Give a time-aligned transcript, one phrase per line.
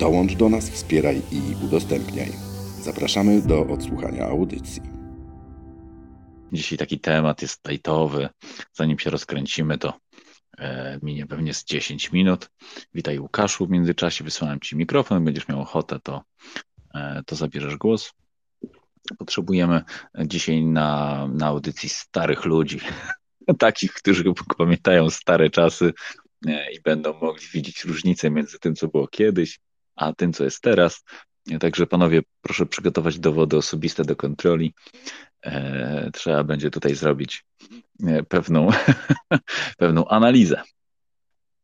[0.00, 2.32] Dołącz do nas, wspieraj i udostępniaj.
[2.82, 4.82] Zapraszamy do odsłuchania audycji.
[6.52, 8.28] Dzisiaj taki temat jest tajtowy.
[8.72, 9.98] Zanim się rozkręcimy, to
[10.58, 12.50] e, minie pewnie z 10 minut.
[12.94, 16.22] Witaj Łukaszu, w międzyczasie wysyłam Ci mikrofon, będziesz miał ochotę, to,
[16.94, 18.12] e, to zabierzesz głos.
[19.18, 19.82] Potrzebujemy
[20.26, 22.80] dzisiaj na, na audycji starych ludzi,
[23.58, 24.24] takich, którzy
[24.58, 25.92] pamiętają stare czasy
[26.46, 29.60] e, i będą mogli widzieć różnicę między tym, co było kiedyś,
[30.00, 31.04] a tym, co jest teraz.
[31.60, 34.74] Także panowie, proszę przygotować dowody osobiste do kontroli.
[35.42, 37.44] E, trzeba będzie tutaj zrobić
[38.06, 38.68] e, pewną,
[39.78, 40.62] pewną analizę.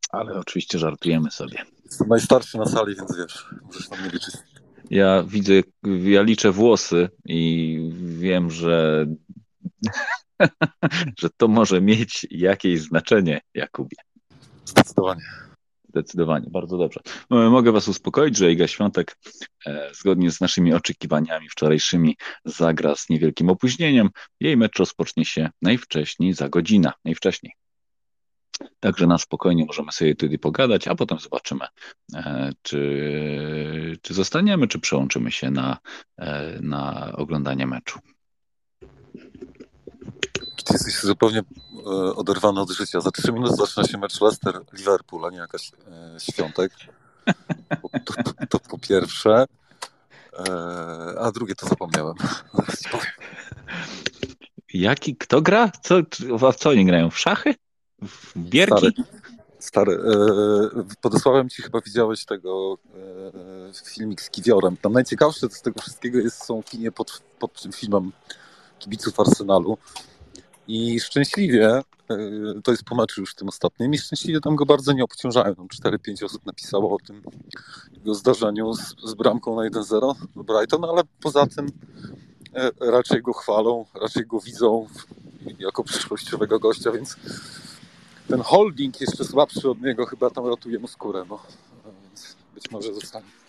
[0.09, 1.65] Ale oczywiście żartujemy sobie.
[1.85, 4.35] Jestem najstarszy na sali, więc wiesz, możesz na mnie liczyć.
[4.89, 5.53] Ja widzę,
[6.03, 9.05] ja liczę włosy i wiem, że,
[11.21, 13.97] że to może mieć jakieś znaczenie, Jakubie.
[14.65, 15.46] Zdecydowanie.
[15.89, 16.99] Zdecydowanie, bardzo dobrze.
[17.29, 19.17] No, mogę Was uspokoić, że Iga Świątek
[19.65, 24.09] e, zgodnie z naszymi oczekiwaniami wczorajszymi zagra z niewielkim opóźnieniem.
[24.39, 27.53] Jej mecz rozpocznie się najwcześniej za godzinę, najwcześniej.
[28.79, 31.65] Także na spokojnie możemy sobie tutaj pogadać, a potem zobaczymy,
[32.15, 35.77] e, czy, czy zostaniemy, czy przełączymy się na,
[36.17, 37.99] e, na oglądanie meczu.
[40.67, 43.01] Ty jesteś zupełnie e, oderwany od życia.
[43.01, 45.71] Za trzy minuty zaczyna się mecz Leicester-Liverpool, a nie jakaś
[46.15, 46.71] e, świątek.
[48.05, 49.45] To, to, po pierwsze.
[50.49, 52.15] E, a drugie to zapomniałem.
[54.73, 55.71] Jaki, kto gra?
[55.81, 57.09] Co, w co oni grają?
[57.09, 57.55] W szachy?
[58.01, 58.87] W bierki?
[59.59, 59.99] Stary, stary
[61.01, 62.77] podesłałem ci chyba widziałeś tego
[63.85, 64.77] filmik z Kiwiorem.
[64.77, 68.11] Tam najciekawsze z tego wszystkiego jest, są opinie pod, pod tym filmem
[68.79, 69.77] kibiców Arsenalu.
[70.67, 71.83] I szczęśliwie, e,
[72.63, 75.55] to jest po meczu już tym ostatnim, i szczęśliwie tam go bardzo nie obciążają.
[75.55, 77.21] Tam 4-5 osób napisało o tym
[77.91, 81.67] jego zdarzeniu z, z bramką na 1-0 do Brighton, ale poza tym
[82.53, 84.87] e, raczej go chwalą, raczej go widzą
[85.59, 87.15] jako przyszłościowego gościa, więc
[88.27, 91.39] ten holding jeszcze słabszy od niego chyba tam ratuje mu skórę, no.
[92.03, 93.46] więc być może zostanie.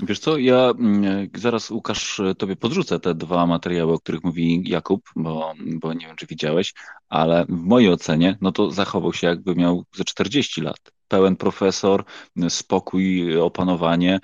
[0.00, 5.10] Wiesz co, ja mm, zaraz Łukasz tobie podrzucę te dwa materiały, o których mówi Jakub,
[5.16, 6.74] bo, bo nie wiem, czy widziałeś,
[7.08, 10.78] ale w mojej ocenie, no to zachował się jakby miał ze 40 lat.
[11.08, 12.04] Pełen profesor,
[12.48, 14.20] spokój, opanowanie.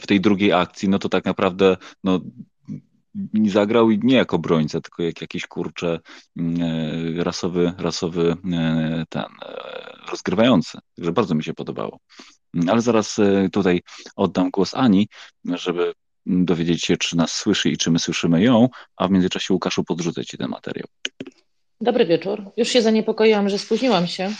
[0.00, 2.20] W tej drugiej akcji, no to tak naprawdę, no
[3.46, 6.00] zagrał nie jako brońca, tylko jak jakiś kurcze
[7.16, 9.58] rasowy, rasowy e, ten e,
[10.10, 10.78] rozgrywający.
[10.96, 11.98] Także bardzo mi się podobało.
[12.68, 13.82] Ale zaraz e, tutaj
[14.16, 15.08] oddam głos Ani,
[15.44, 15.92] żeby
[16.26, 20.24] dowiedzieć się, czy nas słyszy i czy my słyszymy ją, a w międzyczasie Łukaszu podrzucę
[20.24, 20.86] Ci ten materiał.
[21.80, 22.44] Dobry wieczór.
[22.56, 24.32] Już się zaniepokoiłam, że spóźniłam się,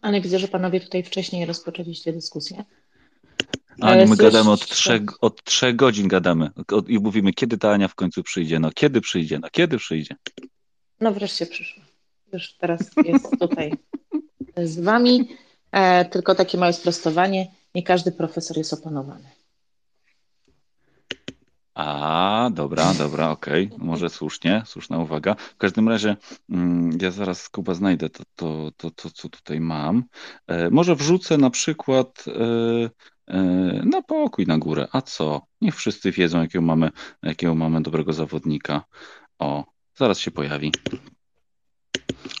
[0.00, 2.64] ale widzę, że panowie tutaj wcześniej rozpoczęliście dyskusję.
[3.80, 6.50] Ani, my gadamy od trzech, od trzech godzin gadamy
[6.88, 10.16] i mówimy, kiedy ta Ania w końcu przyjdzie, no kiedy przyjdzie, no kiedy przyjdzie.
[11.00, 11.82] No wreszcie przyszła.
[12.32, 13.72] Już teraz jest tutaj
[14.64, 15.28] z wami.
[15.72, 17.46] E, tylko takie małe sprostowanie.
[17.74, 19.36] Nie każdy profesor jest opanowany.
[21.74, 23.86] A, dobra, dobra, okej, okay.
[23.86, 25.34] może słusznie, słuszna uwaga.
[25.34, 26.16] W każdym razie
[26.50, 30.04] mm, ja zaraz Kuba znajdę to, to, to, to co tutaj mam.
[30.46, 32.24] E, może wrzucę na przykład
[33.28, 34.88] e, na pokój na górę.
[34.92, 35.46] A co?
[35.60, 36.90] Niech wszyscy wiedzą, jakiego mamy,
[37.22, 38.84] jakiego mamy dobrego zawodnika.
[39.38, 40.72] O, zaraz się pojawi.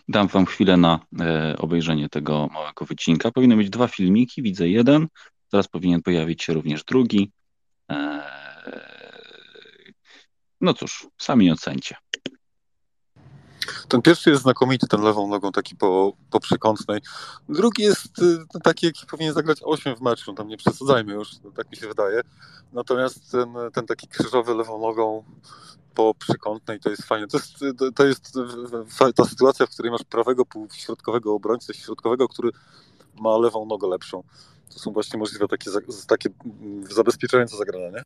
[0.08, 3.30] Dam Wam chwilę na e, obejrzenie tego małego wycinka.
[3.30, 5.06] Powinny być dwa filmiki, widzę jeden.
[5.52, 7.32] Zaraz powinien pojawić się również drugi.
[7.90, 8.22] E,
[10.60, 11.96] no cóż, sami ocencie.
[13.88, 17.00] Ten pierwszy jest znakomity, ten lewą nogą taki po, po przekątnej.
[17.48, 21.70] Drugi jest y, taki, jaki powinien zagrać 8 w meczu, tam nie przesadzajmy już, tak
[21.70, 22.20] mi się wydaje.
[22.72, 25.24] Natomiast ten, ten taki krzyżowy lewą nogą
[25.96, 27.26] po przekątnej to jest fajnie.
[27.26, 27.54] To jest,
[27.94, 28.32] to jest
[29.16, 32.50] ta sytuacja, w której masz prawego półśrodkowego obrońcę, środkowego, który
[33.20, 34.22] ma lewą nogę lepszą.
[34.72, 35.70] To są właśnie możliwe takie,
[36.08, 36.28] takie
[36.88, 38.02] zabezpieczające zagrania, nie?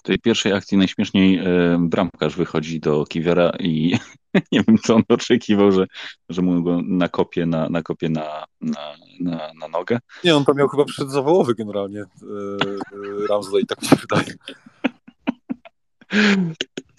[0.00, 1.44] w tej pierwszej akcji najśmieszniej e,
[1.80, 3.98] bramkarz wychodzi do Kiwiora i
[4.52, 5.86] nie wiem, co on oczekiwał, że,
[6.28, 9.98] że mu go nakopie na, nakopie na, na, na, na nogę.
[10.24, 12.06] Nie, on tam miał chyba przedzawałowy generalnie e,
[13.28, 14.34] Ramsley, tak mi się wydaje.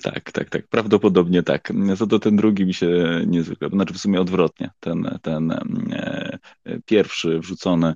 [0.04, 0.68] Tak, tak, tak.
[0.68, 1.74] Prawdopodobnie tak.
[1.98, 4.70] Co to ten drugi mi się niezwykle, znaczy w sumie odwrotnie.
[4.80, 6.40] Ten, ten e,
[6.86, 7.94] pierwszy wrzucony,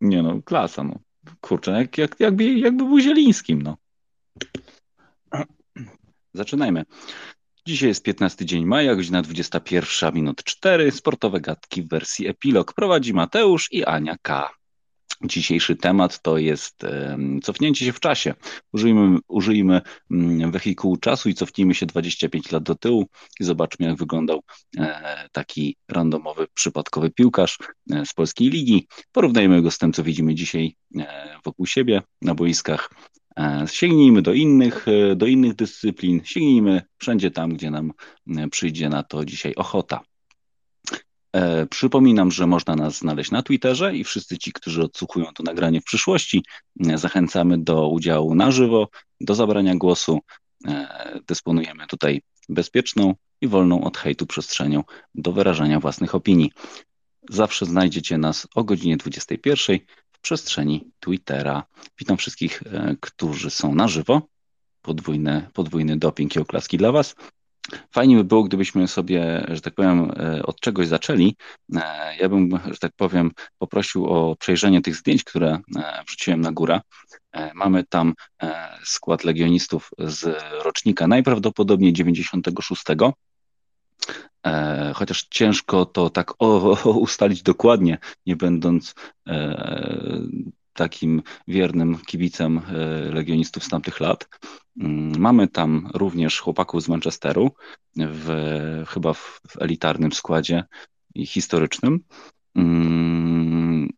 [0.00, 0.98] nie no, klasa, no.
[1.40, 3.76] Kurczę, jak, jak, jakby, jakby był Zielińskim, no.
[6.34, 6.84] Zaczynajmy.
[7.66, 10.90] Dzisiaj jest 15 dzień maja, godzina 21 minut 4.
[10.90, 14.50] Sportowe gadki w wersji epilog prowadzi Mateusz i Ania K.
[15.24, 16.82] Dzisiejszy temat to jest
[17.42, 18.34] cofnięcie się w czasie.
[18.72, 19.80] Użyjmy, użyjmy
[20.10, 23.06] mm, wehikułu czasu i cofnijmy się 25 lat do tyłu
[23.40, 24.42] i zobaczmy, jak wyglądał
[24.78, 27.58] e, taki randomowy, przypadkowy piłkarz
[27.92, 28.86] e, z polskiej ligi.
[29.12, 32.90] Porównajmy go z tym, co widzimy dzisiaj e, wokół siebie na boiskach.
[33.66, 34.86] Sięgnijmy do innych,
[35.16, 37.92] do innych dyscyplin, sięgnijmy wszędzie tam, gdzie nam
[38.50, 40.00] przyjdzie na to dzisiaj ochota.
[41.34, 45.80] E, przypominam, że można nas znaleźć na Twitterze i wszyscy ci, którzy odsłuchują to nagranie
[45.80, 46.44] w przyszłości,
[46.86, 48.88] e, zachęcamy do udziału na żywo,
[49.20, 50.20] do zabrania głosu.
[50.66, 54.84] E, dysponujemy tutaj bezpieczną i wolną od hejtu przestrzenią
[55.14, 56.52] do wyrażania własnych opinii.
[57.30, 59.78] Zawsze znajdziecie nas o godzinie 21
[60.12, 61.64] w przestrzeni Twittera.
[61.98, 62.62] Witam wszystkich,
[63.00, 64.22] którzy są na żywo.
[64.82, 67.14] Podwójny, podwójny doping i oklaski dla Was.
[67.90, 71.36] Fajnie by było, gdybyśmy sobie, że tak powiem, e, od czegoś zaczęli.
[71.74, 76.52] E, ja bym, że tak powiem, poprosił o przejrzenie tych zdjęć, które e, wrzuciłem na
[76.52, 76.80] górę.
[77.54, 78.14] Mamy tam
[78.84, 82.82] skład legionistów z rocznika najprawdopodobniej 96.
[84.94, 86.42] Chociaż ciężko to tak
[86.84, 88.94] ustalić dokładnie, nie będąc
[90.72, 92.60] takim wiernym kibicem
[93.10, 94.28] legionistów z tamtych lat.
[94.80, 97.50] Mm, mamy tam również chłopaków z Manchesteru,
[97.96, 98.28] w,
[98.88, 100.64] chyba w, w elitarnym składzie
[101.14, 102.00] i historycznym.
[102.54, 103.88] Mm,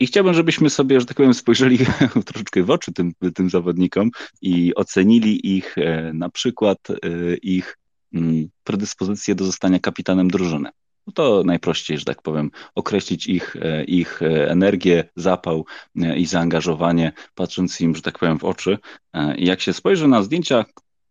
[0.00, 1.78] I chciałbym, żebyśmy sobie, że tak powiem, spojrzeli
[2.26, 4.10] troszeczkę w oczy tym, tym zawodnikom
[4.42, 6.96] i ocenili ich, e, na przykład e,
[7.42, 7.78] ich
[8.14, 10.70] mm, predyspozycję do zostania kapitanem drużyny.
[11.06, 15.64] No to najprościej, że tak powiem, określić ich, e, ich e, energię, zapał
[15.96, 18.78] e, i zaangażowanie, patrząc im, że tak powiem, w oczy.
[19.36, 20.64] I jak się spojrzy na zdjęcia,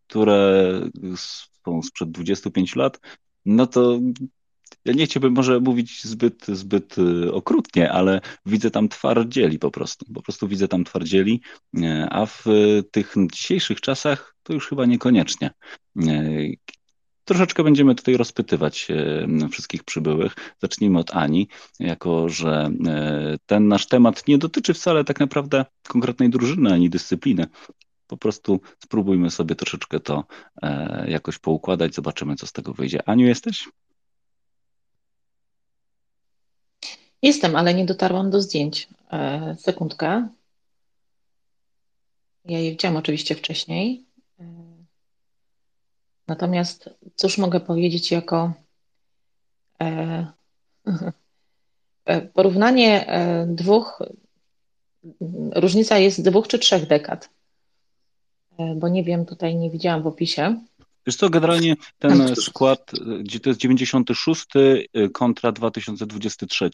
[0.06, 0.80] które
[1.16, 3.00] są sprzed 25 lat,
[3.44, 4.00] no to
[4.84, 6.96] ja nie chciałbym może mówić zbyt, zbyt
[7.32, 10.12] okrutnie, ale widzę tam twardzieli po prostu.
[10.14, 11.40] Po prostu widzę tam twardzieli,
[12.10, 12.44] a w
[12.90, 15.50] tych dzisiejszych czasach to już chyba niekoniecznie.
[17.24, 20.34] Troszeczkę będziemy tutaj rozpytywać e, wszystkich przybyłych.
[20.62, 21.48] Zacznijmy od Ani,
[21.80, 27.46] jako że e, ten nasz temat nie dotyczy wcale tak naprawdę konkretnej drużyny ani dyscypliny.
[28.06, 30.24] Po prostu spróbujmy sobie troszeczkę to
[30.62, 33.08] e, jakoś poukładać, zobaczymy, co z tego wyjdzie.
[33.08, 33.68] Aniu, jesteś?
[37.22, 38.88] Jestem, ale nie dotarłam do zdjęć.
[39.58, 40.28] Sekundkę.
[42.44, 44.04] Ja je widziałam oczywiście wcześniej.
[46.30, 48.52] Natomiast cóż mogę powiedzieć jako
[49.82, 50.26] e,
[52.04, 54.02] e, porównanie e, dwóch,
[55.54, 57.30] różnica jest dwóch czy trzech dekad,
[58.76, 60.60] bo nie wiem, tutaj nie widziałam w opisie.
[61.06, 62.90] Wiesz co, generalnie ten skład,
[63.20, 64.46] gdzie to jest 96
[65.12, 66.70] kontra 2023.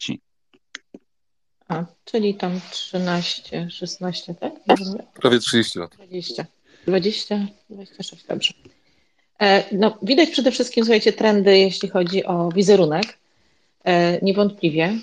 [1.67, 4.53] A, czyli tam 13, 16, tak?
[5.13, 5.95] Prawie 30 lat.
[5.95, 6.45] 20,
[6.87, 8.53] 20, 26, dobrze.
[9.41, 13.17] E, no, widać przede wszystkim, słuchajcie, trendy, jeśli chodzi o wizerunek.
[13.83, 14.93] E, niewątpliwie.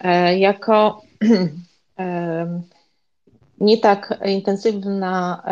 [0.00, 1.02] E, jako
[3.60, 5.42] nie tak intensywna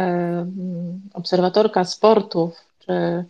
[1.12, 3.24] obserwatorka sportów, czy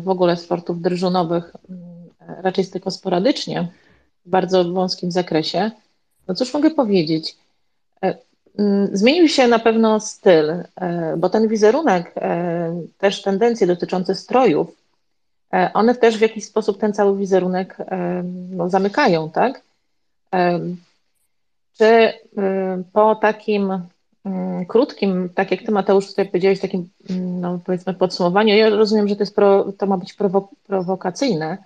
[0.00, 1.52] w ogóle sportów drużynowych,
[2.20, 3.68] raczej tylko sporadycznie,
[4.26, 5.70] w bardzo wąskim zakresie,
[6.28, 7.36] no cóż mogę powiedzieć?
[8.58, 10.64] Mm, zmienił się na pewno styl, e,
[11.16, 14.76] bo ten wizerunek, e, też tendencje dotyczące strojów,
[15.52, 17.76] e, one też w jakiś sposób ten cały wizerunek
[18.50, 19.62] no, zamykają, tak?
[21.78, 22.12] Czy
[22.92, 23.82] po takim
[24.24, 29.08] mm, krótkim, tak jak ty Mateusz tutaj powiedziałeś, takim mm, no, powiedzmy podsumowaniu, ja rozumiem,
[29.08, 31.58] że to, jest pro, to ma być prowo prowokacyjne,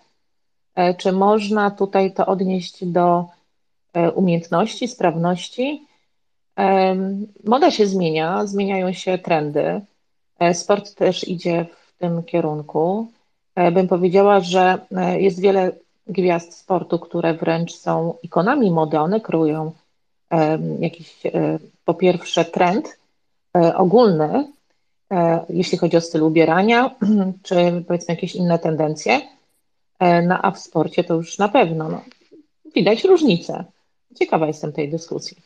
[0.98, 3.26] czy można tutaj to odnieść do
[4.14, 5.87] umiejętności, sprawności,
[7.44, 9.80] Moda się zmienia, zmieniają się trendy.
[10.38, 13.12] E, sport też idzie w tym kierunku.
[13.54, 15.72] E, bym powiedziała, że e, jest wiele
[16.06, 18.98] gwiazd sportu, które wręcz są ikonami mody.
[18.98, 19.72] One kreują
[20.80, 21.22] jakiś,
[21.84, 22.98] po pierwsze, trend,
[23.74, 24.52] ogólny,
[25.48, 26.90] jeśli chodzi o styl ubierania,
[27.46, 29.20] czy powiedzmy jakieś inne tendencje.
[30.00, 32.00] No a w sporcie to już na pewno no,
[32.74, 33.64] widać różnicę.
[34.18, 35.36] Ciekawa jestem tej dyskusji.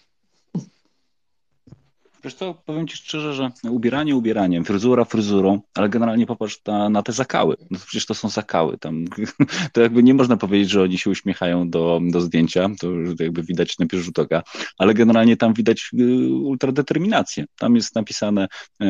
[2.25, 7.03] Wiesz co, powiem Ci szczerze, że ubieranie ubieraniem, fryzura fryzurą, ale generalnie popatrz na, na
[7.03, 7.57] te zakały.
[7.71, 8.79] No przecież to są zakały.
[8.79, 9.05] Tam,
[9.73, 12.89] to jakby nie można powiedzieć, że oni się uśmiechają do, do zdjęcia, to
[13.21, 14.43] jakby widać na pierwszy rzut oka,
[14.79, 17.45] ale generalnie tam widać y, ultradeterminację.
[17.59, 18.49] Tam jest napisane
[18.83, 18.87] e,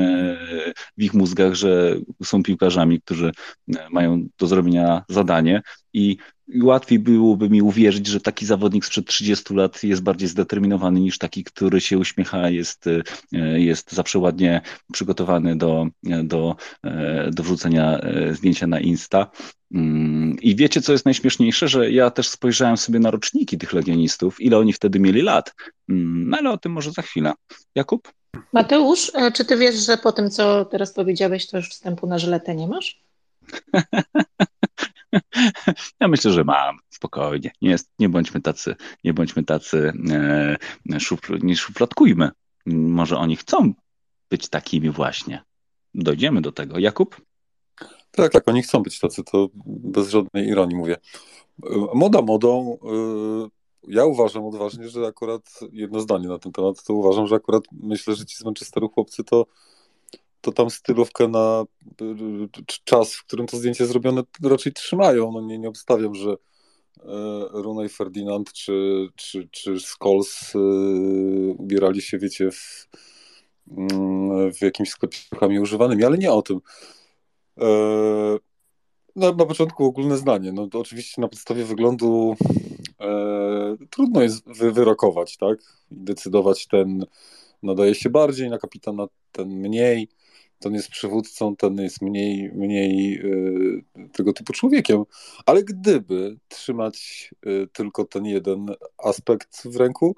[0.99, 3.33] w ich mózgach, że są piłkarzami, którzy
[3.77, 5.63] e, mają do zrobienia zadanie
[5.93, 6.17] i
[6.63, 11.45] łatwiej byłoby mi uwierzyć, że taki zawodnik sprzed 30 lat jest bardziej zdeterminowany niż taki,
[11.45, 12.87] który się uśmiecha, jest,
[13.33, 14.61] e, jest zawsze ładnie
[14.93, 15.87] przygotowany do,
[16.25, 19.31] do, e, do wrzucenia e, zdjęcia na Insta.
[19.75, 24.41] Mm, I wiecie, co jest najśmieszniejsze, że ja też spojrzałem sobie na roczniki tych legionistów,
[24.41, 25.55] ile oni wtedy mieli lat.
[25.89, 27.33] Mm, no ale o tym może za chwilę.
[27.75, 28.13] Jakub?
[28.53, 32.55] Mateusz, czy ty wiesz, że po tym, co teraz powiedziałeś, to już wstępu na żyletę
[32.55, 33.03] nie masz?
[36.01, 37.51] Ja myślę, że mam, spokojnie.
[37.63, 39.93] Nie, jest, nie bądźmy tacy, nie bądźmy tacy,
[40.93, 42.31] e, szufl, nie szufladkujmy.
[42.67, 43.75] Może oni chcą
[44.31, 45.43] być takimi właśnie.
[45.95, 46.79] Dojdziemy do tego.
[46.79, 47.21] Jakub?
[48.11, 50.97] Tak, tak, oni chcą być tacy, to bez żadnej ironii mówię.
[51.95, 52.79] Moda modą.
[52.85, 53.49] E,
[53.89, 58.15] ja uważam odważnie, że akurat jedno zdanie na ten temat, to uważam, że akurat myślę,
[58.15, 59.47] że ci z Manchesteru chłopcy to
[60.43, 61.65] to tam stylówkę na
[62.85, 65.33] czas, w którym to zdjęcie zrobione, raczej trzymają.
[65.33, 66.37] No nie, nie obstawiam, że e,
[67.53, 70.59] Runaj Ferdinand czy, czy, czy Scholes e,
[71.59, 72.89] ubierali się, wiecie, w,
[73.71, 76.61] mm, w jakimś sklepie używanymi, ale nie o tym.
[77.61, 77.67] E,
[79.17, 80.53] na, na początku ogólne zdanie.
[80.53, 82.37] No oczywiście na podstawie wyglądu
[83.01, 85.59] e, trudno jest wy, wyrokować, tak?
[85.91, 87.07] I decydować ten
[87.63, 90.09] nadaje się bardziej na kapitana, ten mniej
[90.63, 95.05] ten jest przywódcą, ten jest mniej, mniej y, tego typu człowiekiem.
[95.47, 98.67] Ale gdyby trzymać y, tylko ten jeden
[98.99, 100.17] aspekt w ręku,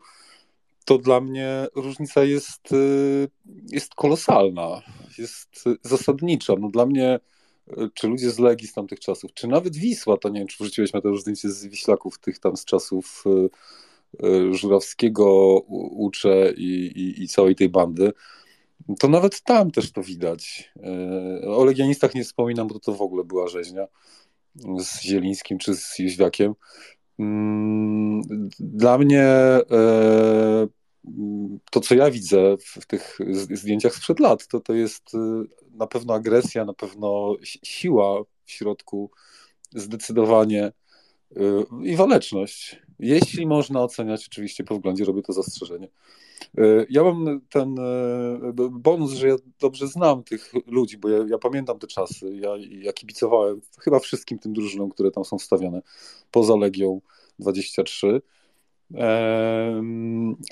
[0.84, 3.28] to dla mnie różnica jest, y,
[3.72, 4.82] jest kolosalna,
[5.18, 6.54] jest zasadnicza.
[6.60, 7.20] No dla mnie,
[7.94, 10.90] czy ludzie z Legii z tamtych czasów, czy nawet Wisła, to nie wiem, czy wrzuciłeś
[10.90, 13.24] to zdjęcie z Wiślaków, tych tam z czasów
[14.50, 15.58] Żurawskiego,
[15.90, 18.12] Ucze i, i, i całej tej bandy,
[18.98, 20.72] to nawet tam też to widać.
[21.42, 23.86] E, o Legionistach nie wspominam, bo to w ogóle była rzeźnia
[24.78, 26.54] z Zielińskim czy z Jóźwiakiem.
[27.18, 28.22] Mm,
[28.58, 30.66] dla mnie e,
[31.70, 33.18] to, co ja widzę w tych
[33.50, 39.10] zdjęciach sprzed lat, to, to jest e, na pewno agresja, na pewno siła w środku,
[39.72, 40.72] zdecydowanie
[41.82, 42.82] i waleczność.
[42.98, 45.88] Jeśli można oceniać, oczywiście po względzie robię to zastrzeżenie.
[46.58, 51.38] E, ja mam ten e, bonus, że ja dobrze znam tych ludzi, bo ja, ja
[51.38, 52.36] pamiętam te czasy.
[52.36, 52.50] Ja,
[52.82, 55.82] ja kibicowałem chyba wszystkim tym drużynom, które tam są wstawione,
[56.30, 57.00] poza Legią
[57.38, 58.20] 23.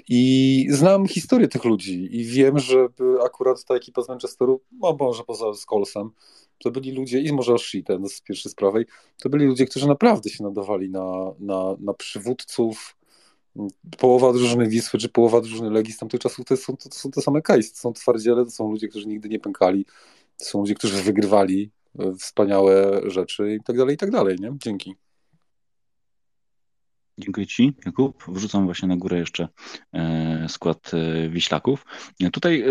[0.09, 2.89] I znam historię tych ludzi i wiem, że
[3.25, 6.11] akurat ta ekipa z Manchesteru, no może poza Skolsem,
[6.59, 8.87] to byli ludzie, i może Oshi, ten z pierwszej z prawej,
[9.23, 12.97] to byli ludzie, którzy naprawdę się nadawali na, na, na przywódców,
[13.99, 17.11] połowa drużyny Wisły czy połowa drużyny Legii z tamtych czasów to są, to, to są
[17.11, 19.85] te same case, to są twardziele, to są ludzie, którzy nigdy nie pękali,
[20.39, 24.57] to są ludzie, którzy wygrywali e, wspaniałe rzeczy i tak dalej, i tak dalej, nie?
[24.59, 24.95] Dzięki.
[27.19, 28.25] Dziękuję Ci, Jakub.
[28.29, 29.49] Wrzucam właśnie na górę jeszcze
[29.93, 31.85] e, skład e, Wiślaków.
[32.33, 32.65] Tutaj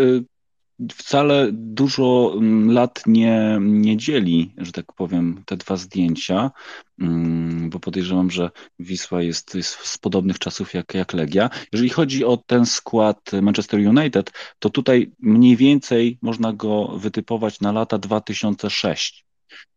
[0.92, 6.50] wcale dużo mm, lat nie, nie dzieli, że tak powiem, te dwa zdjęcia,
[6.98, 11.50] mm, bo podejrzewam, że Wisła jest, jest z podobnych czasów jak, jak Legia.
[11.72, 17.72] Jeżeli chodzi o ten skład Manchester United, to tutaj mniej więcej można go wytypować na
[17.72, 19.24] lata 2006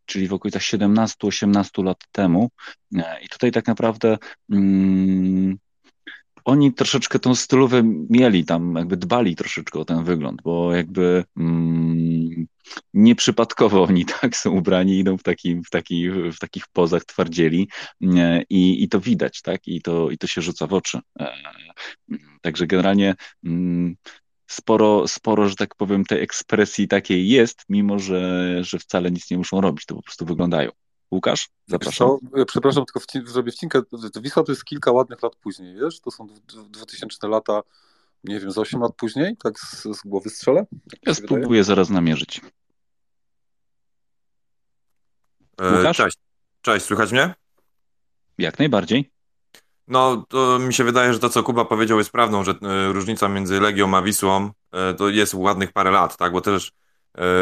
[0.06, 2.50] czyli w okolicach 17-18 lat temu.
[3.22, 4.18] I tutaj tak naprawdę
[4.52, 5.58] mm,
[6.46, 12.48] oni troszeczkę tą stylówę mieli tam, jakby dbali troszeczkę o ten wygląd, bo jakby mm,
[12.94, 17.70] nieprzypadkowo oni tak są ubrani, idą w, taki, w, taki, w takich pozach twardzieli
[18.50, 19.68] i, i to widać, tak?
[19.68, 21.00] I to, I to się rzuca w oczy.
[21.20, 21.34] E,
[22.42, 23.96] także generalnie mm,
[24.48, 29.38] sporo, sporo, że tak powiem, tej ekspresji takiej jest, mimo że, że wcale nic nie
[29.38, 30.72] muszą robić, to po prostu wyglądają.
[31.16, 32.08] Łukasz, zapraszam.
[32.08, 33.82] Co, przepraszam, tylko wci zrobię wcinkę.
[34.22, 36.00] Wisła to jest kilka ładnych lat później, wiesz?
[36.00, 36.28] To są
[36.70, 37.62] 2000 lata,
[38.24, 40.66] nie wiem, z 8 lat później, tak z, z głowy strzelę?
[41.06, 41.64] Ja spróbuję wydaje?
[41.64, 42.42] zaraz namierzyć.
[45.62, 46.18] E, cześć.
[46.62, 47.34] Cześć, słychać mnie?
[48.38, 49.12] Jak najbardziej.
[49.88, 53.30] No, to mi się wydaje, że to, co Kuba powiedział, jest prawdą, że e, różnica
[53.30, 54.52] między Legią a Wisłą
[54.98, 56.32] to jest ładnych parę lat, tak?
[56.32, 56.72] Bo też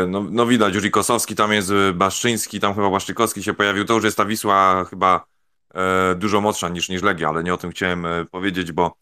[0.08, 3.86] no, no widać, Juri Kosowski tam jest, Baszczyński, tam chyba Błaszczykowski się pojawił.
[3.86, 5.26] To już jest ta Wisła chyba
[6.16, 8.98] dużo młodsza niż, niż Legia, ale nie o tym chciałem powiedzieć, bo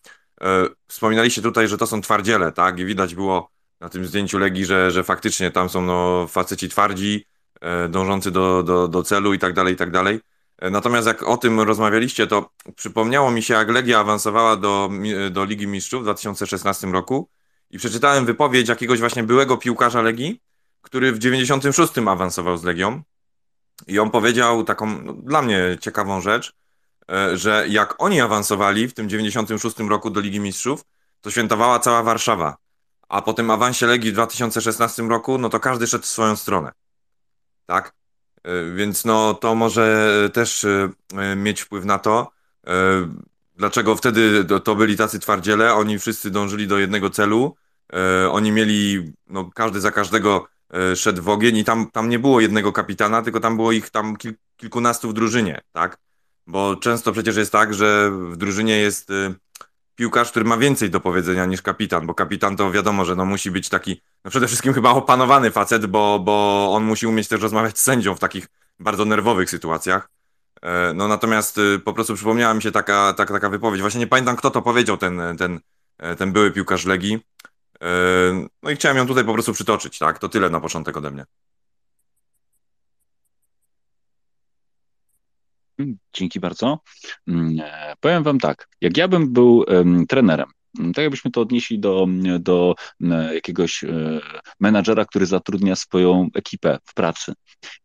[0.87, 2.79] wspominaliście tutaj, że to są twardziele, tak?
[2.79, 3.49] I widać było
[3.79, 7.25] na tym zdjęciu Legii, że, że faktycznie tam są no, faceci twardzi,
[7.89, 10.19] dążący do, do, do celu i tak dalej, i tak dalej.
[10.71, 14.89] Natomiast jak o tym rozmawialiście, to przypomniało mi się, jak Legia awansowała do,
[15.31, 17.29] do Ligi Mistrzów w 2016 roku
[17.69, 20.39] i przeczytałem wypowiedź jakiegoś właśnie byłego piłkarza Legii,
[20.81, 23.01] który w 96 awansował z Legią
[23.87, 26.53] i on powiedział taką no, dla mnie ciekawą rzecz,
[27.11, 30.85] e, że jak oni awansowali w tym 96 roku do Ligi Mistrzów,
[31.21, 32.57] to świętowała cała Warszawa,
[33.09, 36.71] a po tym awansie Legii w 2016 roku, no to każdy szedł w swoją stronę.
[37.65, 37.93] Tak?
[38.43, 42.31] E, więc no to może też e, mieć wpływ na to,
[43.55, 47.55] dlaczego wtedy to byli tacy twardziele, oni wszyscy dążyli do jednego celu,
[48.31, 50.47] oni mieli, no każdy za każdego
[50.95, 54.17] szedł w ogień i tam, tam nie było jednego kapitana, tylko tam było ich tam
[54.17, 55.97] kil, kilkunastu w drużynie, tak?
[56.47, 59.11] Bo często przecież jest tak, że w drużynie jest
[59.95, 63.51] piłkarz, który ma więcej do powiedzenia niż kapitan, bo kapitan to wiadomo, że no musi
[63.51, 67.79] być taki, no przede wszystkim chyba opanowany facet, bo, bo on musi umieć też rozmawiać
[67.79, 68.47] z sędzią w takich
[68.79, 70.09] bardzo nerwowych sytuacjach.
[70.61, 73.81] E, no natomiast y, po prostu przypomniała mi się taka, taka, taka wypowiedź.
[73.81, 75.59] Właśnie nie pamiętam, kto to powiedział, ten, ten,
[75.97, 77.19] e, ten były piłkarz Legii.
[77.81, 77.87] E,
[78.63, 80.19] no i chciałem ją tutaj po prostu przytoczyć, tak?
[80.19, 81.25] To tyle na początek ode mnie.
[86.13, 86.79] Dzięki bardzo.
[87.27, 87.57] Mm,
[87.99, 89.65] powiem Wam tak, jak ja bym był
[90.09, 92.07] trenerem, Mm, tak jakbyśmy to odnieśli do,
[92.39, 94.19] do mm, jakiegoś e,
[94.59, 97.33] menadżera, który zatrudnia swoją ekipę w pracy.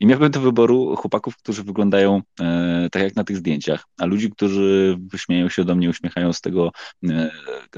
[0.00, 4.30] I miałbym do wyboru chłopaków, którzy wyglądają e, tak jak na tych zdjęciach, a ludzi,
[4.30, 6.72] którzy wyśmieją się do mnie, uśmiechają z tego
[7.08, 7.30] e,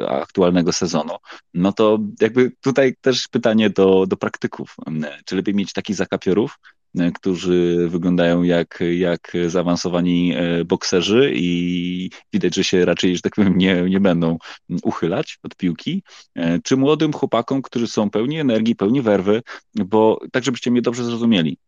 [0.08, 1.14] aktualnego sezonu.
[1.54, 4.76] No to jakby tutaj też pytanie do, do praktyków.
[5.24, 6.58] Czy lepiej mieć takich zakapiorów,
[6.98, 13.34] E, którzy wyglądają jak, jak zaawansowani e, bokserzy i widać, że się raczej, że tak
[13.34, 14.38] powiem, nie, nie będą
[14.82, 16.02] uchylać od piłki,
[16.34, 19.42] e, czy młodym chłopakom, którzy są pełni energii, pełni werwy,
[19.74, 21.58] bo tak, żebyście mnie dobrze zrozumieli.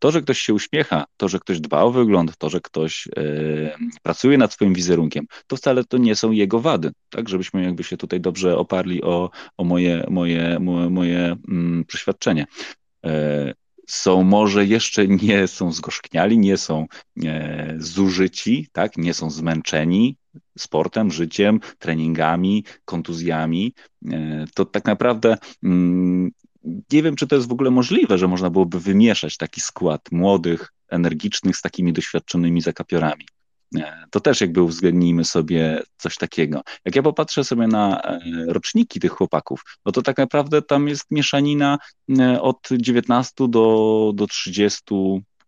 [0.00, 3.20] To, że ktoś się uśmiecha, to, że ktoś dba o wygląd, to, że ktoś e,
[4.02, 7.28] pracuje nad swoim wizerunkiem, to wcale to nie są jego wady, tak?
[7.28, 12.46] Żebyśmy jakby się tutaj dobrze oparli o, o moje, moje, moje, moje mm, przeświadczenie.
[13.06, 13.54] E,
[13.90, 16.86] są może jeszcze nie są zgorzkniali, nie są
[17.24, 18.96] e, zużyci, tak?
[18.96, 20.16] nie są zmęczeni
[20.58, 23.74] sportem, życiem, treningami, kontuzjami,
[24.12, 26.30] e, to tak naprawdę mm,
[26.64, 30.72] nie wiem, czy to jest w ogóle możliwe, że można byłoby wymieszać taki skład młodych,
[30.88, 33.26] energicznych z takimi doświadczonymi zakapiorami.
[34.10, 36.62] To też jakby uwzględnijmy sobie coś takiego.
[36.84, 41.10] Jak ja popatrzę sobie na e, roczniki tych chłopaków, no to tak naprawdę tam jest
[41.10, 41.78] mieszanina
[42.18, 44.82] e, od 19 do, do 30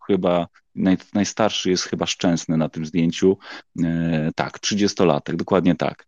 [0.07, 3.39] chyba naj, najstarszy jest chyba Szczęsny na tym zdjęciu.
[3.85, 6.07] E, tak, 30-latek, dokładnie tak.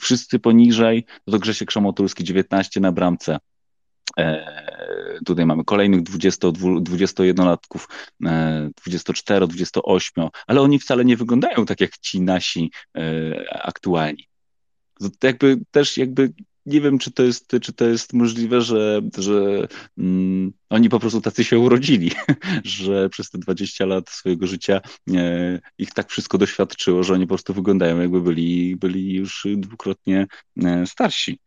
[0.00, 3.53] Wszyscy poniżej, to Grzesiek Szamotulski 19 na bramce, E,
[5.24, 7.88] tutaj mamy kolejnych 20, 21-latków,
[8.84, 13.02] 24, 28, ale oni wcale nie wyglądają tak jak ci nasi e,
[13.64, 14.28] aktualni.
[15.00, 16.32] To jakby też jakby
[16.66, 21.20] nie wiem, czy to jest, czy to jest możliwe, że, że mm, oni po prostu
[21.20, 22.10] tacy się urodzili,
[22.64, 24.80] że przez te 20 lat swojego życia
[25.14, 30.26] e, ich tak wszystko doświadczyło, że oni po prostu wyglądają jakby byli, byli już dwukrotnie
[30.64, 31.38] e, starsi.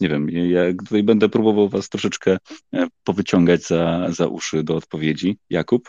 [0.00, 2.36] Nie wiem, ja tutaj będę próbował was troszeczkę
[2.74, 5.38] e, powyciągać za, za uszy do odpowiedzi.
[5.50, 5.88] Jakub?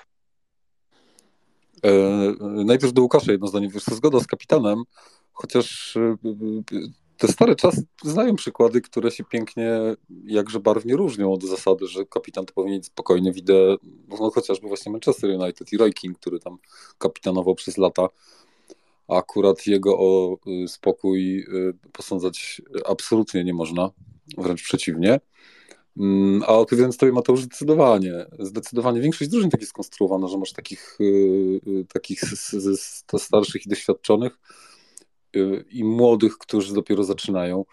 [1.84, 3.70] E, najpierw do Łukasza jedno zdanie.
[3.70, 4.84] Wiesz, zgoda z kapitanem,
[5.34, 6.16] chociaż e,
[7.18, 9.80] te stare czasy znają przykłady, które się pięknie,
[10.26, 13.54] jakże barwnie różnią od zasady, że kapitan to powinien spokojnie widzę,
[14.08, 16.58] no chociażby właśnie Manchester United i Roy King, który tam
[16.98, 18.08] kapitanował przez lata.
[19.08, 23.92] A akurat jego o y, spokój y, posądzać absolutnie nie można,
[24.38, 25.20] wręcz przeciwnie.
[25.98, 30.98] Mm, a odpowiadając tobie Mateusz, zdecydowanie, zdecydowanie większość drużyn tak jest skonstruowana, że masz takich,
[31.02, 32.22] y, takich
[33.18, 34.40] starszych i doświadczonych,
[35.72, 37.66] i młodych, którzy dopiero zaczynają.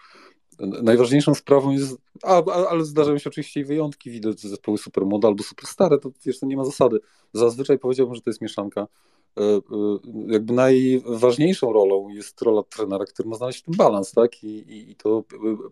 [0.59, 5.27] Najważniejszą sprawą jest, a, a, ale zdarzają się oczywiście i wyjątki, widać zespoły super młode
[5.27, 6.99] albo super stare, to to nie ma zasady.
[7.33, 8.87] Zazwyczaj powiedziałbym, że to jest mieszanka.
[9.39, 9.61] E, e,
[10.27, 14.95] jakby najważniejszą rolą jest rola trenera, który ma znaleźć ten balans, tak, i, i, i
[14.95, 15.23] to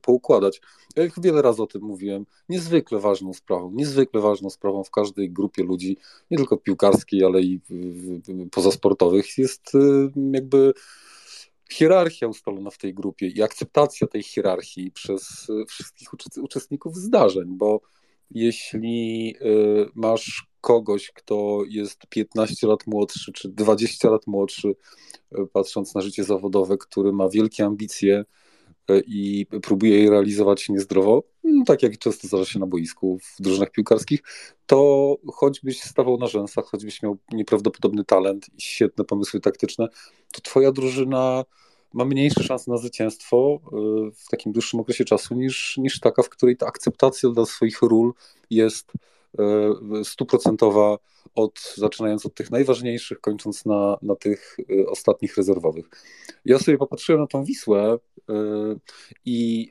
[0.01, 0.61] poukładać.
[0.95, 2.25] Ja wiele razy o tym mówiłem.
[2.49, 5.97] Niezwykle ważną sprawą, niezwykle ważną sprawą w każdej grupie ludzi,
[6.31, 7.59] nie tylko piłkarskiej, ale i
[8.51, 9.71] pozasportowych, jest
[10.31, 10.73] jakby
[11.71, 16.09] hierarchia ustalona w tej grupie i akceptacja tej hierarchii przez wszystkich
[16.41, 17.81] uczestników zdarzeń, bo
[18.31, 19.35] jeśli
[19.95, 24.75] masz kogoś, kto jest 15 lat młodszy czy 20 lat młodszy,
[25.53, 28.25] patrząc na życie zawodowe, który ma wielkie ambicje,
[29.05, 33.71] i próbuje je realizować niezdrowo, no, tak jak często zdarza się na boisku w drużynach
[33.71, 34.19] piłkarskich,
[34.65, 39.87] to choćbyś stawał na rzęsach, choćbyś miał nieprawdopodobny talent i świetne pomysły taktyczne,
[40.33, 41.43] to twoja drużyna
[41.93, 43.59] ma mniejsze szanse na zwycięstwo
[44.07, 47.81] y, w takim dłuższym okresie czasu niż, niż taka, w której ta akceptacja dla swoich
[47.81, 48.13] ról
[48.49, 48.91] jest
[50.01, 50.97] y, stuprocentowa,
[51.35, 55.89] od, zaczynając od tych najważniejszych, kończąc na, na tych ostatnich rezerwowych.
[56.45, 57.97] Ja sobie popatrzyłem na tą Wisłę
[59.25, 59.69] i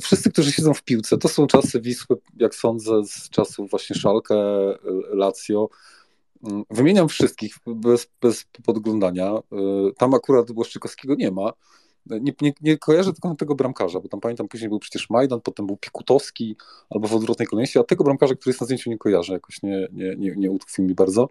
[0.00, 4.34] wszyscy, którzy siedzą w piłce, to są czasy Wisły, jak sądzę, z czasów właśnie Szalkę,
[5.12, 5.68] Lazio,
[6.70, 9.32] Wymieniam wszystkich bez, bez podglądania.
[9.98, 11.52] Tam akurat Błaszczykowskiego nie ma.
[12.06, 15.66] Nie, nie, nie kojarzę tylko tego bramkarza, bo tam pamiętam później był przecież Majdan, potem
[15.66, 16.56] był Pikutowski
[16.90, 19.88] albo w odwrotnej kolejności, a tego bramkarza, który jest na zdjęciu nie kojarzę, jakoś nie,
[19.92, 21.28] nie, nie, nie utkwił mi bardzo.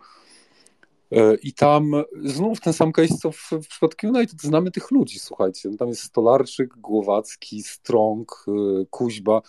[1.43, 1.91] I tam
[2.23, 5.69] znów ten sam case co w, w przypadku United, znamy tych ludzi, słuchajcie.
[5.80, 8.45] Tam jest Stolarczyk, Głowacki, Strong,
[8.89, 9.41] Kuźba.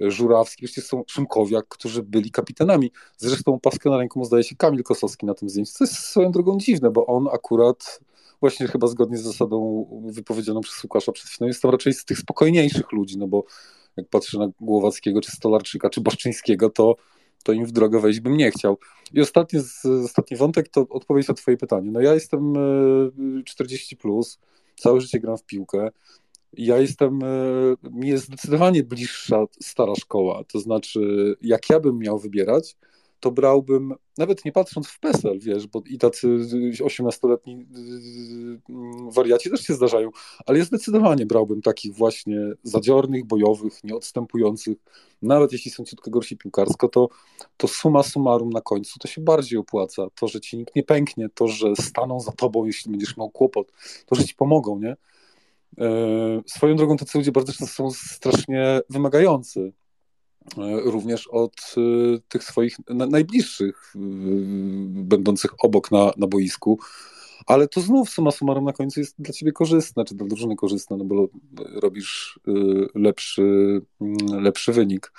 [0.00, 2.92] Żurawski, wreszcie są Szymkowiak, którzy byli kapitanami.
[3.16, 6.58] Zresztą paskę na ręku zdaje się Kamil Kosowski na tym zdjęciu, co jest swoją drogą
[6.58, 8.00] dziwne, bo on akurat
[8.40, 12.18] właśnie chyba zgodnie z zasadą wypowiedzianą przez Łukasza przed chwilą jest tam raczej z tych
[12.18, 13.44] spokojniejszych ludzi, no bo
[13.96, 16.96] jak patrzę na Głowackiego, czy Stolarczyka, czy Baszczyńskiego, to,
[17.48, 18.78] to im w drogę wejść bym nie chciał.
[19.12, 19.60] I ostatni,
[20.04, 21.90] ostatni wątek to odpowiedź na twoje pytanie.
[21.90, 22.52] No ja jestem
[23.44, 24.38] 40+, e, plus,
[24.76, 25.90] całe życie gram w piłkę,
[26.52, 27.26] ja jestem, e,
[27.90, 30.44] mi jest zdecydowanie bliższa stara szkoła.
[30.44, 32.76] To znaczy, jak ja bym miał wybierać,
[33.20, 36.28] to brałbym, nawet nie patrząc w PESEL, wiesz, bo i tacy
[36.80, 37.66] 18-letni
[38.68, 40.10] mm, wariaci też się zdarzają,
[40.46, 44.78] ale ja zdecydowanie brałbym takich właśnie zadziornych, bojowych, nieodstępujących,
[45.22, 47.08] nawet jeśli są ciutko gorsi piłkarsko, to,
[47.56, 50.06] to suma summarum na końcu to się bardziej opłaca.
[50.20, 53.72] To, że ci nikt nie pęknie, to, że staną za tobą, jeśli będziesz miał kłopot,
[54.06, 54.96] to, że ci pomogą, nie?
[55.78, 59.72] E, swoją drogą tacy ludzie bardzo często są strasznie wymagający,
[60.84, 61.80] również od e,
[62.28, 63.92] tych swoich najbliższych,
[64.88, 66.78] będących obok na, na boisku.
[67.46, 70.96] Ale to znów suma summarum na końcu jest dla ciebie korzystne, czy dla drużyny korzystne,
[70.96, 71.28] no bo
[71.74, 72.40] robisz
[72.94, 73.80] lepszy,
[74.40, 75.12] lepszy wynik.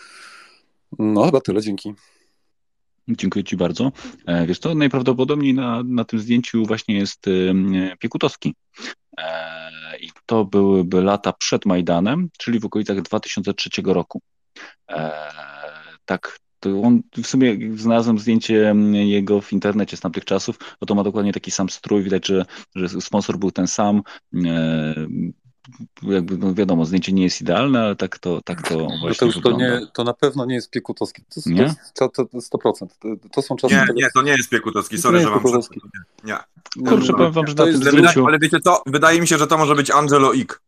[1.00, 1.94] No chyba tyle, dzięki.
[3.08, 3.92] Dziękuję Ci bardzo.
[4.48, 7.26] Wiesz to najprawdopodobniej na, na tym zdjęciu właśnie jest
[8.00, 8.56] Piekutowski.
[10.02, 14.22] I to byłyby lata przed Majdanem, czyli w okolicach 2003 roku.
[14.90, 15.12] E,
[16.06, 20.96] tak, to on w sumie znalazłem zdjęcie jego w internecie z tamtych czasów, bo to
[20.96, 24.02] ma dokładnie taki sam strój, widać, że, że sponsor był ten sam.
[24.46, 25.08] E,
[26.04, 29.26] jakby no wiadomo, zdjęcie nie jest idealne, ale tak to, tak to właśnie no to
[29.26, 29.70] już wygląda.
[29.70, 31.24] To, nie, to na pewno nie jest Piekutowski.
[31.30, 31.76] To, nie?
[31.94, 32.88] to, to, to 100%.
[33.32, 33.76] To, są czasy...
[33.76, 34.98] Nie, nie, to nie jest Piekutowski.
[34.98, 35.44] Sorry, że wam...
[36.24, 36.38] Nie.
[36.90, 38.28] Kurczę, powiem wam, że na tym zdjęciu...
[38.28, 38.84] Ale wiecie co?
[38.86, 40.62] Wydaje mi się, że to może być Angelo Ik.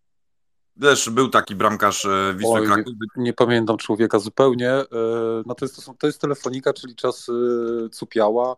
[0.82, 2.94] Też był taki bramkarz e, Wisły Oj, Kraków.
[3.16, 4.72] Nie, nie, pamiętam człowieka zupełnie.
[4.72, 4.86] E,
[5.46, 7.32] no to, jest, to, są, to jest telefonika, czyli czas
[7.92, 8.56] Cupiała.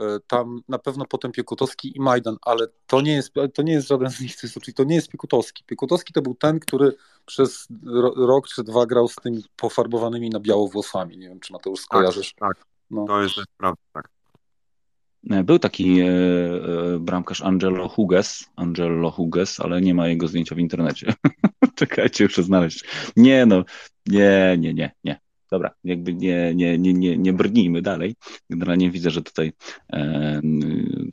[0.00, 3.88] E, tam na pewno potem Piekutowski i Majdan, ale to nie jest, to nie jest
[3.88, 5.64] żaden z nich, czyli to nie jest Piekutowski.
[5.64, 7.68] Piekutowski to był ten, który przez
[8.16, 11.18] rok czy dwa grał z tymi pofarbowanymi na biało włosami.
[11.18, 12.34] Nie wiem, czy Mateusz skojarzysz.
[12.34, 12.66] Tak, tak.
[12.90, 13.06] No.
[13.06, 14.17] to jest prawda, tak.
[15.30, 20.54] E, był taki e, e, bramkarz Angelo Huges, Angelo Huges, ale nie ma jego zdjęcia
[20.54, 21.12] w internecie.
[21.74, 22.84] Czekajcie, muszę znaleźć.
[23.16, 23.64] Nie no,
[24.06, 25.20] nie, nie, nie, nie.
[25.50, 28.14] Dobra, jakby nie, nie, nie, nie, nie brnijmy dalej.
[28.50, 29.52] Generalnie widzę, że tutaj
[29.92, 30.40] e,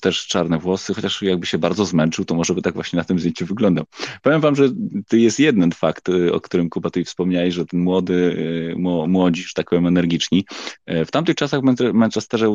[0.02, 3.20] też czarne włosy, chociaż jakby się bardzo zmęczył, to może by tak właśnie na tym
[3.20, 3.86] zdjęciu wyglądał.
[4.22, 4.70] Powiem wam, że
[5.08, 8.38] to jest jeden fakt, e, o którym Kuba tutaj wspomniałeś, że ten młody,
[8.74, 10.46] e, młodzi, że tak powiem, energiczni.
[10.86, 12.50] E, w tamtych czasach w Manchesterze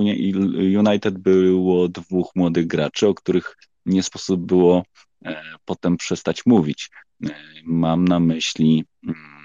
[0.79, 4.85] United było dwóch młodych graczy, o których nie sposób było
[5.65, 6.91] potem przestać mówić.
[7.65, 9.40] Mam na myśli mm,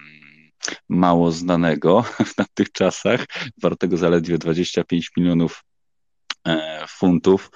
[0.89, 2.01] mało znanego
[2.31, 3.25] w tamtych czasach,
[3.61, 5.63] wartego zaledwie 25 milionów
[6.47, 7.51] e, funtów,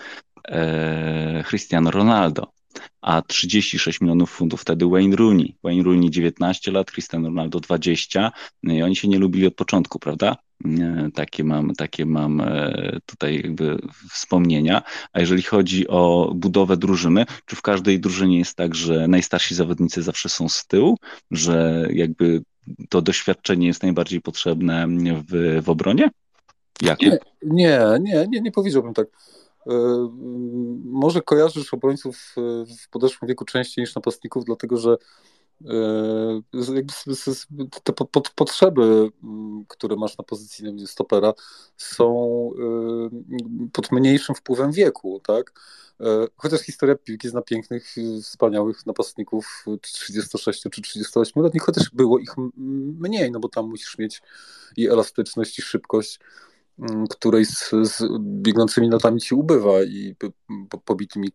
[0.47, 2.51] e, Cristiano Ronaldo
[3.01, 5.55] a 36 milionów funtów wtedy Wayne Rooney.
[5.63, 8.31] Wayne Rooney 19 lat, Cristiano Ronaldo 20
[8.63, 10.35] no i oni się nie lubili od początku, prawda?
[10.65, 12.41] E, takie mam, takie mam
[13.05, 13.77] tutaj jakby
[14.11, 14.81] wspomnienia.
[15.13, 20.03] A jeżeli chodzi o budowę drużyny, czy w każdej drużynie jest tak, że najstarsi zawodnicy
[20.03, 20.97] zawsze są z tyłu,
[21.31, 22.41] że jakby
[22.89, 24.87] to doświadczenie jest najbardziej potrzebne
[25.27, 26.09] w, w obronie?
[26.81, 27.17] Jakie?
[27.43, 29.07] Nie, nie, nie, nie, powiedziałbym tak.
[30.85, 32.35] może kojarzysz obrońców
[32.83, 34.97] w podeszłym wieku częściej niż napastników, dlatego że
[37.83, 37.93] te
[38.35, 39.09] potrzeby,
[39.67, 41.33] które masz na pozycji stopera,
[41.77, 42.49] są
[43.73, 45.53] pod mniejszym wpływem wieku, tak?
[46.01, 52.29] E, chociaż historia piłki zna pięknych, wspaniałych napastników 36 czy 38-letnich, chociaż było ich
[52.99, 54.21] mniej, no bo tam musisz mieć
[54.77, 56.19] i elastyczność, i szybkość,
[57.09, 60.15] której z, z biegnącymi latami ci ubywa i
[60.85, 61.29] pobitymi,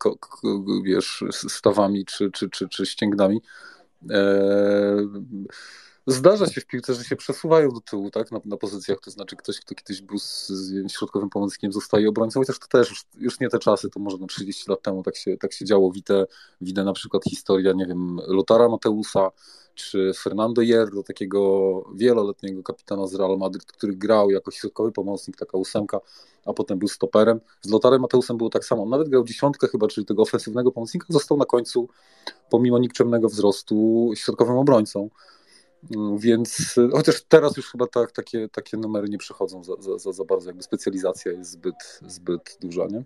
[0.83, 3.41] wiesz, stawami czy, czy, czy, czy ścięgnami.
[4.11, 4.97] E,
[6.07, 9.35] Zdarza się w piłce, że się przesuwają do tyłu, tak, na, na pozycjach, to znaczy
[9.35, 13.39] ktoś, kto kiedyś był z, z środkowym pomocnikiem, zostaje obrońcą, chociaż to też już, już,
[13.39, 15.91] nie te czasy, to może no 30 lat temu tak się, tak się działo.
[15.91, 16.25] Widzę,
[16.61, 19.29] widzę na przykład historia, nie wiem, Lotara Mateusa,
[19.75, 25.57] czy Fernando Hierro, takiego wieloletniego kapitana z Real Madrid, który grał jako środkowy pomocnik, taka
[25.57, 25.99] ósemka,
[26.45, 27.39] a potem był stoperem.
[27.61, 28.83] Z Lotarem Mateusem było tak samo.
[28.83, 31.89] On nawet grał dziesiątkę chyba, czyli tego ofensywnego pomocnika, został na końcu,
[32.49, 35.09] pomimo nikczemnego wzrostu, środkowym obrońcą.
[35.95, 40.23] Mm, więc chociaż teraz już chyba tak, takie, takie numery nie przychodzą za, za, za
[40.23, 43.03] bardzo, jakby specjalizacja jest zbyt, zbyt duża, nie?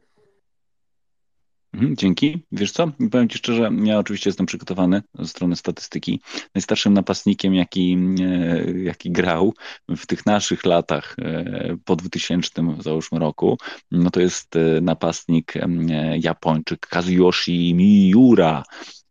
[1.73, 2.39] Mhm, dzięki.
[2.51, 2.91] Wiesz co?
[3.11, 6.21] Powiem Ci szczerze, ja oczywiście jestem przygotowany ze strony statystyki.
[6.55, 9.53] Najstarszym napastnikiem, jaki, e, jaki grał
[9.89, 13.57] w tych naszych latach e, po 2000, załóżmy roku,
[13.91, 15.53] no to jest e, napastnik
[16.19, 18.63] Japończyk Kazuyoshi Miura.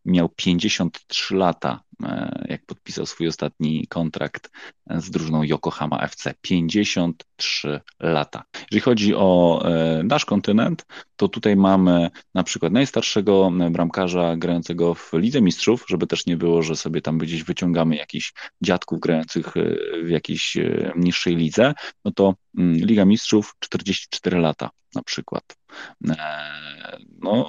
[0.09, 4.51] Miał 53 lata E, jak podpisał swój ostatni kontrakt
[4.87, 6.35] z drużyną Yokohama FC.
[6.41, 8.45] 53 lata.
[8.61, 15.13] Jeżeli chodzi o e, nasz kontynent, to tutaj mamy na przykład najstarszego bramkarza grającego w
[15.13, 19.77] Lidze Mistrzów, żeby też nie było, że sobie tam gdzieś wyciągamy jakichś dziadków grających e,
[20.05, 20.57] w jakiejś
[20.97, 25.45] niższej lidze, no to mm, Liga Mistrzów 44 lata na przykład.
[27.21, 27.47] No,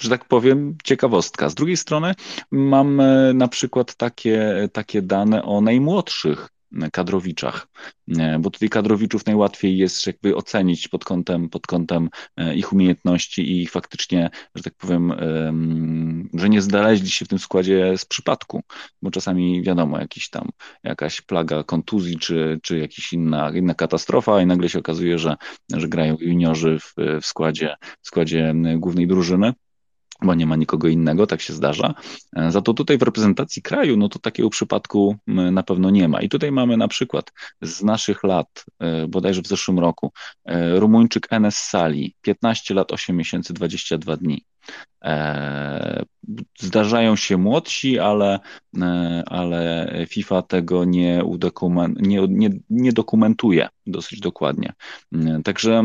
[0.00, 1.48] że tak powiem, ciekawostka.
[1.48, 2.14] Z drugiej strony
[2.50, 6.48] mam e, na przykład takie, takie dane o najmłodszych
[6.92, 7.66] kadrowiczach,
[8.18, 13.42] e, bo tutaj kadrowiczów najłatwiej jest jakby ocenić pod kątem, pod kątem e, ich umiejętności
[13.42, 15.12] i ich faktycznie, że tak powiem,
[16.34, 18.62] że nie znaleźli się w tym składzie z przypadku,
[19.02, 20.48] bo czasami wiadomo, jakiś tam,
[20.84, 25.36] jakaś plaga kontuzji, czy, czy jakaś inna, inna katastrofa i nagle się okazuje, że,
[25.76, 29.52] że grają juniorzy w, w składzie, w składzie głównej drużyny
[30.22, 31.94] bo nie ma nikogo innego, tak się zdarza.
[32.36, 36.20] E, za to tutaj w reprezentacji kraju, no to takiego przypadku na pewno nie ma.
[36.20, 40.12] I tutaj mamy na przykład z naszych lat, e, bodajże w zeszłym roku,
[40.44, 44.44] e, Rumuńczyk Enes Sali, 15 lat, 8 miesięcy, 22 dni.
[45.04, 46.04] E,
[46.58, 48.40] zdarzają się młodsi, ale,
[48.78, 51.22] e, ale FIFA tego nie,
[52.00, 54.72] nie, nie, nie dokumentuje dosyć dokładnie.
[55.14, 55.84] E, także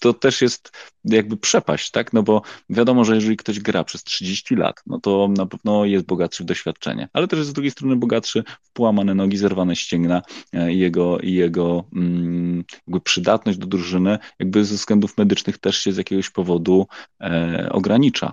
[0.00, 0.72] to też jest
[1.04, 2.12] jakby przepaść, tak?
[2.12, 6.06] No bo wiadomo, że jeżeli ktoś gra przez 30 lat, no to na pewno jest
[6.06, 10.22] bogatszy w doświadczenie, ale też jest z drugiej strony bogatszy w połamane nogi, zerwane ścięgna
[10.70, 15.92] i jego, i jego mm, jakby przydatność do drużyny jakby ze względów medycznych też się
[15.92, 16.86] z jakiegoś powodu
[17.20, 18.32] e, ogranicza.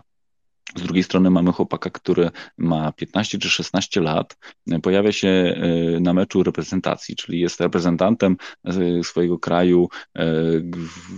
[0.76, 4.38] Z drugiej strony mamy chłopaka, który ma 15 czy 16 lat,
[4.82, 10.26] pojawia się e, na meczu reprezentacji, czyli jest reprezentantem e, swojego kraju e,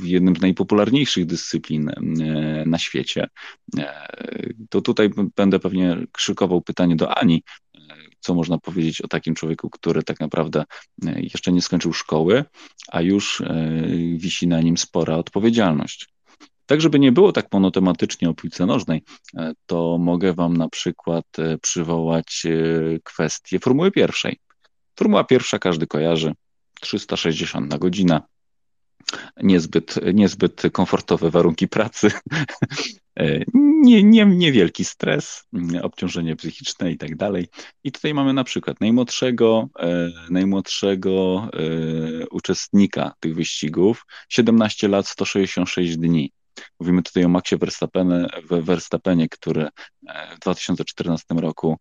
[0.02, 1.92] w jednym z najpopularniejszych dyscyplin
[2.66, 3.28] na świecie.
[4.70, 7.44] To tutaj będę pewnie krzykował pytanie do Ani,
[8.20, 10.64] co można powiedzieć o takim człowieku, który tak naprawdę
[11.16, 12.46] jeszcze nie skończył szkoły,
[12.92, 13.44] a już
[14.16, 16.13] wisi na nim spora odpowiedzialność.
[16.66, 19.04] Tak, żeby nie było tak monotematycznie o piłce nożnej,
[19.38, 24.38] e, to mogę Wam na przykład e, przywołać e, kwestię Formuły pierwszej.
[24.96, 26.34] Formuła pierwsza każdy kojarzy,
[26.82, 28.22] 360 na godzinę,
[29.44, 32.12] niezbyt, niezbyt komfortowe warunki pracy,
[33.84, 35.44] nie, nie, niewielki stres,
[35.82, 37.48] obciążenie psychiczne i tak dalej.
[37.84, 39.70] I tutaj mamy na przykład najmłodszego,
[40.30, 41.48] najmłodszego
[42.32, 46.32] uczestnika tych wyścigów, 17 lat, 166 dni.
[46.80, 49.68] Mówimy tutaj o Maxie Verstappenie, Verstappenie który
[50.08, 51.78] e, w 2014 roku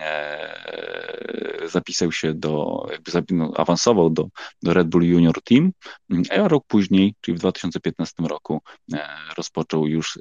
[0.00, 2.86] e, zapisał się do,
[3.30, 4.28] no, awansował do,
[4.62, 5.72] do Red Bull Junior Team,
[6.30, 8.60] a rok później, czyli w 2015 roku
[8.94, 10.18] e, rozpoczął już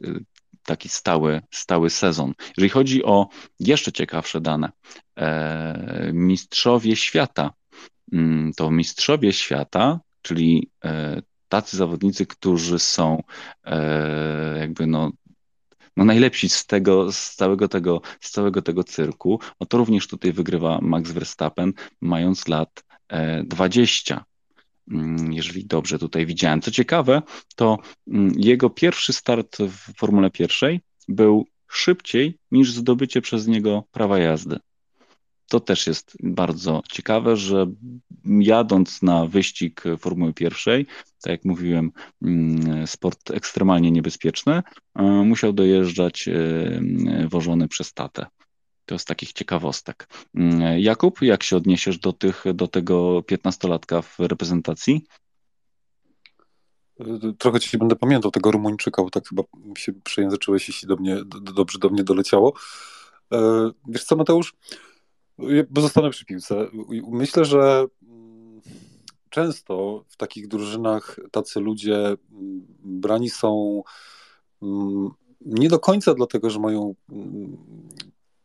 [0.63, 2.33] taki stały, stały sezon.
[2.57, 3.27] Jeżeli chodzi o
[3.59, 4.71] jeszcze ciekawsze dane,
[6.13, 7.53] mistrzowie świata,
[8.13, 10.69] mm, to mistrzowie świata, czyli
[11.55, 13.23] tacy zawodnicy, którzy są
[13.63, 15.11] e, jakby no,
[15.97, 20.33] no najlepsi z tego, z całego tego, z całego tego cyrku, no to również tutaj
[20.33, 22.85] wygrywa Max Verstappen, mając lat
[23.43, 24.25] 20.
[24.91, 26.61] mm, jeżeli dobrze tutaj widziałem.
[26.61, 27.21] Co ciekawe,
[27.55, 34.19] to mm, jego pierwszy start w Formule pierwszej był szybciej niż zdobycie przez niego prawa
[34.19, 34.59] jazdy.
[35.47, 37.67] To też jest bardzo ciekawe, że
[38.25, 40.85] jadąc na wyścig Formuły pierwszej,
[41.21, 44.63] tak jak mówiłem, mm, sport ekstremalnie niebezpieczny,
[44.95, 48.25] e, musiał dojeżdżać e, wożony przez tatę.
[48.85, 50.07] To z takich ciekawostek.
[50.35, 55.05] Mm, Jakub, jak się odniesiesz do, tych, do tego piętnastolatka w reprezentacji?
[57.37, 59.43] Trochę ci będę pamiętał tego Rumuńczyka, bo tak chyba
[59.77, 62.53] się przejęzyczyłeś, jeśli do mnie, do, dobrze do mnie doleciało.
[63.33, 64.53] E, wiesz co, Mateusz?
[65.69, 66.67] Bo zostanę przy piłce.
[67.07, 68.61] Myślę, że mm,
[69.29, 72.17] często w takich drużynach tacy ludzie mm,
[72.83, 73.83] brani są
[74.61, 75.09] mm,
[75.41, 76.95] nie do końca dlatego, że mają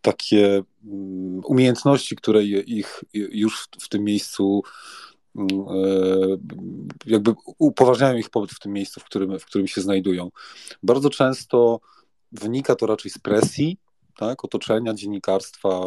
[0.02, 0.62] takie
[1.44, 4.62] umiejętności, które ich już w tym miejscu
[5.38, 5.42] e,
[7.06, 10.30] jakby upoważniają ich pobyt w tym miejscu, w którym, w którym się znajdują.
[10.82, 11.80] Bardzo często
[12.32, 13.78] wynika to raczej z presji,
[14.20, 15.80] tak, otoczenia, dziennikarstwa,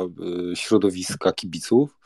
[0.51, 1.99] y, środowiska, kibiców.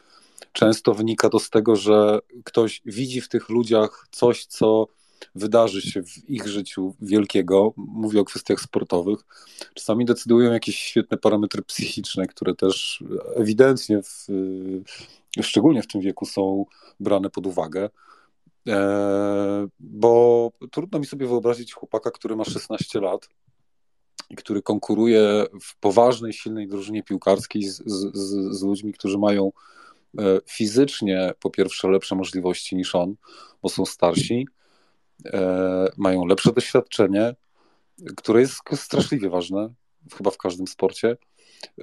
[0.52, 4.88] Często wynika to z tego, że ktoś widzi w tych ludziach coś, co
[5.36, 7.74] wydarzy się w ich życiu wielkiego.
[7.78, 9.20] Mówię o kwestiach sportowych.
[9.74, 13.04] Czasami decydują jakieś świetne parametry psychiczne, które też
[13.36, 14.30] ewidentnie, w,
[15.40, 16.66] y, szczególnie w tym wieku, są
[17.00, 17.90] brane pod uwagę.
[18.68, 23.30] E, bo trudno mi sobie wyobrazić chłopaka, który ma 16 lat,
[24.36, 29.52] który konkuruje w poważnej, silnej drużynie piłkarskiej z, z, z ludźmi, którzy mają
[30.20, 33.16] e, fizycznie po pierwsze lepsze możliwości niż on,
[33.62, 34.48] bo są starsi,
[35.26, 37.36] e, mają lepsze doświadczenie,
[38.18, 39.70] które jest straszliwie ważne
[40.18, 41.18] chyba w każdym sporcie.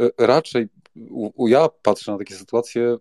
[0.00, 0.68] E, raczej
[1.10, 2.96] u, ja patrzę na takie sytuacje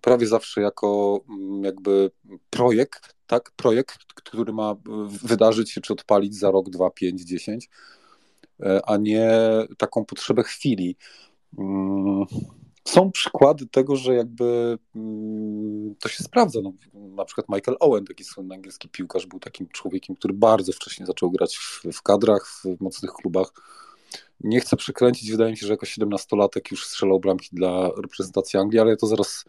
[0.00, 2.10] prawie zawsze jako mm, jakby
[2.50, 4.76] projekt, tak, projekt, który ma
[5.22, 7.68] wydarzyć się czy odpalić za rok, dwa, pięć, dziesięć
[8.86, 9.30] a nie
[9.78, 10.96] taką potrzebę chwili.
[11.58, 12.24] Mm,
[12.84, 16.60] są przykłady tego, że jakby mm, to się sprawdza.
[16.62, 21.06] No, na przykład Michael Owen, taki słynny angielski piłkarz, był takim człowiekiem, który bardzo wcześnie
[21.06, 23.52] zaczął grać w, w kadrach, w mocnych klubach.
[24.40, 28.80] Nie chcę przekręcić, wydaje mi się, że jako 17-latek już strzelał bramki dla reprezentacji Anglii,
[28.80, 29.44] ale ja to zaraz,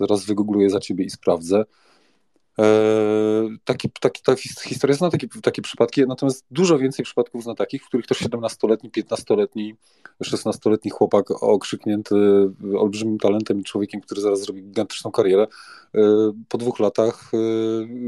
[0.00, 1.64] zaraz wygoogluję za ciebie i sprawdzę.
[2.60, 7.84] E, taki, taki, ta historia zna takie, takie przypadki, natomiast dużo więcej przypadków zna takich,
[7.84, 9.74] w których też 17-letni, 15-letni,
[10.24, 12.14] 16-letni chłopak okrzyknięty
[12.78, 15.46] olbrzymim talentem i człowiekiem, który zaraz zrobi gigantyczną karierę,
[15.94, 16.00] e,
[16.48, 17.38] po dwóch latach e,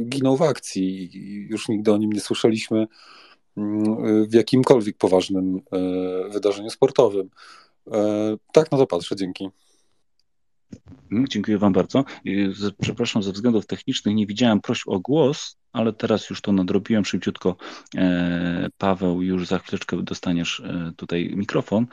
[0.05, 2.87] ginął w akcji i już nigdy o nim nie słyszeliśmy
[3.57, 5.61] mm, w jakimkolwiek poważnym
[6.31, 7.31] wydarzeniu sportowym.
[8.53, 9.49] Tak na to patrzę, dzięki.
[11.13, 12.05] Mm, dziękuję Wam bardzo.
[12.81, 17.57] Przepraszam, ze względów technicznych nie widziałem prośb o głos, ale teraz już to nadrobiłem szybciutko.
[17.97, 21.87] E, Paweł, już za chwileczkę dostaniesz e, tutaj mikrofon.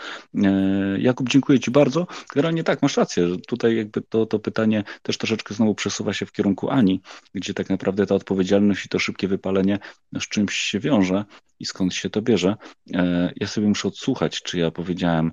[0.44, 0.52] E,
[1.00, 2.08] Jakub, dziękuję Ci bardzo.
[2.34, 3.28] Generalnie tak, masz rację.
[3.48, 7.02] Tutaj jakby to, to pytanie też troszeczkę znowu przesuwa się w kierunku Ani,
[7.34, 9.80] gdzie tak naprawdę ta odpowiedzialność i to szybkie wypalenie
[10.20, 11.26] z czymś się wiąże
[11.60, 12.56] i skąd się to bierze.
[13.36, 15.32] Ja sobie muszę odsłuchać, czy ja powiedziałem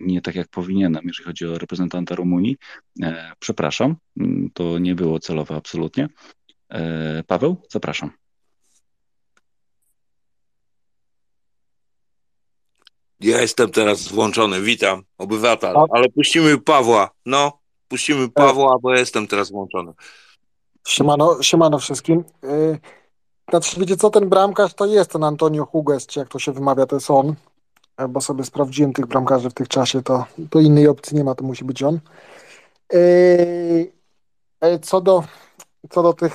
[0.00, 2.56] nie tak jak powinienem, jeżeli chodzi o reprezentanta Rumunii.
[3.02, 6.08] E, przepraszam, mm, to nie było celowe absolutnie.
[6.68, 8.10] E, Paweł, zapraszam.
[13.20, 17.58] Ja jestem teraz włączony, witam, obywatel, ale puścimy Pawła, no,
[17.88, 19.92] puścimy Pawła, bo jestem teraz włączony.
[20.86, 22.24] Siemano, siemano wszystkim.
[23.50, 26.86] Znaczy, wiecie co, ten bramkarz to jest ten Antonio Huges, czy jak to się wymawia,
[26.86, 27.34] to jest on.
[27.98, 31.34] E, bo sobie sprawdziłem tych bramkarzy w tych czasie, to, to innej opcji nie ma,
[31.34, 32.00] to musi być on.
[32.94, 32.98] E,
[34.60, 35.24] e, co do,
[35.90, 36.34] co do tych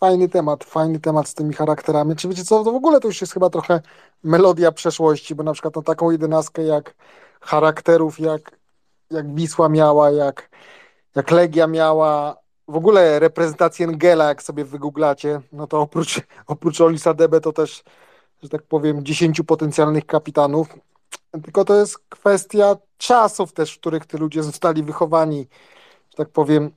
[0.00, 2.16] fajny temat, fajny temat z tymi charakterami.
[2.16, 3.80] Czy wiecie co, to w ogóle to już jest chyba trochę
[4.22, 6.94] melodia przeszłości, bo na przykład no, taką jedenastkę jak
[7.40, 8.58] charakterów, jak,
[9.10, 10.50] jak Wisła miała, jak,
[11.14, 12.36] jak Legia miała,
[12.68, 17.84] w ogóle reprezentację Ngela, jak sobie wygooglacie, no to oprócz, oprócz Olisa Debe to też,
[18.42, 20.68] że tak powiem, dziesięciu potencjalnych kapitanów.
[21.30, 25.46] Tylko to jest kwestia czasów też, w których te ludzie zostali wychowani,
[26.10, 26.70] że tak powiem,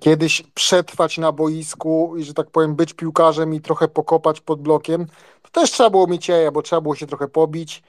[0.00, 5.06] kiedyś przetrwać na boisku i, że tak powiem, być piłkarzem i trochę pokopać pod blokiem.
[5.42, 7.82] To też trzeba było mieć jaja, bo trzeba było się trochę pobić.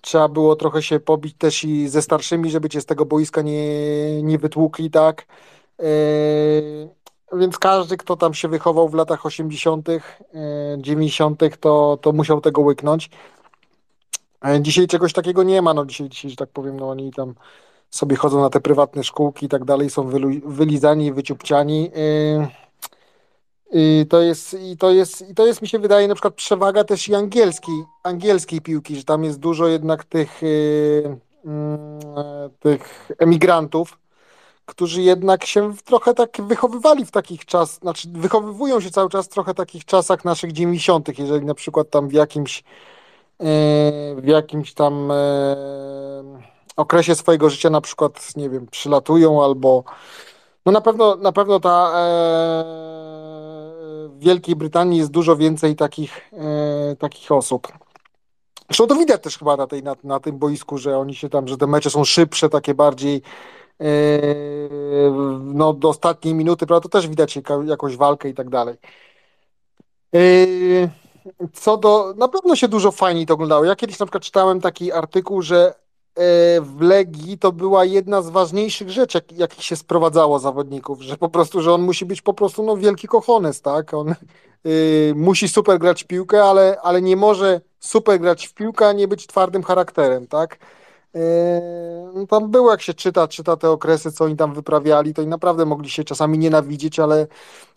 [0.00, 4.22] Trzeba było trochę się pobić też i ze starszymi, żeby cię z tego boiska nie,
[4.22, 5.26] nie wytłukli, tak?
[5.78, 6.88] Yy,
[7.32, 10.00] więc każdy, kto tam się wychował w latach 80., yy,
[10.78, 13.10] 90., to, to musiał tego łyknąć.
[14.60, 17.34] Dzisiaj czegoś takiego nie ma, no dzisiaj, dzisiaj że tak powiem, no oni tam
[17.90, 21.90] sobie chodzą na te prywatne szkółki i tak dalej, są wylu- wylizani, wyciupciani.
[21.94, 22.48] Yy,
[23.72, 26.84] i to jest, i to jest, i to jest, mi się wydaje, na przykład przewaga
[26.84, 33.98] też i angielskiej, angielskiej piłki, że tam jest dużo jednak tych, yy, yy, tych emigrantów,
[34.66, 39.54] którzy jednak się trochę tak wychowywali w takich czasach, znaczy wychowywują się cały czas trochę
[39.54, 42.93] takich czasach naszych 90., jeżeli na przykład tam w jakimś yy,
[44.16, 46.42] w jakimś tam yy,
[46.76, 49.84] okresie swojego życia na przykład, nie wiem, przylatują albo
[50.66, 52.64] no na pewno, na pewno ta e,
[54.08, 57.68] w Wielkiej Brytanii jest dużo więcej takich, e, takich osób.
[58.68, 61.48] Zresztą to widać też chyba na, tej, na, na tym boisku, że oni się tam,
[61.48, 63.22] że te mecze są szybsze, takie bardziej
[63.80, 63.84] e,
[65.40, 66.82] no do ostatniej minuty, prawda?
[66.82, 68.76] To też widać jakąś walkę i tak dalej.
[71.52, 73.64] Co do, na pewno się dużo fajniej to oglądało.
[73.64, 75.74] Ja kiedyś na przykład czytałem taki artykuł, że
[76.14, 81.16] E, w Legii to była jedna z ważniejszych rzeczy, jak, jakich się sprowadzało zawodników, że
[81.16, 83.94] po prostu, że on musi być po prostu no, wielki kochones, tak?
[83.94, 84.14] On
[84.66, 88.92] y, musi super grać w piłkę, ale, ale nie może super grać w piłkę, a
[88.92, 90.58] nie być twardym charakterem, tak?
[91.16, 91.20] Y,
[92.14, 95.26] no, tam było, jak się czyta, czyta te okresy, co oni tam wyprawiali, to i
[95.26, 97.26] naprawdę mogli się czasami nienawidzieć, ale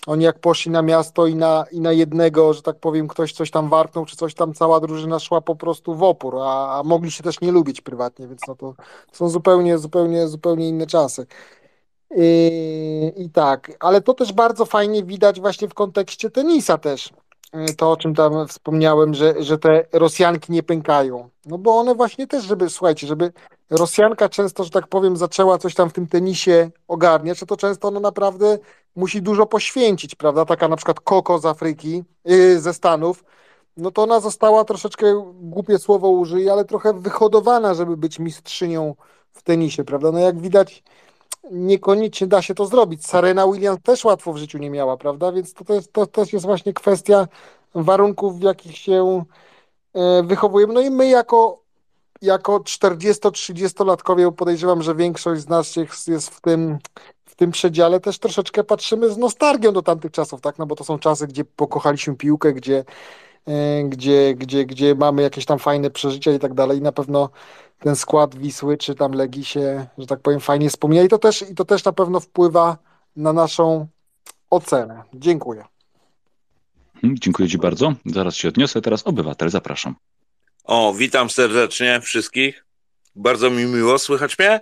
[0.08, 3.52] oni jak poszli na miasto i na, i na jednego, że tak powiem, ktoś coś
[3.52, 7.12] tam warknął, czy coś tam, cała drużyna szła po prostu w opór, a, a mogli
[7.12, 8.76] się też nie lubić prywatnie, więc no to
[9.12, 11.26] są zupełnie, zupełnie, zupełnie inne czasy.
[12.16, 17.14] I, I tak, ale to też bardzo fajnie widać właśnie w kontekście tenisa też.
[17.56, 21.30] Y, to, o czym tam wspomniałem, że, że te Rosjanki nie pękają.
[21.46, 23.32] No bo one właśnie też, żeby, słuchajcie, żeby
[23.70, 28.00] Rosjanka często, że tak powiem, zaczęła coś tam w tym tenisie ogarniać, to często ona
[28.00, 28.58] naprawdę
[28.96, 30.46] musi dużo poświęcić, prawda?
[30.46, 33.24] Taka na przykład Koko z Afryki, yy, ze Stanów,
[33.78, 38.96] no to ona została troszeczkę, głupie słowo użyję, ale trochę wyhodowana, żeby być mistrzynią
[39.32, 40.12] w tenisie, prawda?
[40.12, 40.84] No jak widać,
[41.52, 43.06] niekoniecznie da się to zrobić.
[43.06, 45.32] Sarena Williams też łatwo w życiu nie miała, prawda?
[45.32, 47.28] Więc to też, to też jest właśnie kwestia
[47.76, 49.24] warunków, w jakich się
[49.94, 50.74] e, wychowujemy.
[50.74, 51.62] No i my jako,
[52.22, 55.76] jako 40-30-latkowie, podejrzewam, że większość z nas
[56.08, 56.78] jest w tym,
[57.26, 60.58] w tym przedziale, też troszeczkę patrzymy z nostalgią do tamtych czasów, tak?
[60.58, 62.86] No bo to są czasy, gdzie pokochaliśmy piłkę, gdzie,
[63.90, 66.78] gdzie, gdzie, gdzie mamy jakieś tam fajne przeżycia i tak dalej.
[66.78, 67.30] I na pewno
[67.80, 71.42] ten skład Wisły czy tam Legii się, że tak powiem, fajnie wspomina i to też,
[71.52, 72.78] i to też na pewno wpływa
[73.16, 73.88] na naszą
[74.50, 75.04] ocenę.
[75.14, 75.66] Dziękuję.
[77.02, 77.94] Hmm, dziękuję Ci bardzo.
[78.06, 78.82] Zaraz się odniosę.
[78.82, 79.96] Teraz obywatel, zapraszam.
[80.64, 82.66] O, witam serdecznie wszystkich.
[83.16, 84.00] Bardzo mi miło.
[84.00, 84.60] Słychać mnie?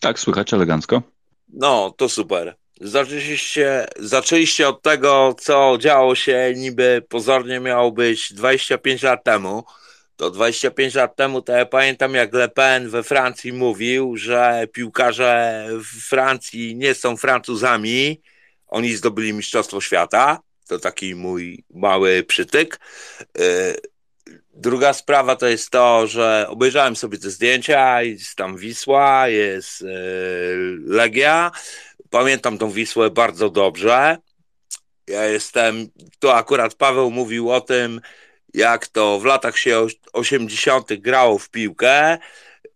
[0.00, 1.02] Tak, słychać elegancko.
[1.48, 2.56] No, to super.
[2.80, 9.64] Zaczęliście, zaczęliście od tego, co działo się niby pozornie miało być 25 lat temu
[10.18, 15.66] to 25 lat temu, to ja pamiętam jak Le Pen we Francji mówił, że piłkarze
[15.70, 18.20] w Francji nie są Francuzami,
[18.66, 20.38] oni zdobyli Mistrzostwo Świata.
[20.68, 22.80] To taki mój mały przytyk.
[23.40, 23.76] Y,
[24.54, 29.86] druga sprawa to jest to, że obejrzałem sobie te zdjęcia, jest tam Wisła, jest y,
[30.86, 31.50] Legia.
[32.10, 34.16] Pamiętam tą Wisłę bardzo dobrze.
[35.06, 35.88] Ja jestem,
[36.18, 38.00] tu akurat Paweł mówił o tym,
[38.54, 40.94] jak to w latach się 80.
[40.94, 42.18] grało w piłkę,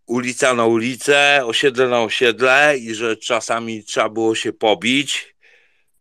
[0.06, 5.34] ulica na ulicę, osiedle na osiedle i że czasami trzeba było się pobić.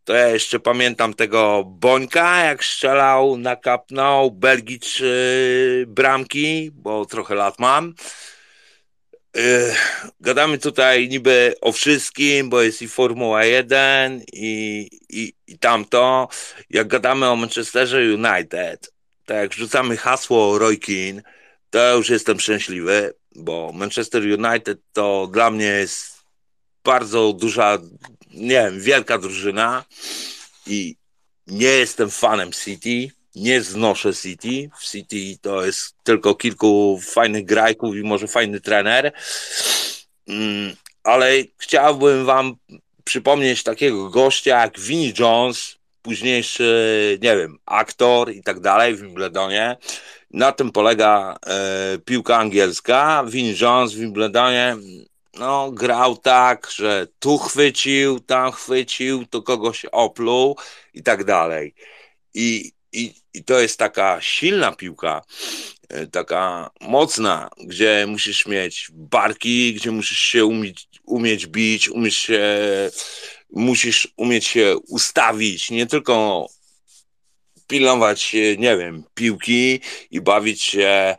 [0.03, 7.59] To ja jeszcze pamiętam tego Bońka, jak strzelał, nakapnął Belgii trzy bramki, bo trochę lat
[7.59, 7.93] mam.
[9.35, 9.75] Yy,
[10.19, 16.27] gadamy tutaj niby o wszystkim, bo jest i Formuła 1 i, i, i tamto.
[16.69, 18.93] Jak gadamy o Manchesterze United,
[19.25, 21.21] tak jak rzucamy hasło Roy Keane,
[21.69, 26.23] to już jestem szczęśliwy, bo Manchester United to dla mnie jest
[26.83, 27.77] bardzo duża,
[28.33, 29.85] nie wiem, wielka drużyna
[30.67, 30.95] i
[31.47, 34.69] nie jestem fanem City, nie znoszę City.
[34.79, 39.11] W City to jest tylko kilku fajnych grajków i może fajny trener,
[40.27, 42.55] mm, ale chciałbym wam
[43.03, 49.77] przypomnieć takiego gościa jak Vinnie Jones, późniejszy, nie wiem, aktor i tak dalej w Wimbledonie.
[50.31, 53.23] Na tym polega e, piłka angielska.
[53.27, 54.77] Vin Jones w Wimbledonie
[55.33, 60.57] no, grał tak, że tu chwycił, tam chwycił, to kogoś opluł
[60.93, 61.73] i tak dalej.
[62.33, 65.21] I, i, i to jest taka silna piłka,
[65.89, 72.41] e, taka mocna, gdzie musisz mieć barki, gdzie musisz się umieć, umieć bić, umieć się
[73.51, 76.47] musisz umieć się ustawić, nie tylko
[77.67, 79.79] pilnować, nie wiem, piłki
[80.11, 81.15] i bawić się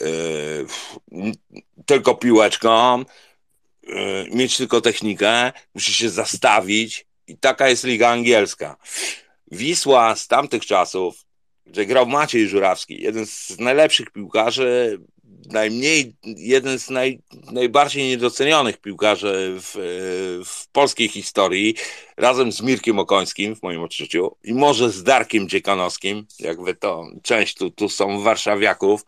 [0.00, 0.66] yy,
[1.86, 3.00] tylko piłeczką.
[3.00, 8.76] y, mieć tylko technikę, musi się zastawić i taka jest liga angielska.
[9.50, 11.23] Wisła z tamtych czasów,
[11.66, 14.98] gdzie grał Maciej Żurawski, jeden z najlepszych piłkarzy,
[15.50, 17.18] najmniej, jeden z naj,
[17.52, 19.74] najbardziej niedocenionych piłkarzy w,
[20.44, 21.74] w polskiej historii,
[22.16, 27.54] razem z Mirkiem Okońskim w moim odczuciu i może z Darkiem Dziekanowskim, jakby to część
[27.54, 29.04] tu, tu są warszawiaków,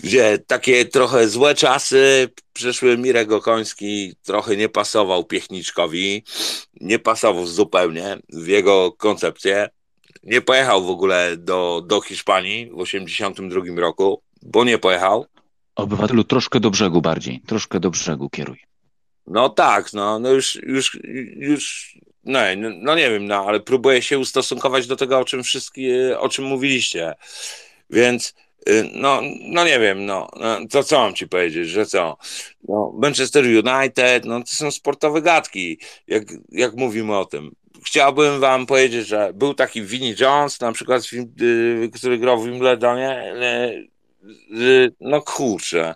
[0.00, 6.24] gdzie takie trochę złe czasy przyszły Mirek Okoński, trochę nie pasował Piechniczkowi,
[6.80, 9.68] nie pasował zupełnie w jego koncepcję.
[10.28, 15.26] Nie pojechał w ogóle do, do Hiszpanii w 1982 roku, bo nie pojechał.
[15.74, 18.58] Obywatelu, troszkę do brzegu bardziej, troszkę do brzegu kieruj.
[19.26, 20.98] No tak, no, no już, już,
[21.36, 22.40] już no,
[22.82, 26.44] no nie wiem, no, ale próbuję się ustosunkować do tego, o czym wszystkie, o czym
[26.44, 27.14] mówiliście.
[27.90, 28.34] Więc
[28.68, 32.16] y, no, no nie wiem, no, no to co mam ci powiedzieć, że co?
[32.68, 37.50] No, Manchester United, no to są sportowe gadki, jak, jak mówimy o tym.
[37.84, 41.02] Chciałbym wam powiedzieć, że był taki Vinnie Jones, na przykład,
[41.42, 43.32] y, który grał w Wimbledonie,
[44.52, 45.94] y, no kurczę,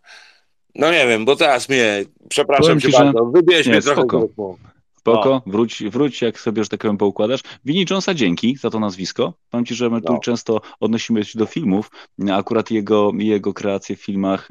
[0.75, 3.83] no nie wiem, bo teraz mnie, przepraszam Powiem cię ci, że- bardzo, wybierz Nie, mnie
[3.83, 4.57] trochę spoko.
[4.99, 7.41] Spoko, wróć, wróć jak sobie, że tak powiem, poukładasz.
[7.65, 9.33] Winnie Jonesa dzięki za to nazwisko.
[9.51, 10.19] Powiem Ci, że my tu No.
[10.19, 11.91] często odnosimy się do filmów,
[12.33, 14.49] akurat jego, jego kreacje w filmach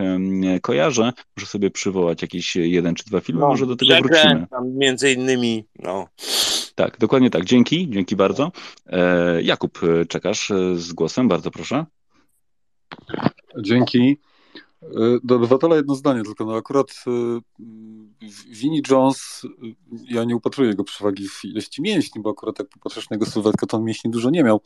[0.61, 1.13] kojarzę.
[1.37, 4.11] Muszę sobie przywołać jakieś jeden czy dwa filmy, No, może do tego wrócimy.
[4.19, 6.07] Przekręt tam między innymi, no.
[6.75, 7.45] Tak, dokładnie tak.
[7.45, 8.51] Dzięki, dzięki bardzo.
[8.87, 11.85] E, Jakub, e, czekasz e, z głosem, bardzo proszę.
[13.59, 14.17] Dzięki.
[15.23, 17.03] Do obywatela jedno zdanie, tylko no akurat
[18.49, 19.41] Vinnie Jones,
[20.09, 23.67] ja nie upatruję jego przewagi w ilości mięśni, bo akurat jak popatrzysz na jego sylwetkę,
[23.67, 24.61] to on mięśni dużo nie miał.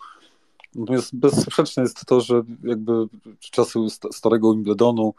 [0.76, 2.92] Natomiast bezsprzeczne jest to, że jakby
[3.40, 5.14] czasy sta- starego Wimbledonu,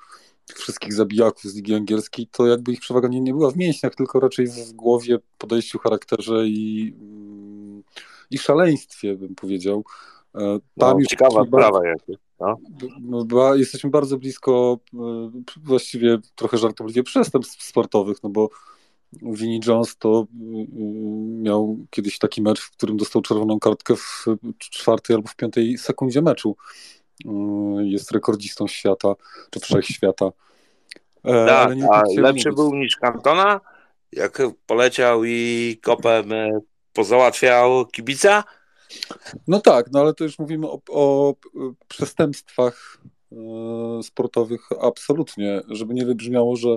[0.54, 4.20] wszystkich zabijaków z Ligi Angielskiej, to jakby ich przewaga nie, nie była w mięśniach, tylko
[4.20, 7.82] raczej w głowie, podejściu, charakterze i, mm,
[8.30, 9.84] i szaleństwie, bym powiedział.
[10.34, 12.04] E, Tam no już ciekawa sprawa jest.
[13.00, 15.30] no, ba- jesteśmy bardzo blisko e,
[15.62, 18.48] właściwie trochę żartobliwie przestępstw sportowych, no bo
[19.12, 24.26] Vinnie Jones to mm, miał kiedyś taki mecz, w którym dostał czerwoną kartkę w
[24.58, 26.56] czwartej albo w piątej sekundzie meczu.
[27.24, 29.14] Mm, Jest rekordzistą świata,
[29.50, 30.26] czy wszechświata.
[31.24, 33.60] E, Tak, nie lepszy był niż Cantona?
[34.12, 36.30] Jak poleciał i kopem
[36.92, 38.44] pozałatwiał kibica?
[39.48, 41.34] No tak, no ale to już mówimy o, o
[41.88, 42.98] przestępstwach
[43.32, 43.36] e,
[44.02, 46.76] sportowych absolutnie, żeby nie wybrzmiało, że,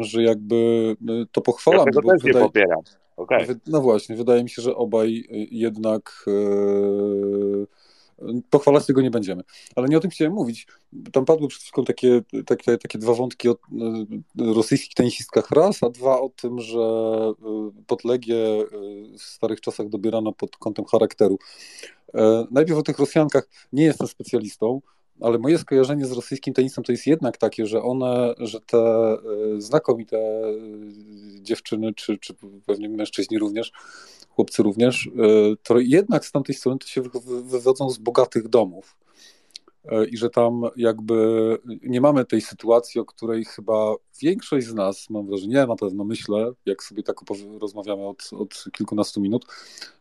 [0.00, 0.56] że jakby
[1.02, 2.80] e, to Ja pochwalamy, tego bo też nie wydaje, popieram.
[3.16, 3.46] Okej.
[3.46, 6.30] wy- no właśnie, wydaje mi się, że obaj jednak e,
[8.50, 9.42] pochwalać tego nie będziemy.
[9.76, 10.66] Ale nie o tym chciałem mówić.
[11.12, 15.90] Tam padły przed chwilą takie, takie, takie dwa wątki o e, rosyjskich tenisistkach raz, a
[15.90, 17.34] dwa o tym, że e,
[17.86, 18.64] podlegie
[19.18, 21.38] w starych czasach dobierano pod kątem charakteru.
[22.14, 24.80] E, Najpierw o tych Rosjankach nie jestem specjalistą,
[25.20, 29.16] ale moje skojarzenie z rosyjskim tenisem to jest jednak takie, że one, że te e,
[29.58, 30.52] znakomite e,
[31.42, 32.34] dziewczyny, czy, czy
[32.66, 33.72] pewnie mężczyźni również,
[34.28, 35.10] chłopcy również, e,
[35.62, 38.96] to jednak z tamtej strony to się wy- wy- wywodzą z bogatych domów.
[40.10, 45.26] I że tam jakby nie mamy tej sytuacji, o której chyba większość z nas, mam
[45.26, 47.16] wrażenie, na pewno myślę, jak sobie tak
[47.60, 49.46] rozmawiamy od, od kilkunastu minut,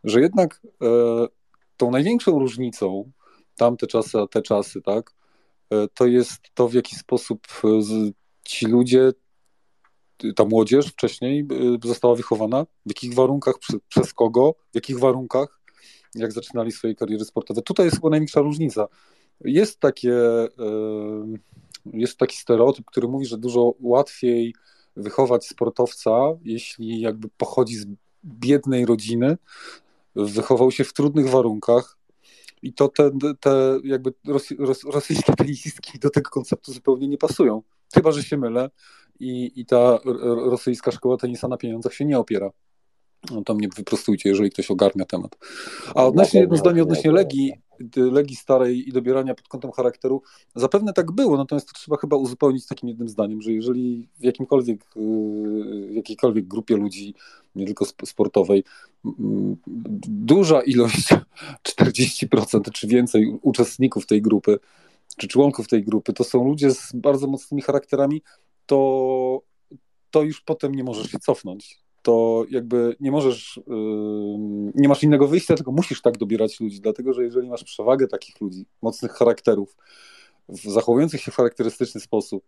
[0.03, 0.61] że jednak
[1.77, 3.11] tą największą różnicą
[3.57, 5.13] tamte czasy, a te czasy, tak,
[5.69, 7.67] e, to jest to, w jaki sposób e,
[8.43, 9.11] ci ludzie,
[10.35, 11.47] ta młodzież wcześniej
[11.83, 13.55] y, została wychowana, w jakich warunkach,
[13.89, 15.61] przez kogo, w jakich warunkach,
[16.15, 17.61] jak zaczynali swoje kariery sportowe.
[17.61, 18.87] Tutaj jest chyba największa różnica.
[19.41, 20.49] Jest takie, e,
[21.93, 24.55] jest taki stereotyp, który mówi, że dużo łatwiej
[24.95, 26.11] wychować sportowca,
[26.43, 27.85] jeśli jakby pochodzi z
[28.25, 29.37] biednej rodziny,
[30.15, 31.96] wychował się w trudnych warunkach,
[32.61, 37.61] i to te, te jakby rosy, ros, rosyjskie tenisistki do tego konceptu zupełnie nie pasują.
[37.93, 38.69] Chyba, że się mylę
[39.19, 39.99] i, i ta
[40.49, 42.49] rosyjska szkoła tenisa na pieniądzach się nie opiera.
[43.31, 45.37] No to mnie wyprostujcie, jeżeli ktoś ogarnia temat.
[45.95, 47.53] A odnośnie jedno zdanie odnośnie Legii,
[47.95, 50.21] Legii starej i dobierania pod kątem charakteru,
[50.55, 54.85] zapewne tak było, natomiast to trzeba chyba uzupełnić takim jednym zdaniem, że jeżeli w jakimkolwiek,
[54.95, 57.13] yy, w jakiejkolwiek grupie ludzi,
[57.55, 58.63] nie tylko sp- sportowej,
[60.07, 61.09] duża ilość
[61.69, 64.59] 40% czy więcej uczestników tej grupy,
[65.17, 68.21] czy członków tej grupy, to są ludzie z bardzo mocnymi charakterami,
[68.65, 69.41] to,
[70.11, 71.86] to już potem nie możesz się cofnąć.
[72.07, 73.59] To jakby nie możesz,
[74.75, 78.41] nie masz innego wyjścia, tylko musisz tak dobierać ludzi, dlatego że jeżeli masz przewagę takich
[78.41, 79.77] ludzi, mocnych charakterów,
[80.49, 82.43] zachowujących się w charakterystyczny sposób,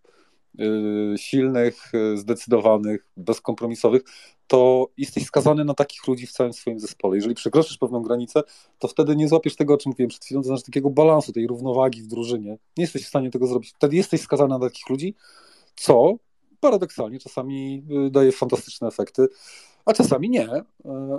[0.60, 4.02] y, silnych, y, zdecydowanych, bezkompromisowych,
[4.48, 7.16] to jesteś skazany na takich ludzi w całym swoim zespole.
[7.16, 8.42] Jeżeli przekroczysz pewną granicę,
[8.78, 11.48] to wtedy nie złapiesz tego, o czym mówiłem przed chwilą, to znaczy takiego balansu, tej
[11.48, 12.58] równowagi w drużynie.
[12.78, 13.74] Nie jesteś w stanie tego zrobić.
[13.76, 15.16] Wtedy jesteś skazany na takich ludzi,
[15.76, 16.16] co
[16.60, 19.28] paradoksalnie czasami daje fantastyczne efekty,
[19.86, 20.50] a czasami nie,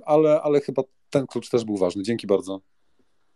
[0.05, 2.03] ale, ale chyba ten klucz też był ważny.
[2.03, 2.61] Dzięki bardzo.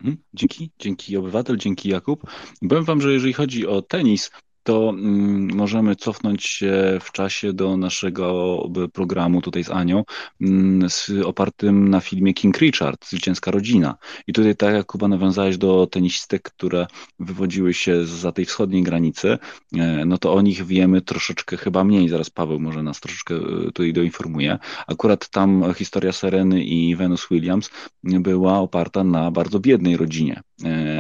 [0.00, 2.22] Mhm, dzięki, dzięki obywatel, dzięki Jakub.
[2.68, 4.30] Powiem Wam, że jeżeli chodzi o tenis,
[4.65, 8.59] to mm, możemy cofnąć się w czasie do naszego
[8.93, 10.05] programu tutaj z Anią,
[10.41, 13.97] mm, z, opartym na filmie King Richard, Zwycięska Rodzina.
[14.27, 16.87] I tutaj tak jak Kuba nawiązałeś do tenisistek, które
[17.19, 19.39] wywodziły się za tej wschodniej granicy,
[19.77, 23.41] e, no to o nich wiemy troszeczkę chyba mniej, zaraz Paweł może nas troszeczkę e,
[23.65, 24.59] tutaj doinformuje.
[24.87, 27.71] Akurat tam historia Sereny i Venus Williams
[28.03, 30.43] była oparta na bardzo biednej rodzinie,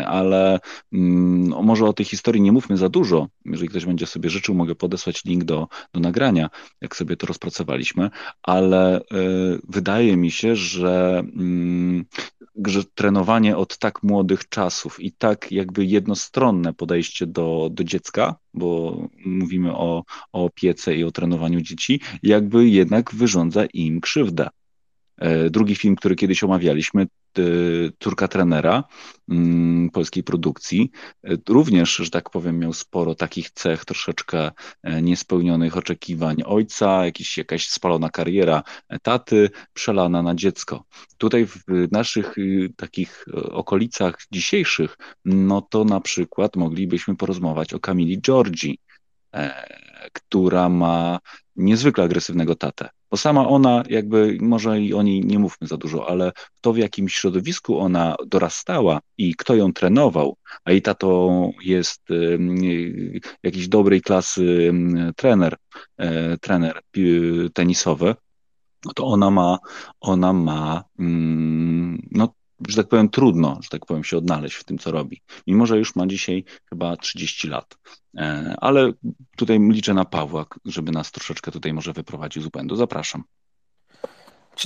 [0.06, 0.60] ale
[0.92, 4.74] mm, może o tej historii nie mówmy za dużo, jeżeli ktoś będzie sobie życzył, mogę
[4.74, 6.50] podesłać link do, do nagrania,
[6.80, 8.10] jak sobie to rozpracowaliśmy,
[8.42, 9.04] ale y,
[9.68, 11.22] wydaje mi się, że,
[12.56, 18.36] y, że trenowanie od tak młodych czasów i tak jakby jednostronne podejście do, do dziecka,
[18.54, 24.48] bo mówimy o, o opiece i o trenowaniu dzieci, jakby jednak wyrządza im krzywdę.
[25.18, 27.06] E, drugi film, który kiedyś omawialiśmy,
[27.98, 28.84] córka trenera
[29.28, 30.90] mm, polskiej produkcji,
[31.24, 34.50] e, również, że tak powiem, miał sporo takich cech, troszeczkę
[34.82, 38.62] e, niespełnionych oczekiwań ojca, jakiś, jakaś spalona kariera
[39.02, 40.84] taty, przelana na dziecko.
[41.18, 41.62] Tutaj w
[41.92, 48.78] naszych y, takich okolicach dzisiejszych, no to na przykład moglibyśmy porozmawiać o Kamili Giorgi,
[50.12, 51.18] która ma
[51.56, 52.88] niezwykle agresywnego tatę.
[53.14, 56.78] Bo sama ona, jakby, może i o niej nie mówmy za dużo, ale to w
[56.78, 61.30] jakim środowisku ona dorastała i kto ją trenował, a i tato
[61.62, 62.02] jest
[63.42, 64.72] jakiś dobrej klasy
[65.16, 65.56] trener,
[65.96, 66.80] e, trener
[67.54, 68.14] tenisowy,
[68.94, 69.58] to ona ma,
[70.00, 72.34] ona ma, mm, no
[72.68, 75.22] że tak powiem, trudno, że tak powiem, się odnaleźć w tym, co robi.
[75.46, 77.76] Mimo, że już ma dzisiaj chyba 30 lat.
[78.16, 78.92] E, ale
[79.36, 82.76] tutaj liczę na Pawła, żeby nas troszeczkę tutaj może wyprowadził z błędu.
[82.76, 83.24] Zapraszam.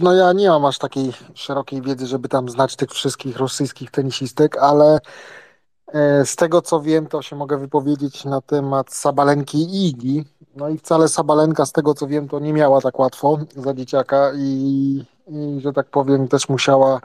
[0.02, 4.56] No ja nie mam aż takiej szerokiej wiedzy, żeby tam znać tych wszystkich rosyjskich tenisistek,
[4.56, 4.98] ale
[5.86, 10.24] e, z tego co wiem, to się mogę wypowiedzieć na temat Sabalenki i Igi.
[10.56, 14.32] No i wcale Sabalenka, z tego co wiem, to nie miała tak łatwo za dzieciaka
[14.36, 17.00] i, i że tak powiem, też musiała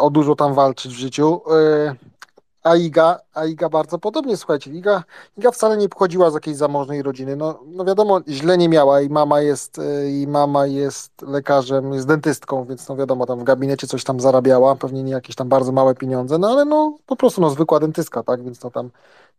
[0.00, 1.40] o dużo tam walczyć w życiu.
[1.50, 1.94] E,
[2.62, 5.02] a Iga, a Iga bardzo podobnie, słuchajcie, Iga,
[5.38, 7.36] Iga wcale nie pochodziła z jakiejś zamożnej rodziny.
[7.36, 12.06] No, no wiadomo, źle nie miała i mama jest e, i mama jest lekarzem, jest
[12.06, 15.72] dentystką, więc no wiadomo, tam w gabinecie coś tam zarabiała, pewnie nie jakieś tam bardzo
[15.72, 18.90] małe pieniądze, no ale no po prostu no zwykła dentystka, tak, więc to tam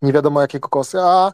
[0.01, 1.31] nie wiadomo jakie kokosy, a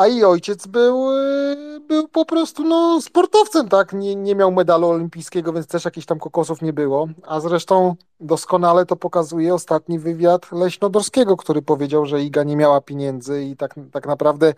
[0.00, 3.92] a i ojciec był, y, był po prostu no, sportowcem, tak?
[3.92, 7.08] Nie, nie miał medalu olimpijskiego, więc też jakichś tam kokosów nie było.
[7.26, 13.44] A zresztą doskonale to pokazuje ostatni wywiad Leśnodorskiego, który powiedział, że Iga nie miała pieniędzy
[13.44, 14.54] i tak, tak naprawdę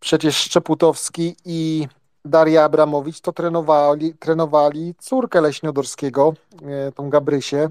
[0.00, 1.88] przecież Szczeputowski i
[2.24, 6.34] Daria Abramowicz to trenowali, trenowali córkę Leśnodorskiego,
[6.88, 7.68] y, tą Gabrysię.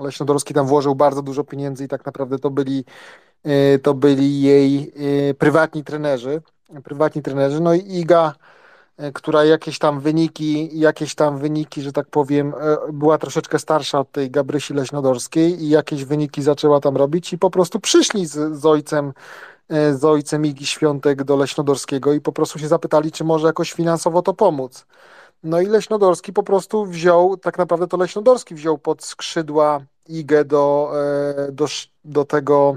[0.00, 2.84] Leśnodorski tam włożył bardzo dużo pieniędzy i tak naprawdę to byli
[3.82, 4.92] to byli jej
[5.30, 6.42] y, prywatni trenerzy,
[6.84, 8.34] prywatni trenerzy, no i Iga,
[9.00, 12.54] y, która jakieś tam wyniki, jakieś tam wyniki, że tak powiem,
[12.92, 17.50] była troszeczkę starsza od tej Gabrysi Leśnodorskiej i jakieś wyniki zaczęła tam robić i po
[17.50, 19.12] prostu przyszli z, z ojcem
[19.92, 24.22] z ojcem Igi Świątek do Leśnodorskiego i po prostu się zapytali, czy może jakoś finansowo
[24.22, 24.86] to pomóc.
[25.42, 30.92] No i Leśnodorski po prostu wziął, tak naprawdę to Leśnodorski wziął pod skrzydła Igę do,
[31.52, 31.66] do,
[32.04, 32.76] do tego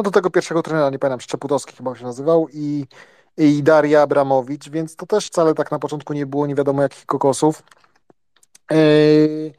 [0.00, 2.86] no do tego pierwszego trenera, nie pamiętam, Szczeputowski chyba się nazywał i,
[3.36, 7.06] i Daria Abramowicz, więc to też wcale tak na początku nie było nie wiadomo jakich
[7.06, 7.62] kokosów.
[8.70, 9.52] Yy,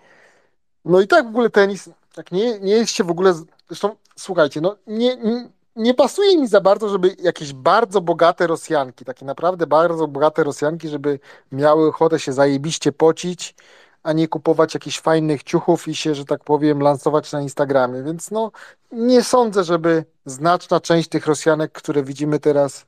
[0.86, 3.34] no i tak w ogóle tenis, tak nie, nie jest się w ogóle,
[3.68, 9.06] zresztą słuchajcie, no nie, nie, nie pasuje mi za bardzo, żeby jakieś bardzo bogate Rosjanki,
[9.06, 11.20] takie naprawdę bardzo bogate Rosjanki, żeby
[11.52, 13.56] miały ochotę się zajebiście pocić,
[14.04, 18.04] a nie kupować jakichś fajnych ciuchów i się, że tak powiem, lansować na Instagramie.
[18.04, 18.52] Więc no,
[18.92, 22.86] nie sądzę, żeby znaczna część tych Rosjanek, które widzimy teraz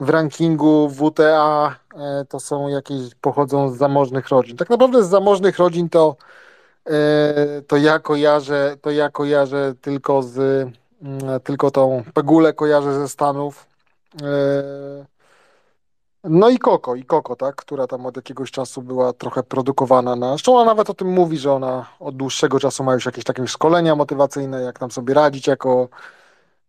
[0.00, 4.56] w rankingu WTA, e, to są jakieś, pochodzą z zamożnych rodzin.
[4.56, 6.16] Tak naprawdę z zamożnych rodzin to,
[6.86, 10.38] e, to ja kojarzę, to ja kojarzę tylko z,
[11.02, 13.66] mm, tylko tą Pegulę kojarzę ze Stanów.
[16.24, 20.28] No i Koko, i Koko, tak, która tam od jakiegoś czasu była trochę produkowana na.
[20.28, 23.46] Zresztą ona nawet o tym mówi, że ona od dłuższego czasu ma już jakieś takie
[23.46, 25.88] szkolenia motywacyjne, jak tam sobie radzić jako,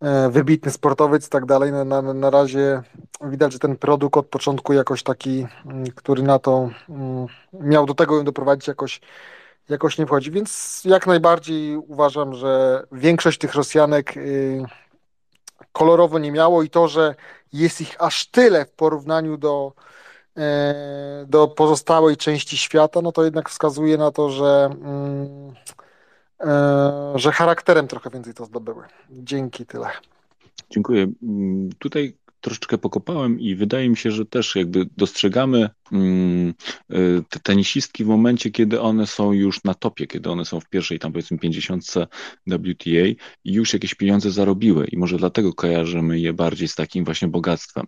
[0.01, 1.71] e, wybitny sportowiec i tak dalej.
[1.71, 2.81] Na, na, na razie
[3.21, 7.93] widać, że ten produkt od początku jakoś taki, mm, który na to mm, miał do
[7.93, 9.01] tego ją doprowadzić jakoś
[9.69, 14.63] jakoś nie wchodzi, więc jak najbardziej uważam, że większość tych Rosjanek y,
[15.71, 17.15] kolorowo nie miało i to, że
[17.53, 19.73] jest ich aż tyle w porównaniu do,
[20.37, 25.53] e, do pozostałej części świata, no to jednak wskazuje na to, że, mm,
[26.39, 28.83] e, że charakterem trochę więcej to zdobyły.
[29.09, 29.87] Dzięki, tyle.
[30.69, 31.07] Dziękuję.
[31.23, 36.53] Mm, tutaj troszeczkę pokopałem i wydaje mi się, że też jakby dostrzegamy mm,
[36.91, 40.69] y, te tenisistki w momencie, kiedy one są już na topie, kiedy one są w
[40.69, 41.83] pierwszej tam powiedzmy 50
[42.47, 43.07] WTA
[43.43, 47.85] i już jakieś pieniądze zarobiły i może dlatego kojarzymy je bardziej z takim właśnie bogactwem.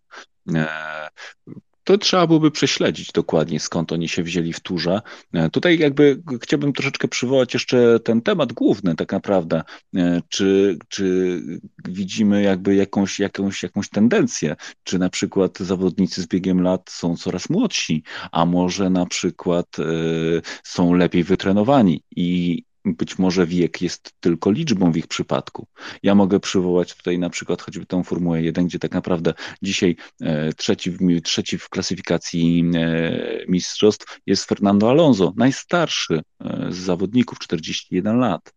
[1.92, 5.02] E, to trzeba byłoby prześledzić dokładnie, skąd oni się wzięli w turze.
[5.34, 9.62] E, tutaj jakby chciałbym troszeczkę przywołać jeszcze ten temat główny tak naprawdę.
[9.96, 11.40] E, czy, czy
[11.88, 14.56] widzimy jakby jakąś, jakąś, jakąś tendencję?
[14.84, 20.42] Czy na przykład zawodnicy z biegiem lat są coraz młodsi, a może na przykład y,
[20.64, 25.68] są lepiej wytrenowani i być może wiek jest tylko liczbą w ich przypadku.
[26.04, 30.54] Ja mogę przywołać tutaj na przykład choćby tą Formułę 1, gdzie tak naprawdę dzisiaj e,
[30.54, 38.54] trzeci, trzeci w klasyfikacji e, mistrzostw jest Fernando Alonso, najstarszy e, z zawodników, 41 lat.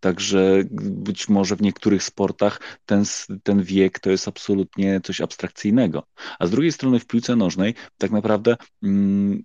[0.00, 3.04] Także być może w niektórych sportach ten,
[3.42, 6.02] ten wiek to jest absolutnie coś abstrakcyjnego.
[6.38, 9.42] A z drugiej strony w piłce nożnej tak naprawdę mm,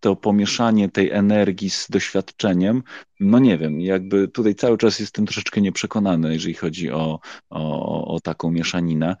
[0.00, 2.82] to pomieszanie tej energii z doświadczeniem,
[3.20, 7.20] no nie wiem, jakby tutaj cały czas jestem troszeczkę nieprzekonany, jeżeli chodzi o,
[7.50, 9.16] o, o taką mieszaninę,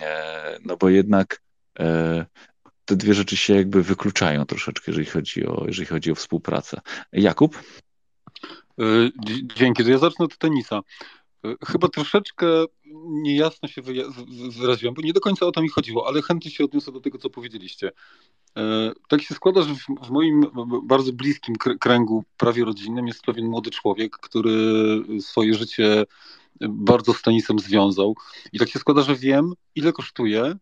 [0.00, 1.42] e, no bo jednak
[1.78, 2.26] e,
[2.84, 6.80] te dwie rzeczy się jakby wykluczają troszeczkę, jeżeli chodzi o, jeżeli chodzi o współpracę.
[7.12, 7.58] Jakub?
[8.80, 8.84] E,
[9.56, 10.80] dzięki, to ja zacznę od tenisa.
[11.66, 12.46] Chyba troszeczkę
[13.06, 13.82] niejasno się
[14.60, 17.18] wyraziłem, bo nie do końca o to mi chodziło, ale chętnie się odniosę do tego,
[17.18, 17.92] co powiedzieliście.
[18.56, 20.46] E, tak się składa, że w moim
[20.82, 24.52] bardzo bliskim kręgu, prawie rodzinnym, jest pewien młody człowiek, który
[25.20, 26.04] swoje życie
[26.60, 28.14] bardzo z tenisem związał.
[28.52, 30.56] I tak się składa, że wiem, ile kosztuje e,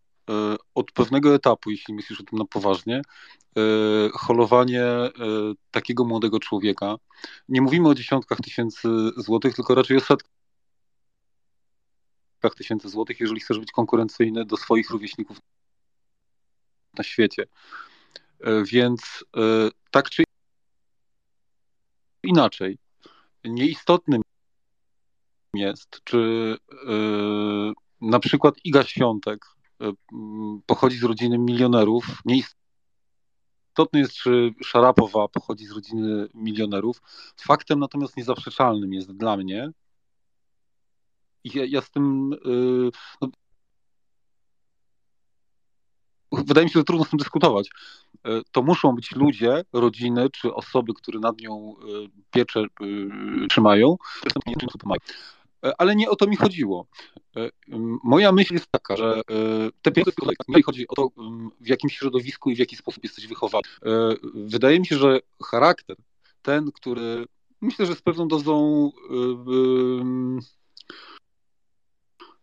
[0.75, 3.03] od pewnego etapu, jeśli myślisz o tym na poważnie, e,
[4.13, 4.85] holowanie
[5.71, 6.97] takiego młodego człowieka.
[7.49, 10.31] Nie mówimy o dziesiątkach tysięcy złotych, tylko raczej o setkach
[12.57, 15.39] tysięcy złotych, jeżeli chcesz być konkurencyjny do swoich rówieśników
[16.99, 17.47] na świecie.
[18.41, 19.41] E, więc e,
[19.91, 20.23] tak czy
[22.23, 22.79] inaczej,
[23.45, 24.23] nieistotnym
[25.55, 26.57] jest, czy
[26.89, 26.93] e,
[28.01, 29.45] na przykład Iga Świątek
[30.67, 32.23] pochodzi z rodziny milionerów.
[32.25, 37.03] Nieistotne jest, czy Szarapowa pochodzi z rodziny milionerów.
[37.37, 39.71] Faktem natomiast niezaprzeczalnym jest dla mnie,
[41.45, 42.31] ja, ja z tym
[43.21, 43.29] no,
[46.33, 47.71] wydaje mi się, że trudno z tym dyskutować.
[48.25, 51.85] E, to muszą być ludzie, rodziny czy osoby, które nad nią e,
[52.31, 53.97] pieczę e, trzymają,
[55.79, 56.87] ale nie o to mi chodziło.
[58.05, 59.23] Moja myśl jest taka, że
[59.83, 60.13] te pieniądze,
[60.49, 61.09] jeżeli chodzi o to,
[61.61, 63.63] w jakim środowisku i w jaki sposób jesteś wychowany.
[64.35, 65.97] Wydaje mi się, że charakter,
[66.43, 67.27] ten, który
[67.61, 68.91] myślę, że z pewną dozą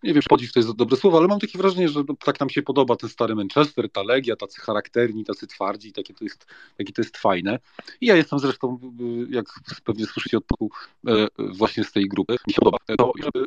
[0.03, 2.61] nie wiem, podziw to jest dobre słowo, ale mam takie wrażenie, że tak nam się
[2.61, 6.45] podoba ten stary Manchester, ta Legia, tacy charakterni, tacy twardzi, takie to jest,
[6.77, 7.59] takie to jest fajne.
[8.01, 8.79] I ja jestem zresztą,
[9.29, 9.45] jak
[9.83, 10.71] pewnie słyszycie od poku,
[11.07, 12.35] e, właśnie z tej grupy.
[12.47, 13.45] Mi się podoba to, żeby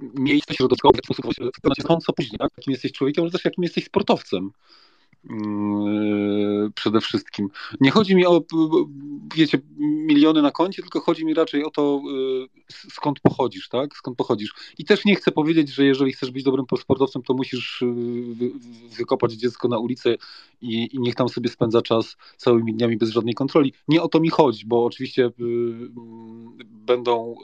[0.00, 2.50] miejsce środowiskowe w sposób wykonać co później, tak?
[2.56, 4.50] jakim jesteś człowiekiem, ale też jakim jesteś sportowcem.
[5.24, 7.48] Yy, przede wszystkim.
[7.80, 8.44] Nie chodzi mi o,
[9.36, 13.96] wiecie, miliony na koncie, tylko chodzi mi raczej o to, yy, skąd pochodzisz, tak?
[13.96, 14.54] Skąd pochodzisz.
[14.78, 17.84] I też nie chcę powiedzieć, że jeżeli chcesz być dobrym sportowcem, to musisz
[18.40, 18.50] yy,
[18.98, 20.16] wykopać dziecko na ulicę
[20.60, 23.72] i, i niech tam sobie spędza czas całymi dniami bez żadnej kontroli.
[23.88, 25.30] Nie o to mi chodzi, bo oczywiście
[26.60, 27.34] będą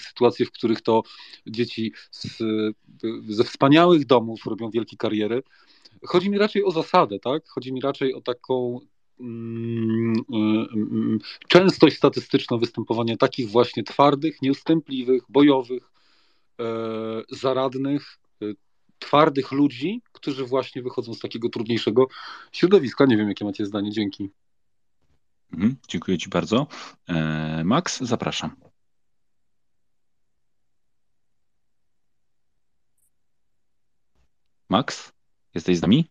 [0.00, 1.02] sytuacje, w których to
[1.46, 2.42] dzieci z,
[3.28, 5.42] ze wspaniałych domów robią wielkie kariery,
[6.06, 7.48] Chodzi mi raczej o zasadę, tak?
[7.48, 8.80] Chodzi mi raczej o taką
[9.20, 15.90] mm, mm, mm, częstość statystyczną występowania takich właśnie twardych, nieustępliwych, bojowych,
[16.60, 16.64] e,
[17.30, 18.46] zaradnych, e,
[18.98, 22.06] twardych ludzi, którzy właśnie wychodzą z takiego trudniejszego
[22.52, 23.06] środowiska.
[23.06, 23.90] Nie wiem, jakie macie zdanie.
[23.90, 24.30] Dzięki.
[25.52, 26.66] Mhm, dziękuję Ci bardzo.
[27.08, 28.56] E, Max, zapraszam.
[34.68, 35.12] Max?
[35.54, 36.08] Jesteś z nami?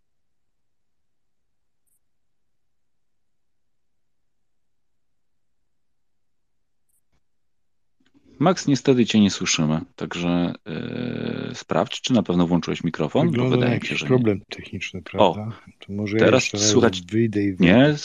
[8.39, 13.62] Max, niestety cię nie słyszymy, także yy, sprawdź, czy na pewno włączyłeś mikrofon, Wygląda bo
[13.62, 15.60] wydaje mi się, że problem techniczny, prawda?
[15.80, 17.64] To może ja teraz słychać- wyjdę i wyjdę.
[17.66, 17.96] nie.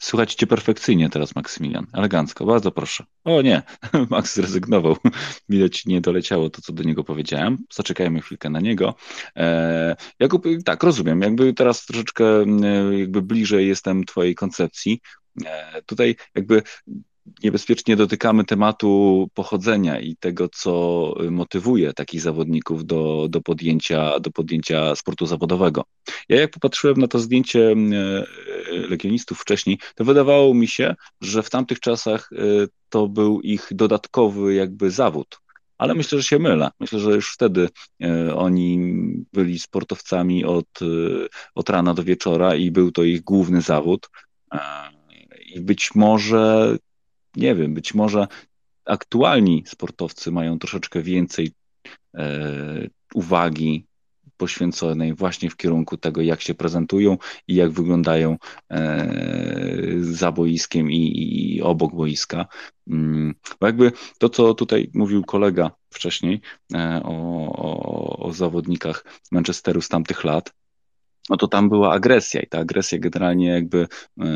[0.00, 1.86] S- Słychać cię perfekcyjnie teraz, Maksymilian.
[1.92, 3.04] Elegancko, bardzo proszę.
[3.24, 3.62] O nie,
[4.10, 4.96] Max zrezygnował.
[5.48, 7.58] Widać, nie doleciało to, co do niego powiedziałem.
[7.72, 8.94] Zaczekajmy chwilkę na niego.
[9.36, 11.20] E, Jakub, tak, rozumiem.
[11.22, 15.00] Jakby teraz troszeczkę mm, jakby bliżej jestem twojej koncepcji.
[15.46, 16.62] E, Tutaj jakby
[17.42, 24.94] niebezpiecznie dotykamy tematu pochodzenia i tego, co motywuje takich zawodników do, do, podjęcia, do podjęcia
[24.94, 25.84] sportu zawodowego.
[26.28, 28.24] Ja jak popatrzyłem na to zdjęcie mm, e,
[28.72, 32.38] legionistów wcześniej, to wydawało mi się, że w tamtych czasach e,
[32.88, 35.40] to był ich dodatkowy jakby zawód.
[35.78, 36.70] Ale myślę, że się mylę.
[36.80, 37.68] Myślę, że już wtedy
[38.02, 38.94] e, oni
[39.32, 40.86] byli sportowcami od, e,
[41.54, 44.10] od rana do wieczora i był to ich główny zawód.
[44.52, 44.60] E,
[45.54, 46.76] I być może,
[47.36, 48.26] nie wiem, być może
[48.84, 51.52] aktualni sportowcy mają troszeczkę więcej
[52.14, 53.88] e, uwagi
[54.36, 57.18] poświęconej właśnie w kierunku tego, jak się prezentują
[57.48, 58.36] i jak wyglądają
[58.70, 59.08] e,
[60.00, 61.12] za boiskiem i,
[61.56, 62.46] i obok boiska.
[62.86, 66.40] Mm, Bo jakby to, co tutaj mówił kolega wcześniej
[66.74, 67.12] e, o,
[67.52, 70.54] o, o zawodnikach Manchesteru z tamtych lat,
[71.30, 73.88] no to tam była agresja i ta agresja generalnie jakby
[74.20, 74.26] e,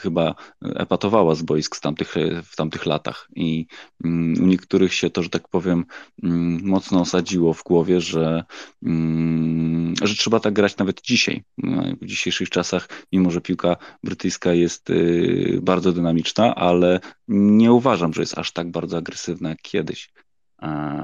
[0.00, 3.66] chyba epatowała z boisk z tamtych, w tamtych latach i
[4.04, 5.84] mm, u niektórych się to, że tak powiem,
[6.22, 8.44] mm, mocno osadziło w głowie, że,
[8.82, 11.42] mm, że trzeba tak grać nawet dzisiaj.
[11.58, 18.14] No, W dzisiejszych czasach, mimo że piłka brytyjska jest y, bardzo dynamiczna, ale nie uważam,
[18.14, 20.12] że jest aż tak bardzo agresywna jak kiedyś.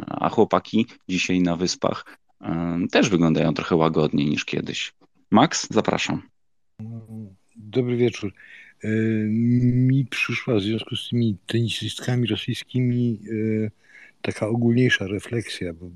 [0.07, 2.05] A chłopaki dzisiaj na wyspach
[2.91, 4.93] też wyglądają trochę łagodniej niż kiedyś.
[5.31, 6.23] Max, zapraszam.
[7.57, 8.33] Dobry wieczór.
[9.73, 13.21] Mi przyszła w związku z tymi tenisistkami rosyjskimi
[13.67, 13.71] e,
[14.23, 15.91] taka ogólniejsza refleksja, bo e,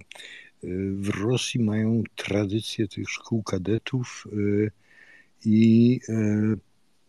[0.93, 4.71] w Rosji mają tradycję tych szkół kadetów e,
[5.45, 6.01] i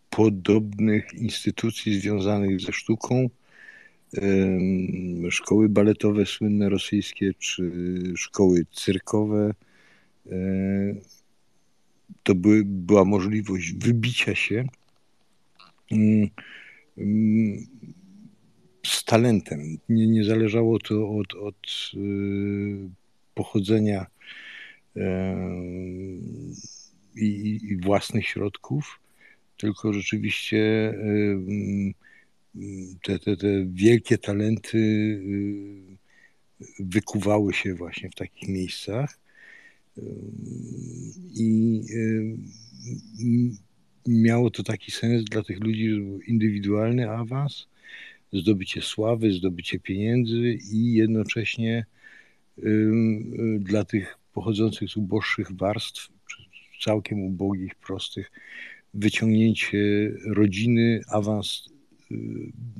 [0.09, 3.29] podobnych instytucji związanych ze sztuką.
[5.29, 7.71] Szkoły baletowe słynne rosyjskie, czy
[8.15, 9.53] szkoły cyrkowe.
[12.23, 14.65] To by, była możliwość wybicia się
[18.85, 19.77] z talentem.
[19.89, 22.89] Nie, nie zależało to od, od y,
[23.35, 24.05] pochodzenia
[27.15, 27.25] i,
[27.63, 28.99] i- własnych środków,
[29.57, 30.93] tylko rzeczywiście
[33.03, 35.97] te, te, te wielkie talenty y,
[36.79, 39.19] wykuwały się właśnie w takich miejscach.
[41.35, 42.37] I y,
[44.07, 45.85] miało to taki sens dla tych ludzi,
[46.27, 47.67] indywidualny awans,
[48.33, 51.85] zdobycie sławy, zdobycie pieniędzy i jednocześnie
[52.57, 56.09] y, y, dla tych pochodzących z uboższych warstw,
[56.81, 58.31] całkiem ubogich, prostych,
[58.93, 61.78] wyciągnięcie rodziny, awans y,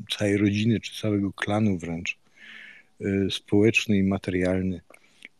[0.10, 2.18] całej rodziny, czy całego klanu wręcz,
[3.02, 4.82] y, społeczny i materialny.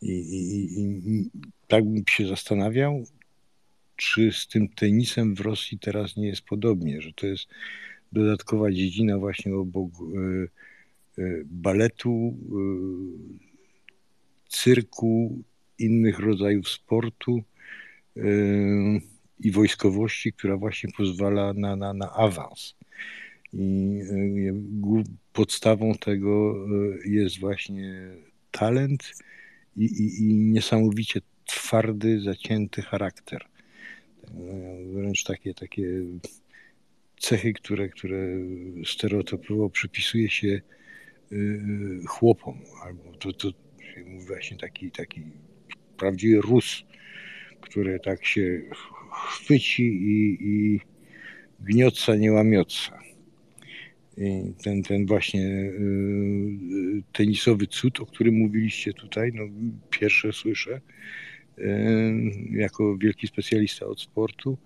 [0.02, 1.30] I, i, i, I
[1.68, 3.04] tak bym się zastanawiał,
[3.96, 7.48] czy z tym tenisem w Rosji teraz nie jest podobnie, że to jest
[8.12, 13.50] dodatkowa dziedzina właśnie obok y, y, baletu, y,
[14.50, 15.44] cyrku,
[15.80, 17.44] innych rodzajów sportu
[18.18, 19.02] y,
[19.40, 22.76] i wojskowości, która właśnie pozwala na, na, na awans.
[23.54, 26.56] I głó- podstawą tego
[27.06, 28.12] y, jest właśnie
[28.52, 29.14] talent
[29.78, 33.42] i, i, i niesamowicie twardy, zacięty charakter.
[34.24, 35.88] Y, Wręcz takie, takie
[37.20, 38.28] cechy, które, które
[38.86, 40.62] stereotypowo przypisuje się
[42.08, 43.52] chłopom, albo to, to
[43.94, 45.22] się mówi właśnie taki, taki
[45.98, 46.84] prawdziwy Rus,
[47.62, 48.62] który tak się
[49.12, 50.80] chwyci i, i
[51.60, 53.00] gniotca nie łamiotca.
[54.20, 59.44] I ten, ten właśnie y, tenisowy cud, o którym mówiliście tutaj, no
[59.90, 60.82] pierwsze słyszę,
[61.58, 61.64] y,
[62.52, 64.58] jako wielki specjalista od sportu,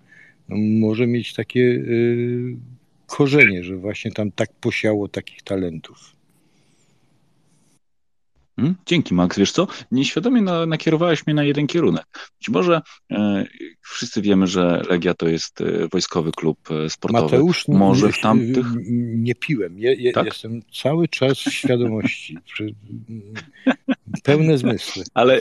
[0.48, 2.56] no, może mieć takie y,
[3.06, 6.13] korzenie, że właśnie tam tak posiało takich talentów.
[8.58, 9.38] Mm, Dzięki, Max.
[9.38, 9.66] Wiesz co?
[9.90, 12.06] Nieświadomie na, nakierowałeś mnie na jeden kierunek.
[12.38, 12.80] Być może
[13.10, 13.44] e,
[13.80, 17.24] wszyscy wiemy, że Legia to jest e, wojskowy klub e, sportowy.
[17.24, 18.66] Mateusz, może nie, w tamtych.
[19.16, 19.78] nie piłem.
[19.78, 20.26] Je, je, Tak?
[20.26, 22.38] Jestem cały czas w świadomości.
[24.24, 25.04] Pełne zmysły.
[25.14, 25.40] Ale,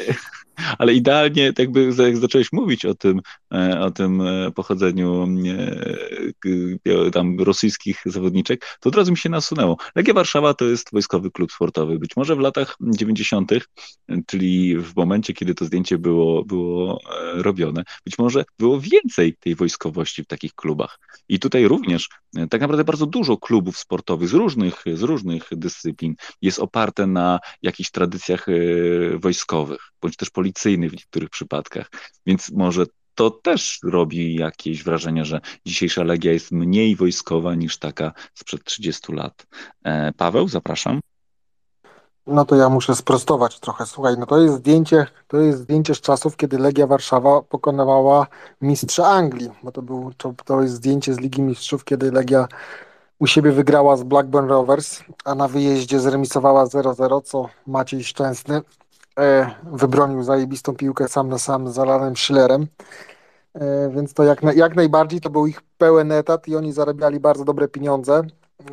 [0.78, 3.22] ale idealnie, tak jakby jak zacząłeś mówić o tym,
[3.54, 5.28] e, o tym e, pochodzeniu
[7.14, 9.78] tam rosyjskich zawodniczek, to od razu mi się nasunęło.
[9.96, 12.00] Legia Warszawa to jest wojskowy klub sportowy.
[12.00, 13.52] Być może w latach 90.,
[14.26, 17.00] czyli w momencie, kiedy to zdjęcie było, było
[17.34, 21.00] robione, być może było więcej tej wojskowości w takich klubach.
[21.30, 22.10] I tutaj również
[22.50, 27.92] tak naprawdę bardzo dużo klubów sportowych z różnych, z różnych dyscyplin jest oparte na jakichś
[27.92, 28.46] tradycjach
[29.20, 31.88] wojskowych, bądź też policyjnych w niektórych przypadkach.
[32.26, 32.86] Więc może
[33.16, 39.14] to też robi jakieś wrażenie, że dzisiejsza Legia jest mniej wojskowa niż taka sprzed 30
[39.14, 39.46] lat.
[39.84, 41.00] E, Paweł, zapraszam.
[42.28, 43.86] No to ja muszę sprostować trochę.
[43.86, 48.28] Słuchaj, no to jest zdjęcie, to jest zdjęcie z czasów, kiedy Legia Warszawa pokonywała
[48.62, 52.48] mistrza Anglii, bo to, był, to, to jest zdjęcie z Ligi Mistrzów, kiedy Legia
[53.20, 58.62] u siebie wygrała z Blackburn Rovers, a na wyjeździe zremisowała 0-0, co Maciej Szczęsny
[59.64, 62.68] wybronił zajebistą piłkę sam na sam z Alanem Schillerem.
[63.54, 67.20] E, więc to jak, na, jak najbardziej to był ich pełen etat i oni zarabiali
[67.20, 68.22] bardzo dobre pieniądze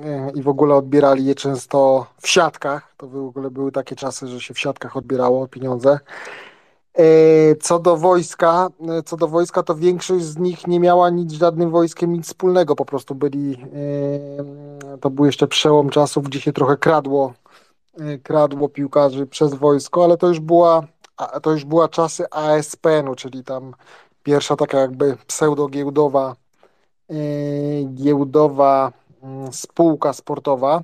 [0.05, 2.95] e, i w ogóle odbierali je często w siatkach.
[2.97, 5.99] To w ogóle były takie czasy, że się w siatkach odbierało pieniądze.
[6.99, 11.33] E, co do wojska, e, co do wojska, to większość z nich nie miała nic
[11.33, 12.77] z żadnym wojskiem nic wspólnego.
[12.77, 17.33] Po prostu byli, e, to był jeszcze przełom czasów, gdzie się trochę kradło,
[18.23, 20.83] kradło piłkarzy przez wojsko, ale to już była,
[21.43, 23.75] to już była czasy ASPN-u, czyli tam
[24.23, 26.37] pierwsza taka jakby pseudo-giełdowa
[27.95, 30.83] giełdowa mm, spółka sportowa.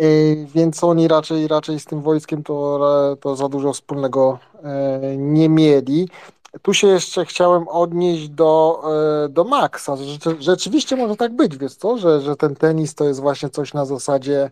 [0.00, 5.48] Y, więc oni raczej, raczej z tym wojskiem to, to za dużo wspólnego e, nie
[5.48, 6.08] mieli.
[6.62, 8.82] Tu się jeszcze chciałem odnieść do,
[9.24, 9.96] e, do Maxa.
[10.38, 13.84] Rzeczywiście może tak być, wiesz co, że, że ten tenis to jest właśnie coś na
[13.84, 14.50] zasadzie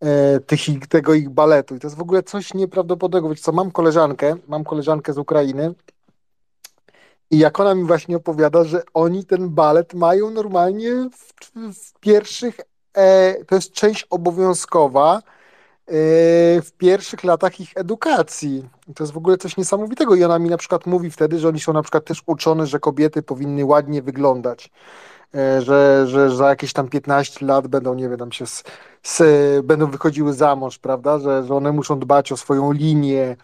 [0.00, 1.76] e, tych, tego ich baletu.
[1.76, 3.28] I to jest w ogóle coś nieprawdopodobnego.
[3.28, 5.74] Wiesz co, mam koleżankę, mam koleżankę z Ukrainy
[7.30, 11.32] i jak ona mi właśnie opowiada, że oni ten balet mają normalnie w,
[11.74, 12.60] w pierwszych
[12.96, 15.22] E, to jest część obowiązkowa
[15.88, 18.68] w pierwszych latach ich edukacji.
[18.94, 20.14] To jest w ogóle coś niesamowitego.
[20.14, 22.78] I ona mi na przykład mówi wtedy, że oni są na przykład też uczone, że
[22.78, 24.70] kobiety powinny ładnie wyglądać,
[25.34, 28.64] e, że, że za jakieś tam 15 lat będą, nie wiem, tam się z,
[29.02, 33.36] z, będą wychodziły za mąż, prawda, że, że one muszą dbać o swoją linię,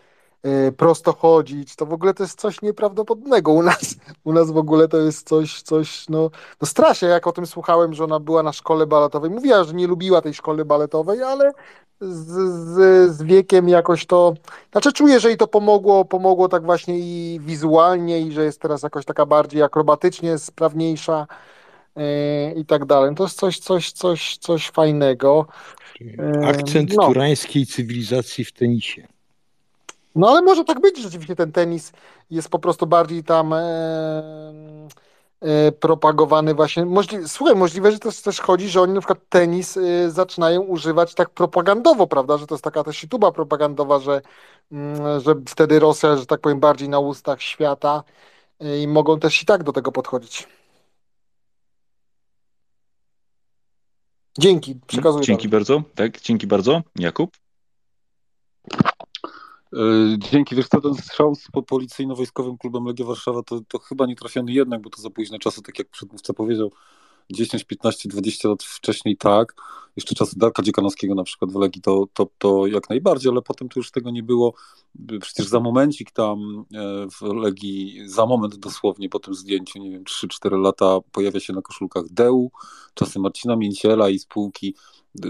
[0.76, 3.52] prosto chodzić, to w ogóle to jest coś nieprawdopodobnego.
[3.52, 6.30] U nas, u nas w ogóle to jest coś, coś no,
[6.60, 9.30] no strasznie, jak o tym słuchałem, że ona była na szkole baletowej.
[9.30, 11.52] Mówiła, że nie lubiła tej szkoły baletowej, ale
[12.00, 14.34] z, z, z wiekiem jakoś to,
[14.72, 18.82] znaczy czuję, że jej to pomogło, pomogło tak właśnie i wizualnie i że jest teraz
[18.82, 21.26] jakoś taka bardziej akrobatycznie sprawniejsza
[21.96, 22.02] yy,
[22.56, 23.14] i tak dalej.
[23.14, 25.46] To jest coś, coś, coś, coś fajnego.
[26.44, 27.06] Akcent no.
[27.06, 29.11] turańskiej cywilizacji w tenisie.
[30.14, 31.92] No ale może tak być, że rzeczywiście ten tenis
[32.30, 33.62] jest po prostu bardziej tam e,
[35.40, 36.84] e, propagowany właśnie.
[36.84, 41.14] Możli Słuchaj, możliwe, że to też chodzi, że oni na przykład tenis e, zaczynają używać
[41.14, 44.22] tak propagandowo, prawda, że to jest taka też tuba propagandowa, że,
[44.72, 48.02] mm, że wtedy Rosja, że tak powiem, bardziej na ustach świata
[48.60, 50.48] e, i mogą też i tak do tego podchodzić.
[54.38, 55.24] Dzięki, przekazuję.
[55.24, 56.82] Dzięki bardzo, tak, dzięki bardzo.
[56.96, 57.41] Jakub?
[59.72, 59.78] E,
[60.18, 64.52] dzięki, wiesz co, ten strzał z policyjno-wojskowym klubem Legia Warszawa to, to chyba nie trafiony
[64.52, 66.72] jednak, bo to za późne czasy, tak jak przedmówca powiedział,
[67.30, 69.54] 10, 15, 20 lat wcześniej tak,
[69.96, 73.68] jeszcze czasy Darka Dziekanowskiego na przykład w Legii to, to, to jak najbardziej, ale potem
[73.68, 74.54] to już tego nie było,
[75.20, 80.04] przecież za momencik tam e, w Legii, za moment dosłownie po tym zdjęciu, nie wiem,
[80.04, 82.50] 3-4 lata pojawia się na koszulkach Deu,
[82.94, 84.74] czasy Marcina Mięciela i spółki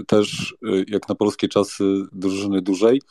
[0.07, 3.01] też e, jak na polskie czasy drużyny dużej,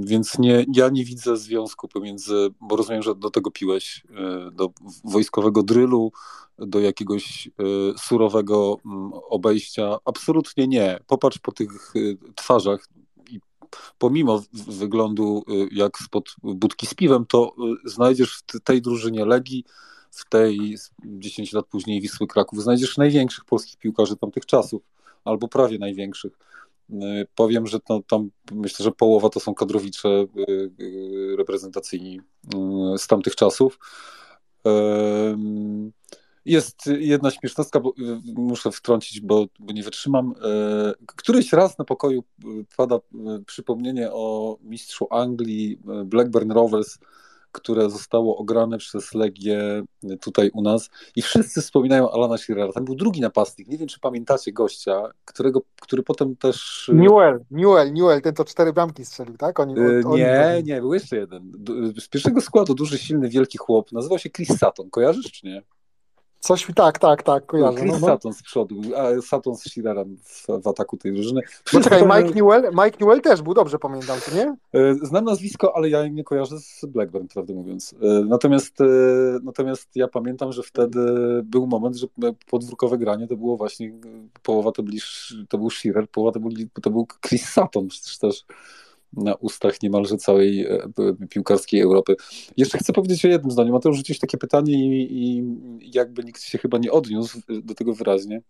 [0.00, 4.70] więc nie, ja nie widzę związku pomiędzy, bo rozumiem, że do tego piłeś, e, do
[5.04, 6.12] wojskowego drylu,
[6.58, 7.50] do jakiegoś e,
[7.98, 9.96] surowego mm, obejścia.
[10.04, 11.00] Absolutnie nie.
[11.06, 12.88] Popatrz po tych e, twarzach
[13.30, 13.40] i
[13.98, 19.64] pomimo wyglądu jak spod budki z piwem, to znajdziesz w tej drużynie Legii,
[20.10, 24.82] w tej 10 lat później Wisły Kraków, znajdziesz największych polskich piłkarzy tamtych czasów,
[25.24, 26.32] albo prawie największych.
[26.90, 32.20] Y, powiem, że to, tam myślę, że połowa to są kadrowicze y, y, reprezentacyjni
[32.96, 33.78] z tamtych czasów.
[36.44, 37.92] Jest jedna śmiesznostka, bo
[38.34, 40.34] muszę wtrącić, bo, bo nie wytrzymam.
[41.06, 42.24] Któryś raz na pokoju
[42.76, 42.98] pada
[43.46, 46.98] przypomnienie o mistrzu Anglii Blackburn Rovers
[47.52, 49.82] które zostało ograne przez Legię
[50.20, 52.72] tutaj u nas i wszyscy wspominają Alana Shearera.
[52.72, 56.90] Tam był drugi napastnik, nie wiem czy pamiętacie gościa, którego, który potem też...
[56.94, 59.60] Newell, Newell, Newell, ten to cztery bramki strzelił, tak?
[59.60, 59.74] Oni,
[60.04, 61.52] on, nie, nie, był jeszcze jeden.
[62.00, 65.62] Z pierwszego składu duży, silny, wielki chłop, nazywał się Chris Sutton, kojarzysz czy nie?
[66.40, 67.78] Coś, tak, tak, tak, kojarzę.
[67.78, 68.06] Chris no, no.
[68.06, 71.40] Sutton z przodu, a Sutton z Shearerem w, w, ataku tej drużyny.
[71.72, 74.56] Poczekaj, Mike Newell, Mike Newell też był, dobrze pamiętam, czy nie?
[74.80, 77.94] E, znam nazwisko, ale ja nie kojarzę z Blackburn, prawdę mówiąc.
[78.02, 78.84] E, natomiast, e,
[79.42, 81.00] natomiast ja pamiętam, że wtedy
[81.44, 82.06] był moment, że
[82.50, 83.92] podwórkowe granie to było właśnie,
[84.42, 84.98] połowa to, byli,
[85.48, 86.50] to był Shearer, połowa to był,
[86.82, 88.44] to był Chris Sutton, przecież też
[89.12, 90.78] na ustach niemalże całej e,
[91.30, 92.16] piłkarskiej Europy.
[92.56, 93.72] Jeszcze chcę powiedzieć o jednym zdaniu.
[93.72, 95.44] Mateusz rzuciłeś takie pytanie i, i
[95.94, 98.42] jakby nikt się chyba nie odniósł do tego wyraźnie.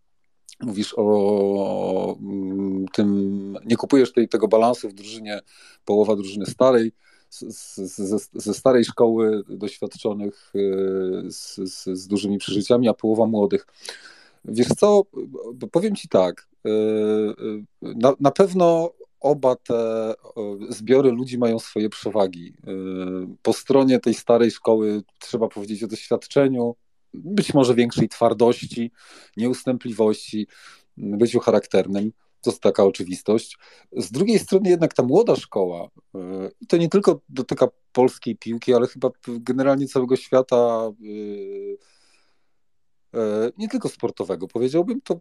[0.60, 5.40] Mówisz o mm, tym, nie kupujesz tej, tego balansu w drużynie,
[5.84, 6.92] połowa drużyny starej,
[8.34, 13.66] ze, starej szkoły doświadczonych e, z, z, z dużymi przeżyciami, a połowa młodych.
[14.44, 15.02] Wiesz co,
[15.72, 16.70] powiem ci tak, e,
[17.82, 20.14] na, na pewno oba te
[20.68, 22.54] zbiory ludzi mają swoje przewagi.
[22.68, 26.76] Y, po stronie tej starej szkoły trzeba powiedzieć o doświadczeniu,
[27.14, 28.90] być może większej twardości,
[29.36, 30.46] nieustępliwości,
[30.96, 32.12] byciu charakternym.
[32.40, 33.58] To jest taka oczywistość.
[33.96, 36.18] Z drugiej strony jednak ta młoda szkoła, y,
[36.60, 41.97] i to nie tylko dotyka polskiej piłki, ale chyba generalnie całego świata E,
[43.58, 45.20] nie tylko sportowego, powiedziałbym, to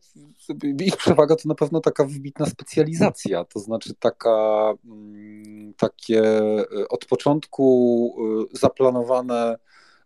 [0.82, 7.06] ich przewaga to na pewno taka wybitna specjalizacja, to znaczy taka, mm, takie e, od
[7.06, 8.16] początku
[8.54, 9.58] e, zaplanowane,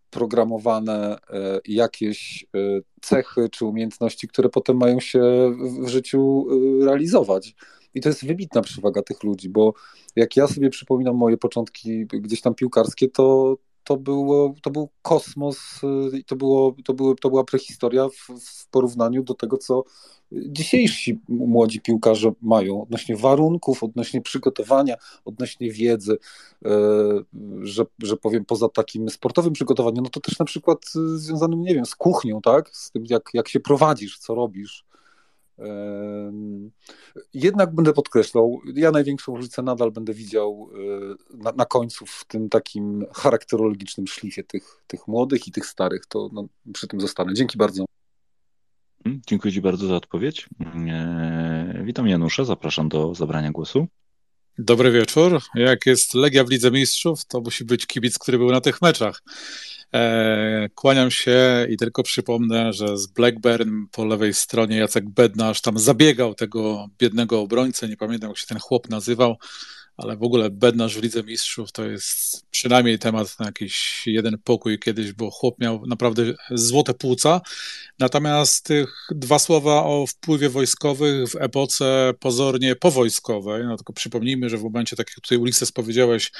[0.10, 1.18] programowane
[1.68, 2.46] jakieś
[3.02, 5.22] cechy czy umiejętności, które potem mają się
[5.84, 6.48] w życiu
[6.86, 7.56] realizować.
[7.94, 9.74] I to jest wybitna przewaga tych ludzi, bo
[10.16, 15.57] jak ja sobie przypominam moje początki gdzieś tam piłkarskie, to, to, było, to był kosmos
[16.13, 19.84] y, i to, było, to, było, to była prehistoria w, w porównaniu do tego, co
[20.32, 26.17] dzisiejsi młodzi piłkarze mają odnośnie warunków, odnośnie przygotowania, odnośnie wiedzy,
[26.65, 26.69] y,
[27.61, 30.79] że, że powiem poza takim sportowym przygotowaniem, no to też na przykład
[31.15, 34.86] związanym, nie wiem, z kuchnią, tak, z tym jak, jak się prowadzisz, co robisz,
[37.34, 42.49] jednak będę podkreślał, ja największą różnicę nadal będę widział e, na, na końcu w tym
[42.49, 46.05] takim charakterologicznym szlifie tych, tych młodych i tych starych.
[46.05, 47.34] To no, przy tym zostanę.
[47.34, 47.86] Dzięki bardzo.
[49.05, 50.49] Mm, dziękuję Ci bardzo za odpowiedź.
[50.88, 53.88] E, witam Janusza, zapraszam do zabrania głosu.
[54.58, 55.41] Dobry wieczór.
[55.56, 59.24] Jak jest Legia w Lidze Mistrzów, to musi być kibic, który był na tych meczach.
[59.93, 65.80] E, kłaniam się i tylko przypomnę, że z Blackburn po lewej stronie Jacek Bednarz tam
[65.80, 69.36] zabiegał tego biednego obrońcę, nie pamiętam jak się ten chłop nazywał,
[69.98, 74.80] ale w ogóle Bednarz w Lidze Mistrzów to jest przynajmniej temat na jakiś jeden pokój
[74.80, 77.42] kiedyś, bo chłop miał naprawdę złote płuca.
[78.00, 84.58] Natomiast tych dwa słowa o wpływie wojskowych w epoce pozornie powojskowej, no tylko przypomnijmy, że
[84.58, 86.32] w momencie, tak jak tutaj Ulises powiedziałeś,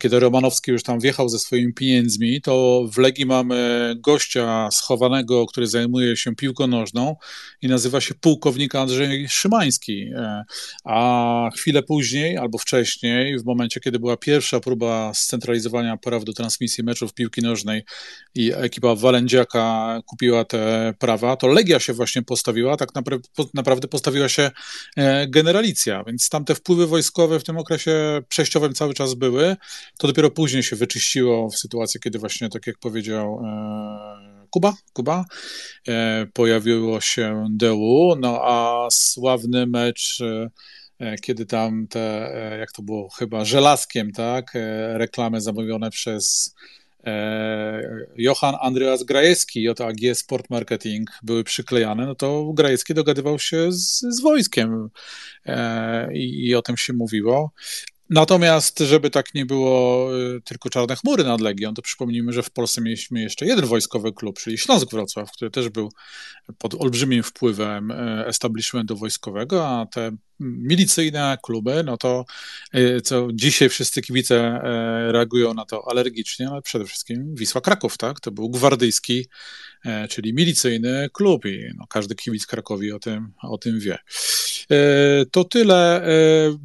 [0.00, 5.66] kiedy Romanowski już tam wjechał ze swoimi pieniędzmi, to w Legii mamy gościa schowanego, który
[5.66, 7.16] zajmuje się piłką nożną
[7.62, 10.10] i nazywa się pułkownik Andrzej Szymański.
[10.16, 10.44] E,
[10.84, 12.91] a chwilę później, albo wcześniej,
[13.40, 17.82] w momencie, kiedy była pierwsza próba scentralizowania praw do transmisji meczów piłki nożnej
[18.34, 22.88] i ekipa Walędziaka kupiła te prawa, to Legia się właśnie postawiła, tak
[23.54, 24.50] naprawdę postawiła się
[24.96, 29.56] e, generalicja, więc tam te wpływy wojskowe w tym okresie przejściowym cały czas były.
[29.98, 35.24] To dopiero później się wyczyściło w sytuacji, kiedy właśnie, tak jak powiedział e, Kuba, Kuba,
[35.88, 40.22] e, pojawiło się DU, no a sławny mecz
[41.22, 44.52] kiedy tam te, jak to było, chyba żelazkiem, tak,
[44.94, 46.54] reklamy zamówione przez
[47.06, 54.00] E, Johan Andreas Grajewski, JAG Sport Marketing były przyklejane, no to Grajewski dogadywał się z,
[54.00, 54.88] z wojskiem
[55.46, 57.52] e, i, i o tym się mówiło.
[58.10, 60.08] Natomiast, żeby tak nie było
[60.44, 64.38] tylko czarne chmury nad Legią, to przypomnijmy, że w Polsce mieliśmy jeszcze jeden wojskowy klub,
[64.38, 65.92] czyli Śląsk Wrocław, który też był
[66.58, 67.92] pod olbrzymim wpływem
[68.26, 70.10] establishmentu wojskowego, a te
[70.42, 72.24] milicyjne kluby, no to
[72.74, 74.60] y, co dzisiaj wszyscy kibice
[75.12, 78.20] reagują na to alergicznie, ale przede wszystkim Wisła Kraków, tak?
[78.20, 79.26] To był gwardyjski
[79.84, 83.98] E, czyli milicyjny klub i no, każdy kibic Krakowi o tym, o tym wie.
[84.70, 84.76] E,
[85.30, 86.02] to tyle.
[86.02, 86.12] E,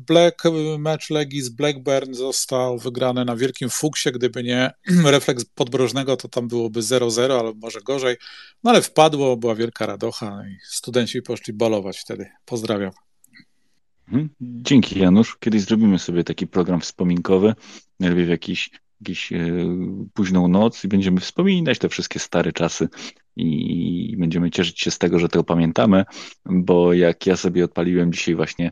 [0.07, 0.43] Black,
[0.79, 4.71] mecz Legii z Blackburn został wygrany na wielkim fuksie, gdyby nie
[5.05, 8.15] refleks podbrożnego, to tam byłoby 0-0, albo może gorzej,
[8.63, 12.29] no ale wpadło, była wielka radocha i studenci poszli balować wtedy.
[12.45, 13.06] Pozdrawiam.
[14.07, 14.29] Mhm.
[14.41, 15.38] Dzięki Janusz.
[15.39, 17.55] Kiedyś zrobimy sobie taki program wspominkowy,
[17.99, 18.71] najlepiej w jakiś
[19.01, 19.29] jakąś
[20.13, 22.89] późną noc i będziemy wspominać te wszystkie stare czasy
[23.38, 26.05] i będziemy cieszyć się z tego, że to pamiętamy,
[26.45, 28.72] bo jak ja sobie odpaliłem dzisiaj właśnie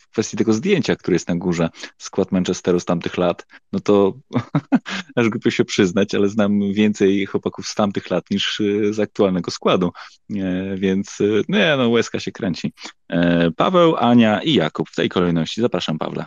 [0.00, 1.68] w kwestii tego zdjęcia, które jest na górze,
[1.98, 4.14] skład Manchesteru z tamtych lat, no to
[5.16, 9.90] aż głupio się przyznać, ale znam więcej chłopaków z tamtych lat niż z aktualnego składu,
[10.74, 11.18] więc
[11.48, 12.72] nie, no łezka się kręci.
[13.56, 15.60] Paweł, Ania i Jakub w tej kolejności.
[15.60, 16.26] Zapraszam Pawle.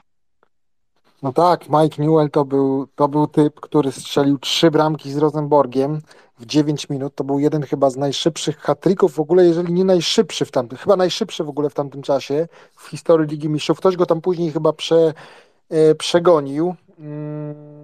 [1.23, 6.01] No tak, Mike Newell to był, to był typ, który strzelił trzy bramki z Rosenborgiem
[6.41, 7.15] w 9 minut.
[7.15, 10.95] To był jeden chyba z najszybszych hat-tricków w ogóle, jeżeli nie najszybszy w tamtym, chyba
[10.95, 13.77] najszybszy w ogóle w tamtym czasie w historii Ligi Mistrzów.
[13.77, 15.13] Ktoś go tam później chyba prze,
[15.69, 16.75] e, przegonił.
[16.99, 17.80] Mm,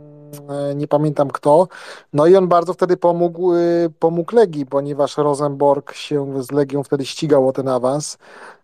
[0.76, 1.68] nie pamiętam kto.
[2.14, 3.58] No i on bardzo wtedy pomógł, e,
[4.00, 8.18] pomógł Legii, ponieważ Rosenborg się z Legią wtedy ścigał o ten awans.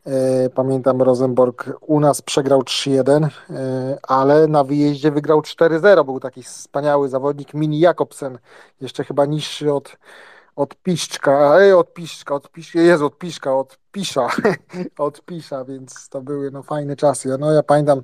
[0.06, 6.06] E, pamiętam, Rosenborg u nas przegrał 3-1, e, ale na wyjeździe wygrał 4-0.
[6.06, 8.40] Był taki wspaniały zawodnik Mini Jakobsen,
[8.82, 9.98] jeszcze chyba niższy od,
[10.56, 14.28] od Piszczka, ej, od Piszczka, od Piszka, Jezu, od Piszka, od Pisza,
[14.98, 17.38] od Pisza, więc to były no fajne czasy.
[17.40, 18.02] No ja pamiętam,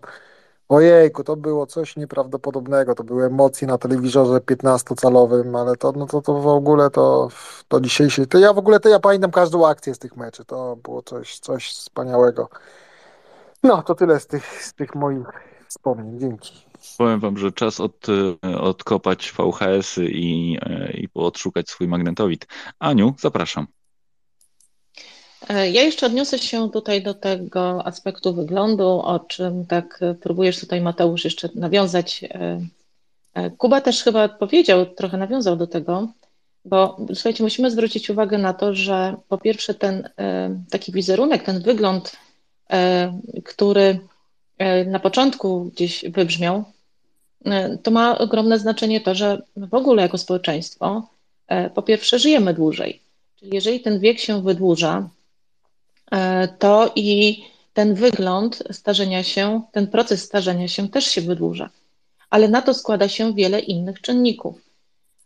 [0.70, 2.96] Ojejku, to było coś nieprawdopodobnego.
[2.96, 7.30] To były emocje na telewizorze 15-calowym, ale to, no to, to w ogóle to,
[7.68, 8.28] to dzisiejsze.
[8.28, 10.46] To ja w ogóle to ja pamiętam każdą akcję z tych meczy.
[10.46, 12.50] To było coś, coś wspaniałego.
[13.64, 15.28] No, to tyle z tych, z tych moich
[15.68, 16.20] wspomnień.
[16.20, 16.54] Dzięki.
[16.98, 18.08] Powiem wam, że czas od,
[18.60, 20.58] odkopać VHS-y i,
[20.94, 22.48] i odszukać swój magnetowid.
[22.80, 23.68] Aniu, zapraszam.
[25.50, 30.82] E, ja jeszcze odniosę się tutaj do tego aspektu wyglądu, o czym tak próbujesz tutaj,
[30.82, 32.24] Mateusz, jeszcze nawiązać.
[32.24, 32.62] E,
[33.34, 36.08] e, Kuba też chyba powiedział, trochę nawiązał do tego,
[36.66, 40.10] bo słuchajcie, musimy zwrócić uwagę na to, że po pierwsze ten
[40.70, 42.16] taki wizerunek, ten wygląd,
[43.46, 44.00] który
[44.86, 46.64] na początku gdzieś wybrzmiał,
[47.84, 51.10] to ma ogromne znaczenie to, że w ogóle jako społeczeństwo
[51.76, 53.02] po pierwsze żyjemy dłużej.
[53.36, 55.10] Czyli jeżeli ten wiek się wydłuża,
[56.60, 61.70] to i ten wygląd starzenia się, ten proces starzenia się też się wydłuża.
[62.30, 64.62] Ale na to składa się wiele innych czynników.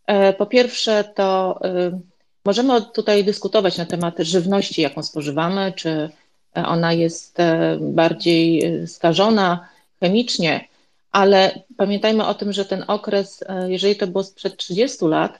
[0.07, 1.99] E, po pierwsze, to e,
[2.45, 6.09] możemy tutaj dyskutować na temat żywności, jaką spożywamy, czy
[6.53, 7.37] ona jest
[7.79, 9.67] bardziej skażona
[9.99, 10.67] chemicznie,
[11.11, 15.39] ale pamiętajmy o tym, że ten okres, jeżeli to było sprzed 30 lat,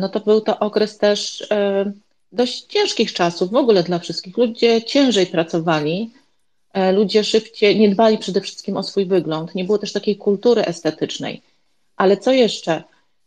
[0.00, 1.48] no to był to okres też
[2.32, 4.36] dość ciężkich czasów w ogóle dla wszystkich.
[4.36, 6.10] Ludzie ciężej pracowali,
[6.72, 10.64] e, ludzie szybciej, nie dbali przede wszystkim o swój wygląd, nie było też takiej kultury
[10.64, 11.42] estetycznej.
[11.96, 12.82] Ale co jeszcze?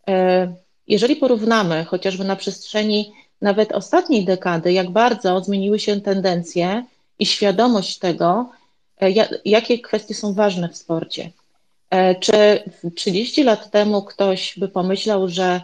[0.08, 0.54] E,
[0.88, 3.12] jeżeli porównamy chociażby na przestrzeni
[3.42, 6.86] nawet ostatniej dekady, jak bardzo zmieniły się tendencje
[7.20, 8.50] i świadomość tego,
[9.02, 9.12] e,
[9.46, 11.32] jakie kwestie są ważne w sporcie.
[12.20, 12.64] Czy
[12.96, 15.62] 30 lat temu ktoś by pomyślał, że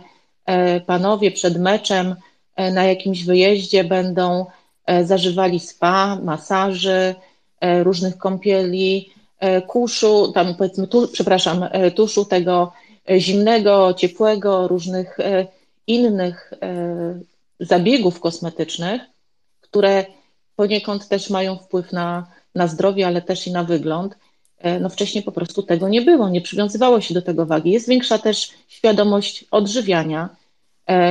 [0.86, 2.16] panowie przed meczem
[2.60, 4.46] na jakimś wyjeździe będą
[4.86, 7.16] e, zażywali spa, masaży,
[7.62, 9.10] e, różnych kąpieli,
[9.68, 11.66] kuszu, tam powiedzmy, tu, przepraszam,
[11.96, 12.74] tuszu tego
[13.18, 15.18] zimnego, ciepłego, różnych
[15.88, 16.54] innych
[17.60, 19.02] zabiegów kosmetycznych,
[19.62, 20.06] które
[20.56, 24.18] poniekąd też mają wpływ na, na zdrowie, ale też i na wygląd.
[24.80, 27.72] No wcześniej po prostu tego nie było, nie przywiązywało się do tego wagi.
[27.72, 30.39] Jest większa też świadomość odżywiania, E,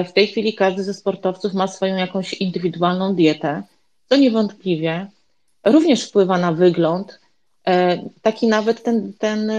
[0.08, 3.62] w tej chwili każdy ze sportowców ma swoją jakąś indywidualną dietę,
[4.08, 5.06] co niewątpliwie
[5.64, 7.20] również wpływa na wygląd.
[7.66, 9.50] E, taki nawet ten, ten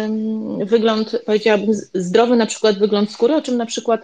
[0.65, 4.01] wygląd, powiedziałabym, zdrowy na przykład wygląd skóry, o czym na przykład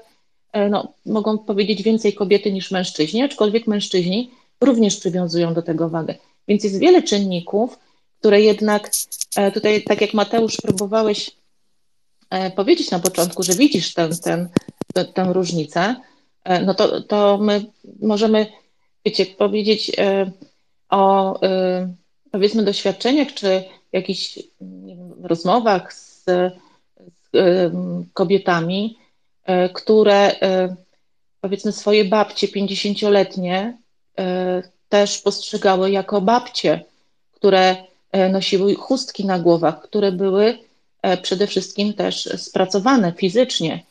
[0.52, 4.32] e, no, mogą powiedzieć więcej kobiety niż mężczyźni, aczkolwiek mężczyźni
[4.62, 6.16] również przywiązują do tego wagę.
[6.48, 7.80] Więc jest wiele czynników,
[8.20, 8.92] które jednak
[9.54, 11.32] tutaj, tak jak Mateusz, próbowałeś
[12.56, 14.50] powiedzieć na początku, że widzisz ten, ten,
[15.14, 15.96] tę różnicę,
[16.44, 17.66] e, no to, to my
[18.02, 18.48] możemy,
[19.06, 20.32] wiecie, powiedzieć e,
[20.90, 21.94] o e,
[22.32, 27.74] powiedzmy doświadczeniach czy jakichś wiem, rozmowach z, z
[28.14, 28.98] kobietami,
[29.74, 30.36] które
[31.42, 33.78] powiedzmy swoje babcie 50-letnie
[34.90, 36.84] też postrzegały jako babcie,
[37.32, 37.76] które
[38.32, 40.58] nosiły chustki na głowach, które były
[41.22, 43.84] przede wszystkim też spracowane fizycznie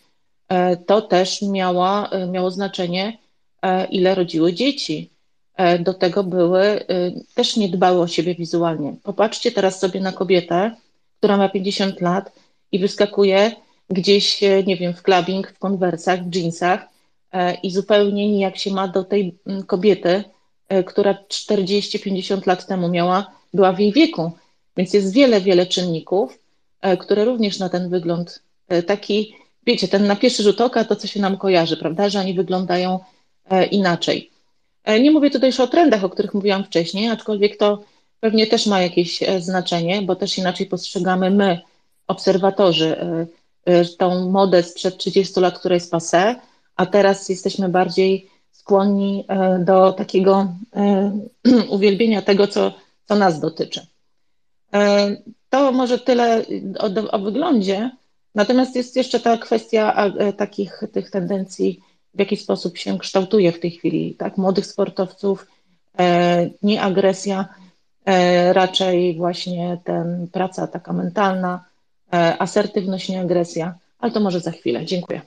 [0.49, 3.19] E, to też miała, e, miało znaczenie,
[3.63, 5.11] e, ile rodziły dzieci.
[5.81, 6.87] Do tego były,
[7.35, 8.97] też nie dbały o siebie wizualnie.
[9.03, 10.77] Popatrzcie teraz sobie na kobietę,
[11.19, 12.33] która ma 50 lat
[12.73, 13.53] i wyskakuje
[13.91, 16.89] gdzieś, nie wiem, w clubbing, w konwersach, w jeansach
[17.63, 20.25] i zupełnie nijak się ma do tej kobiety,
[20.87, 24.33] która 40-50 lat temu miała, była w jej wieku.
[24.77, 26.39] Więc jest wiele, wiele czynników,
[26.99, 28.43] które również na ten wygląd
[28.87, 29.35] taki
[29.67, 33.01] wiecie, ten na pierwszy rzut oka to, co się nam kojarzy, prawda, że oni wyglądają
[33.71, 34.31] inaczej.
[35.01, 37.85] Nie mówię tutaj już o trendach, o których mówiłam wcześniej, aczkolwiek to
[38.21, 41.61] pewnie też ma jakieś znaczenie, bo też inaczej postrzegamy my,
[42.07, 42.97] obserwatorzy,
[43.99, 46.35] tą modę sprzed 30 lat, która jest passé,
[46.77, 49.25] a teraz jesteśmy bardziej skłonni
[49.59, 50.49] do takiego
[51.69, 52.75] uwielbienia tego, co,
[53.09, 53.87] co nas dotyczy.
[55.55, 56.43] To może tyle
[56.79, 57.91] o, o wyglądzie,
[58.35, 61.81] natomiast jest jeszcze ta kwestia takich tych tendencji,
[62.15, 65.47] w jaki sposób się kształtuje w tej chwili, tak, młodych sportowców,
[66.63, 67.49] nie agresja,
[68.53, 71.65] raczej właśnie ten praca taka mentalna,
[72.39, 74.85] asertywność, nie agresja, ale to może za chwilę.
[74.85, 75.21] Dziękuję.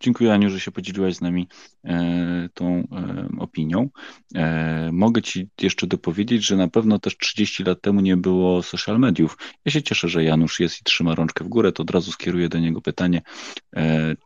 [0.00, 1.48] Dziękuję Aniu, że się podzieliłaś z nami
[1.84, 3.88] e, tą e, opinią.
[4.34, 8.98] E, mogę Ci jeszcze dopowiedzieć, że na pewno też 30 lat temu nie było social
[8.98, 9.36] mediów.
[9.64, 12.48] Ja się cieszę, że Janusz jest i trzyma rączkę w górę, to od razu skieruję
[12.48, 13.22] do niego pytanie,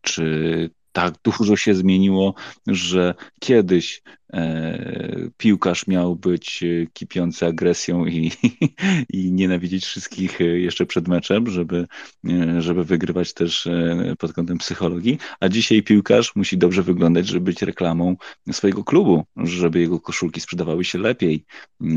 [0.02, 2.34] czy tak dużo się zmieniło,
[2.66, 4.02] że kiedyś
[4.32, 8.30] e, piłkarz miał być e, kipiący agresją i,
[9.18, 11.86] i nienawidzieć wszystkich e, jeszcze przed meczem, żeby,
[12.28, 13.68] e, żeby wygrywać też
[14.18, 18.16] pod kątem psychologii, a dzisiaj piłkarz musi dobrze wyglądać, żeby być reklamą
[18.52, 21.44] swojego klubu, żeby jego koszulki sprzedawały się lepiej,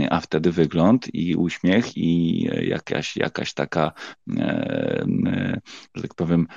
[0.10, 3.92] a wtedy wygląd i uśmiech i jakaś, jakaś taka,
[5.96, 6.48] że tak powiem,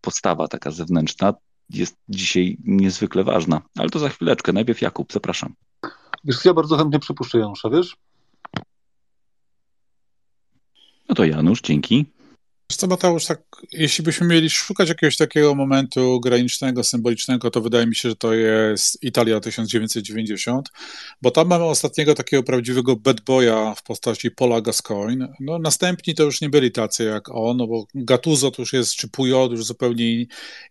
[0.00, 1.34] podstawa taka zewnętrzna
[1.70, 3.62] jest dzisiaj niezwykle ważna.
[3.78, 4.52] Ale to za chwileczkę.
[4.52, 5.54] Najpierw Jakub, zapraszam.
[6.24, 7.96] Wiesz, ja bardzo chętnie przypuszczę Janusza, wiesz?
[11.08, 12.13] No to Janusz, dzięki.
[12.74, 13.42] Wiesz co, Mateusz, tak,
[13.72, 18.34] jeśli byśmy mieli szukać jakiegoś takiego momentu granicznego, symbolicznego, to wydaje mi się, że to
[18.34, 20.68] jest Italia 1990,
[21.22, 25.28] bo tam mamy ostatniego takiego prawdziwego bad boya w postaci Paula Gascoigne.
[25.40, 28.94] No, następni to już nie byli tacy jak on, no bo Gattuso to już jest,
[28.94, 30.26] czy Puyol, już zupełnie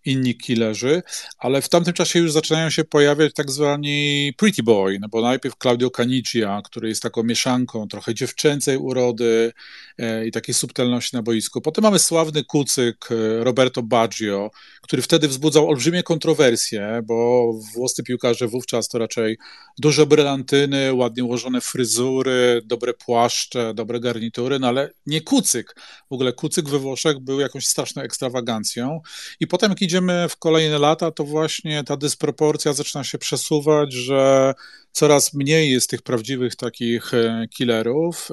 [0.05, 1.01] inni killerzy,
[1.37, 5.55] ale w tamtym czasie już zaczynają się pojawiać tak zwani pretty boy, no bo najpierw
[5.61, 9.53] Claudio Canigia, który jest taką mieszanką trochę dziewczęcej urody
[9.97, 11.61] e, i takiej subtelności na boisku.
[11.61, 14.51] Potem mamy sławny kucyk e, Roberto Baggio,
[14.81, 19.37] który wtedy wzbudzał olbrzymie kontrowersje, bo włoscy piłkarze wówczas to raczej
[19.77, 25.75] duże brylantyny, ładnie ułożone fryzury, dobre płaszcze, dobre garnitury, no ale nie kucyk.
[26.09, 29.01] W ogóle kucyk we Włoszech był jakąś straszną ekstrawagancją.
[29.39, 34.53] I potem, jak idziemy w kolejne lata, to właśnie ta dysproporcja zaczyna się przesuwać, że
[34.93, 38.29] coraz mniej jest tych prawdziwych takich e, killerów,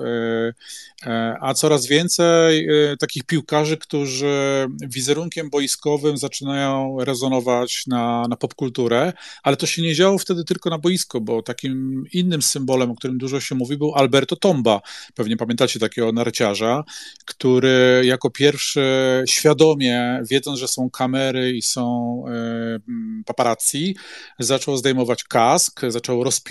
[1.07, 2.69] e, a coraz więcej
[2.99, 9.13] takich piłkarzy, którzy wizerunkiem boiskowym zaczynają rezonować na, na popkulturę,
[9.43, 13.19] ale to się nie działo wtedy tylko na boisko, bo takim innym symbolem, o którym
[13.19, 14.81] dużo się mówi, był Alberto Tomba.
[15.15, 16.85] Pewnie pamiętacie takiego narciarza,
[17.25, 18.83] który jako pierwszy
[19.29, 22.25] świadomie, wiedząc, że są kamery i są
[23.27, 23.97] paparazzi,
[24.39, 26.50] zaczął zdejmować kask, zaczął rozpinać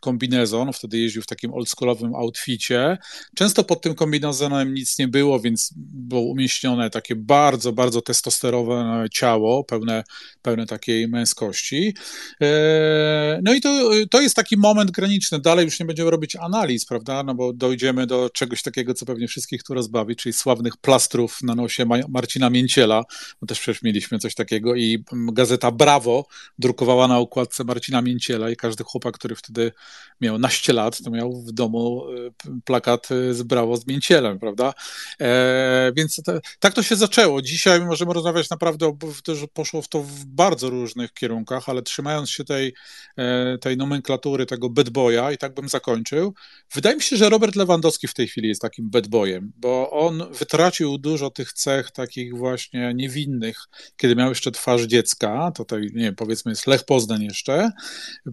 [0.00, 2.98] kombinezon, wtedy jeździł w takim oldschoolowym outficie.
[3.34, 9.64] Często pod tym kombinezonem nic nie było, więc było umieśnione takie bardzo, bardzo testosterowe ciało,
[9.64, 10.04] pełne,
[10.42, 11.94] pełne takiej męskości.
[12.42, 15.40] E, no i to, to jest taki moment graniczny.
[15.40, 17.22] Dalej już nie będziemy robić analiz, prawda?
[17.22, 21.54] No bo dojdziemy do czegoś takiego, co pewnie wszystkich tu rozbawi, czyli sławnych plastrów na
[21.54, 23.02] nosie Marcina Mięciela,
[23.40, 26.26] bo też przecież mieliśmy coś takiego i gazeta Brawo
[26.58, 29.72] drukowała na układce Marcina Mięciela i każdy chłopak, który wtedy
[30.20, 32.30] miał naście lat, to miał w domu e,
[32.64, 34.72] plakat z Brawo z Mięcielem, prawda?
[35.20, 37.42] E, więc to, tak to się zaczęło.
[37.42, 38.96] Dzisiaj możemy rozmawiać naprawdę,
[39.26, 42.74] że poszło w to w bardzo różnych kierunkach, ale trzymając się tej,
[43.16, 46.34] e, tej nomenklatury, tego bad boya i tak bym zakończył.
[46.74, 50.22] Wydaje mi się, że Robert Lewandowski w tej chwili jest takim bad boyem, bo on
[50.32, 53.58] wytracił dużo tych cech takich właśnie niewinnych,
[53.96, 57.70] kiedy miał jeszcze twarz dziecka, tutaj, nie wiem, powiedzmy jest Lech Poznań jeszcze.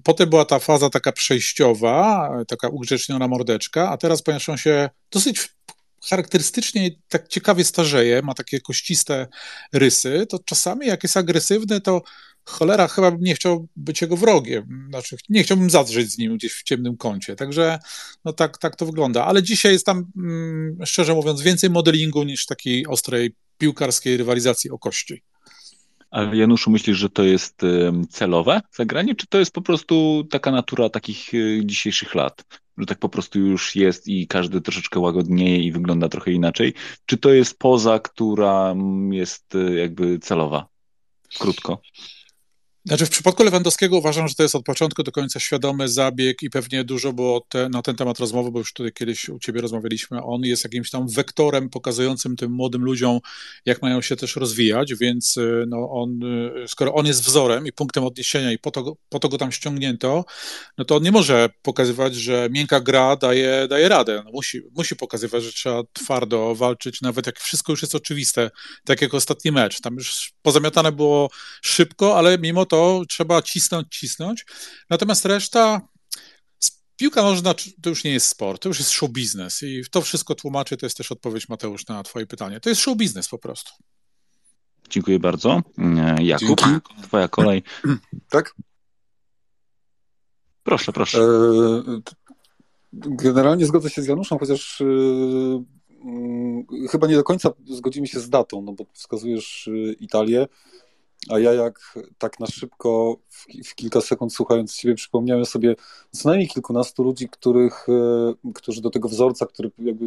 [0.03, 5.49] Potem była ta faza taka przejściowa, taka ugrzeczniona mordeczka, a teraz ponieważ on się dosyć
[6.09, 9.27] charakterystycznie tak ciekawie starzeje, ma takie kościste
[9.73, 12.01] rysy, to czasami jak jest agresywny, to
[12.47, 14.88] cholera, chyba bym nie chciał być jego wrogiem.
[14.89, 17.35] Znaczy, nie chciałbym zadrzeć z nim gdzieś w ciemnym kącie.
[17.35, 17.80] Także
[18.26, 19.26] no tak, tak to wygląda.
[19.26, 24.80] Ale dzisiaj jest tam, mm, szczerze mówiąc, więcej modelingu niż takiej ostrej piłkarskiej rywalizacji o
[24.80, 25.23] kości.
[26.18, 27.61] Ale Januszu, myślisz, że to jest
[28.10, 32.44] celowe zagranie, czy to jest po prostu taka natura takich y, dzisiejszych lat?
[32.77, 36.73] Że tak po prostu już jest i każdy troszeczkę łagodnieje i wygląda trochę inaczej?
[37.06, 38.76] Czy to jest poza, która
[39.11, 40.68] jest y, jakby celowa?
[41.39, 41.81] Krótko.
[42.88, 46.49] Znaczy w przypadku Lewandowskiego uważam, że to jest od początku do końca świadomy zabieg i
[46.49, 50.23] pewnie dużo było te, na ten temat rozmowy, bo już tutaj kiedyś u ciebie rozmawialiśmy.
[50.23, 53.19] On jest jakimś tam wektorem pokazującym tym młodym ludziom,
[53.65, 56.23] jak mają się też rozwijać, więc y, no on,
[56.64, 59.51] y, skoro on jest wzorem i punktem odniesienia i po to, po to go tam
[59.51, 60.26] ściągnięto,
[60.77, 64.22] no to on nie może pokazywać, że miękka gra daje, daje radę.
[64.26, 68.51] No musi, musi pokazywać, że trzeba twardo walczyć, nawet jak wszystko już jest oczywiste,
[68.85, 69.81] tak jak ostatni mecz.
[69.81, 71.30] Tam już pozamiatane było
[71.61, 74.45] szybko, ale mimo to to trzeba cisnąć, cisnąć.
[74.89, 75.81] Natomiast reszta,
[76.95, 80.35] piłka nożna to już nie jest sport, to już jest show biznes i to wszystko
[80.35, 82.59] tłumaczy, to jest też odpowiedź Mateusz na twoje pytanie.
[82.59, 83.71] To jest show biznes po prostu.
[84.89, 85.61] Dziękuję bardzo.
[86.19, 87.01] Jakub, Dzięki.
[87.03, 87.63] twoja kolej.
[88.29, 88.55] Tak?
[90.63, 91.21] Proszę, proszę.
[91.21, 92.01] E,
[92.93, 94.85] generalnie zgodzę się z Januszem, chociaż e,
[96.91, 100.47] chyba nie do końca zgodzimy się z datą, no bo wskazujesz e, Italię.
[101.29, 105.75] A ja jak tak na szybko, w, w, kilka sekund słuchając Ciebie, przypomniałem sobie
[106.11, 110.05] co najmniej kilkunastu ludzi, których, e, którzy do tego wzorca, który jakby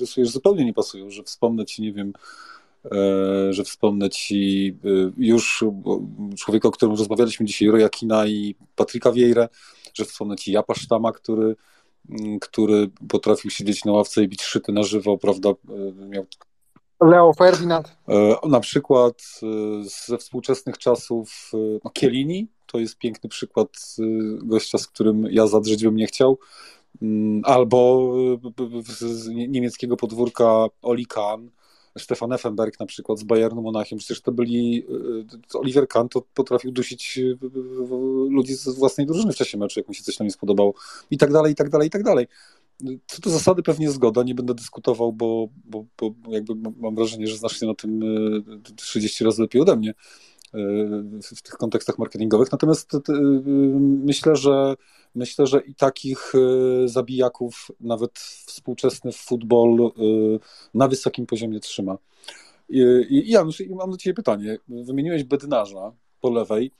[0.00, 2.12] rysujesz, zupełnie nie pasują, że wspomnę Ci, nie wiem,
[2.84, 5.64] e, że wspomnę Ci e, już
[6.38, 9.48] człowieka, o którym rozmawialiśmy dzisiaj, Roya Kina i Patryka Vieira,
[9.94, 11.56] że wspomnę Ci Japa Sztama, który
[12.40, 15.48] który potrafił siedzieć na ławce i bić szyty na żywo, prawda,
[16.08, 16.26] miał
[17.02, 17.96] Leo Ferdinand.
[18.08, 19.46] E, na przykład e,
[20.08, 23.68] ze współczesnych czasów e, no, Kielini, to jest piękny przykład
[24.42, 26.38] gościa, z którym ja zadrzeć bym nie chciał.
[27.02, 28.12] Mm, albo
[28.82, 31.48] z niemieckiego podwórka Oli Kahn,
[31.98, 33.98] Stefan Effenberg na przykład z Bayernu Monachium.
[33.98, 34.86] Przecież to byli,
[35.54, 37.20] Oliver Kahn to potrafił dusić
[38.28, 40.74] ludzi z własnej drużyny w czasie meczu, jak mu się coś tam nie spodobało.
[41.10, 42.26] I tak dalej, i tak dalej, i tak dalej.
[43.06, 47.36] Co do zasady pewnie zgoda, nie będę dyskutował, bo, bo, bo jakby mam wrażenie, że
[47.36, 48.00] znasz się na tym
[48.76, 49.94] 30 e, razy lepiej ode mnie e,
[51.36, 52.52] w tych kontekstach marketingowych.
[52.52, 53.00] Natomiast e,
[54.04, 54.74] myślę, że
[55.14, 56.32] myślę, że i takich
[56.84, 59.92] zabijaków nawet współczesny futbol
[60.74, 61.98] na wysokim poziomie trzyma.
[63.08, 64.58] I Janusz, mam do Ciebie pytanie.
[64.68, 66.70] Wymieniłeś bednarza po lewej.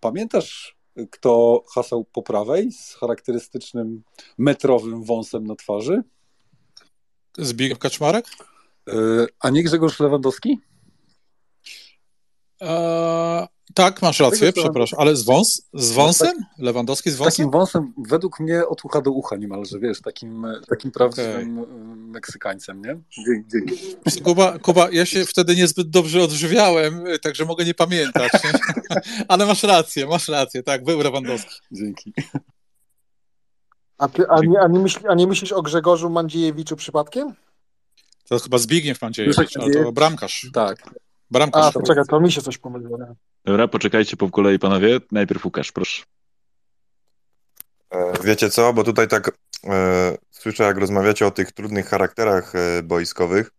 [0.00, 0.75] Pamiętasz
[1.10, 4.02] kto hasał po prawej z charakterystycznym
[4.38, 6.02] metrowym wąsem na twarzy?
[7.38, 8.26] Zbigniew Kaczmarek?
[8.88, 8.92] E,
[9.40, 10.60] a nie Grzegorz Lewandowski?
[12.60, 16.36] Eee, tak, masz rację, przepraszam, ale z, wąs, z wąsem?
[16.36, 17.30] Tak, Lewandowski z wąsem?
[17.32, 21.74] Takim wąsem, według mnie od ucha do ucha niemalże, wiesz, takim, takim prawdziwym okay.
[21.96, 23.00] Meksykańcem, nie?
[23.26, 23.96] Dzięki.
[24.24, 28.32] Kuba, Kuba, ja się wtedy niezbyt dobrze odżywiałem, także mogę nie pamiętać,
[29.28, 31.54] ale masz rację, masz rację, tak, był Lewandowski.
[31.72, 32.12] Dzięki.
[33.98, 37.34] A, ty, a, nie, a, nie myśl, a nie myślisz o Grzegorzu Mandziejewiczu przypadkiem?
[38.28, 40.50] To chyba Zbigniew Mandziejewicz, ale to bramkarz.
[40.52, 40.90] Tak.
[41.30, 41.60] Bramka.
[41.60, 42.98] A, to czekaj, to mi się coś pomyliło.
[42.98, 43.14] Nie?
[43.44, 44.98] Dobra, poczekajcie po kolei, panowie.
[45.12, 46.02] Najpierw Łukasz, proszę.
[47.90, 49.30] E, wiecie co, bo tutaj tak
[49.64, 53.50] e, słyszę, jak rozmawiacie o tych trudnych charakterach e, boiskowych,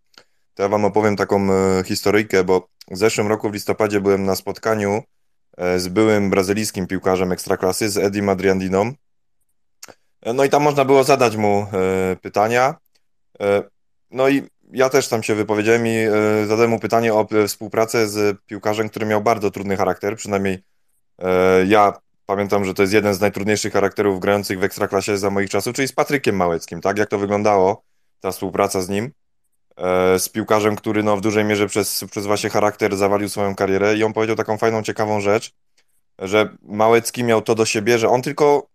[0.53, 4.35] to ja wam opowiem taką e, historyjkę, bo w zeszłym roku w listopadzie byłem na
[4.35, 5.03] spotkaniu
[5.57, 8.91] e, z byłym brazylijskim piłkarzem ekstraklasy, z Edim Adriandiną.
[10.21, 11.67] E, no i tam można było zadać mu
[12.21, 12.75] pytania.
[14.11, 16.11] No i ja też tam się wypowiedziałem i e,
[16.47, 20.63] zadałem mu pytanie o e, współpracę z piłkarzem, który miał bardzo trudny charakter, przynajmniej
[21.19, 21.93] e, ja
[22.25, 25.87] pamiętam, że to jest jeden z najtrudniejszych charakterów grających w Ekstraklasie za moich czasów, czyli
[25.87, 26.97] z Patrykiem Małeckim, tak?
[26.97, 27.83] Jak to wyglądało,
[28.19, 29.11] ta współpraca z nim,
[30.17, 34.03] z piłkarzem, który no, w dużej mierze przez, przez właśnie charakter zawalił swoją karierę i
[34.03, 35.51] on powiedział taką fajną, ciekawą rzecz,
[36.19, 38.67] że Małecki miał to do siebie, że on tylko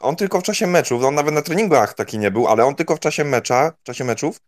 [0.00, 2.96] on tylko w czasie meczów, on nawet na treningach taki nie był, ale on tylko
[2.96, 4.38] w czasie mecza, w czasie meczów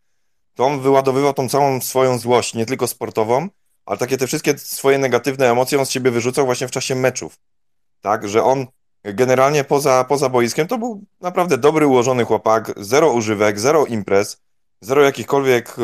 [0.55, 3.49] to on wyładowywał tą całą swoją złość, nie tylko sportową,
[3.87, 7.39] ale takie te wszystkie swoje negatywne emocje on z siebie wyrzucał właśnie w czasie meczów.
[8.01, 8.67] Tak, że on
[9.05, 14.41] generalnie poza, poza boiskiem to był naprawdę dobry, ułożony chłopak, zero używek, zero imprez,
[14.81, 15.83] zero jakichkolwiek y,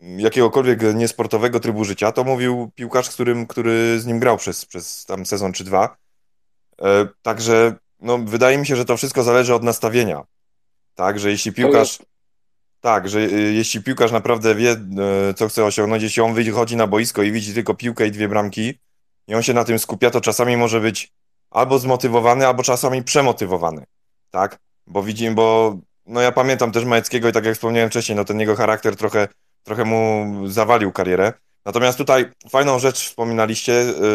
[0.00, 2.12] jakiegokolwiek niesportowego trybu życia.
[2.12, 5.96] To mówił piłkarz, którym, który z nim grał przez, przez tam sezon czy dwa.
[6.82, 10.24] E, także no, wydaje mi się, że to wszystko zależy od nastawienia.
[10.94, 11.98] Tak, że jeśli piłkarz
[12.86, 14.72] tak, że y, jeśli piłkarz naprawdę wie,
[15.30, 18.28] y, co chce osiągnąć, jeśli on wychodzi na boisko i widzi tylko piłkę i dwie
[18.28, 18.78] bramki
[19.28, 21.12] i on się na tym skupia, to czasami może być
[21.50, 23.84] albo zmotywowany, albo czasami przemotywowany,
[24.30, 24.58] tak?
[24.86, 25.76] Bo widzimy, bo
[26.06, 29.28] no ja pamiętam też Majeckiego i tak jak wspomniałem wcześniej, no ten jego charakter trochę,
[29.62, 31.32] trochę mu zawalił karierę.
[31.64, 33.72] Natomiast tutaj fajną rzecz wspominaliście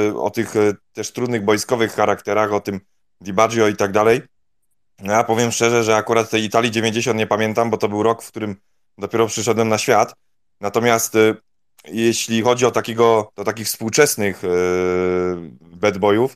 [0.09, 0.53] y, o tych
[0.93, 2.79] też trudnych boiskowych charakterach, o tym
[3.21, 4.21] Di Baggio i tak dalej.
[5.01, 8.23] No ja powiem szczerze, że akurat tej Italii 90 nie pamiętam, bo to był rok,
[8.23, 8.55] w którym
[8.97, 10.13] dopiero przyszedłem na świat.
[10.61, 11.35] Natomiast y,
[11.87, 16.35] jeśli chodzi o takiego, do takich współczesnych yy, bad boyów,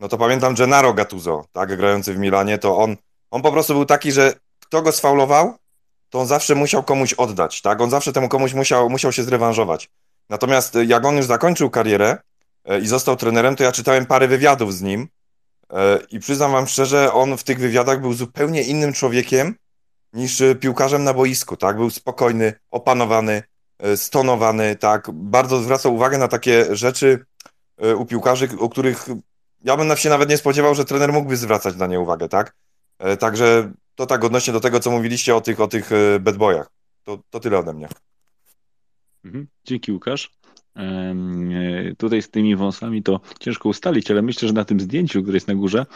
[0.00, 2.96] no to pamiętam Gennaro Gattuso, tak, grający w Milanie, to on,
[3.30, 5.54] on po prostu był taki, że kto go sfaulował,
[6.10, 9.88] to on zawsze musiał komuś oddać, tak, on zawsze temu komuś musiał, musiał się zrewanżować.
[10.28, 12.18] Natomiast jak on już zakończył karierę
[12.82, 15.08] i został trenerem, to ja czytałem parę wywiadów z nim
[16.10, 19.54] i przyznam wam szczerze, on w tych wywiadach był zupełnie innym człowiekiem
[20.12, 23.42] niż piłkarzem na boisku, tak, był spokojny, opanowany,
[23.78, 27.24] E, stonowany, tak, bardzo zwracał uwagę na takie rzeczy
[27.76, 29.06] e, u piłkarzy, o których
[29.64, 32.54] ja bym się nawet nie spodziewał, że trener mógłby zwracać na nie uwagę, tak?
[32.98, 35.90] E, także to tak odnośnie do tego, co mówiliście o tych, o tych
[36.20, 36.70] bad boyach.
[37.04, 37.88] To, to tyle ode mnie.
[39.24, 39.48] Mhm.
[39.64, 40.37] Dzięki Łukasz.
[41.98, 45.48] Tutaj z tymi wąsami to ciężko ustalić, ale myślę, że na tym zdjęciu, które jest
[45.48, 45.86] na górze,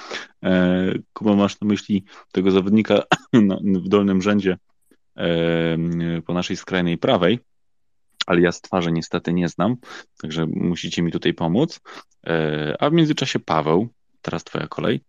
[1.13, 3.03] Kuba, masz na myśli tego zawodnika
[3.85, 4.57] w dolnym rzędzie
[6.27, 7.39] po naszej skrajnej prawej
[8.27, 9.77] ale ja z twarzy niestety nie znam,
[10.23, 11.81] także musicie mi tutaj pomóc.
[12.27, 13.89] E, a w międzyczasie Paweł,
[14.23, 15.01] teraz twoja kolej.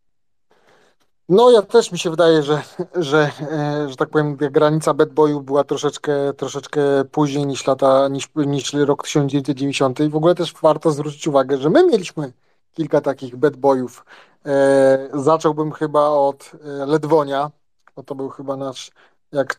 [1.29, 2.61] No ja też mi się wydaje, że,
[2.95, 6.81] że, e, że tak powiem, granica bad boyu była troszeczkę, troszeczkę
[7.11, 9.99] później niż lata, niż, niż rok 1990.
[9.99, 12.33] I w ogóle też warto zwrócić uwagę, że my mieliśmy
[12.73, 14.05] kilka takich bad boyów.
[14.45, 16.51] E, zacząłbym chyba od
[16.87, 17.51] Ledwonia,
[17.95, 18.91] bo to był chyba nasz
[19.33, 19.57] jak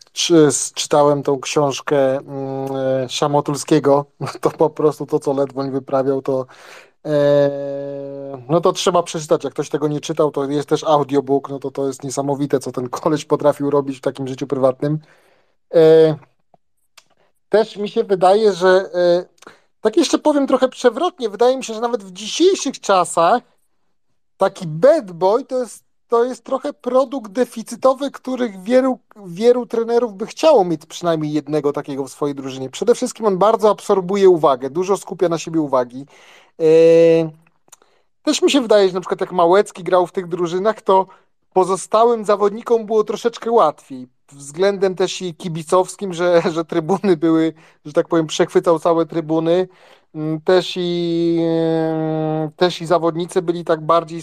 [0.75, 2.21] czytałem tą książkę e,
[3.09, 4.05] Szamotulskiego,
[4.41, 6.47] to po prostu to, co Ledwoń wyprawiał, to e,
[8.49, 9.45] no to trzeba przeczytać.
[9.45, 12.73] Jak ktoś tego nie czytał, to jest też audiobook, no to to jest niesamowite, co
[12.73, 14.99] ten koleś potrafił robić w takim życiu prywatnym.
[15.75, 16.17] E,
[17.49, 18.91] też mi się wydaje, że
[19.81, 23.43] tak jeszcze powiem trochę przewrotnie, wydaje mi się, że nawet w dzisiejszych czasach
[24.37, 30.27] taki bad boy to jest to jest trochę produkt deficytowy, których wielu, wielu trenerów by
[30.27, 32.71] chciało mieć przynajmniej jednego takiego w swojej drużynie.
[32.71, 36.07] Przede wszystkim on bardzo absorbuje uwagę, dużo skupia na siebie uwagi.
[36.61, 36.65] E,
[38.23, 41.07] też mi się wydaje, że na przykład jak Małecki grał w tych drużynach, to
[41.53, 44.09] pozostałym zawodnikom było troszeczkę łatwiej.
[44.33, 47.53] Względem też i kibicowskim, że, że trybuny były,
[47.85, 49.69] że tak powiem, przechwycał całe trybuny.
[50.15, 54.23] Mm, też i, mm, też i zawodnicy byli tak bardziej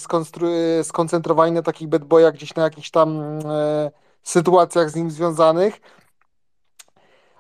[0.84, 3.92] skoncentrowani na takich bad boyach, gdzieś na jakichś tam e,
[4.24, 5.82] sytuacjach z nim związanych.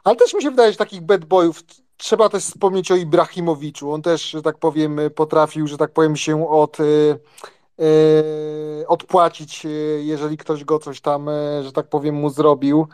[0.04, 1.64] Ale też mi się wydaje, że takich bad boyów
[2.02, 3.92] trzeba też wspomnieć o Ibrahimowiczu.
[3.92, 9.70] On też, że tak powiem, potrafił, że tak powiem, się od, e, e odpłacić, e,
[10.00, 11.30] jeżeli ktoś go coś tam,
[11.64, 12.88] że tak powiem, mu zrobił.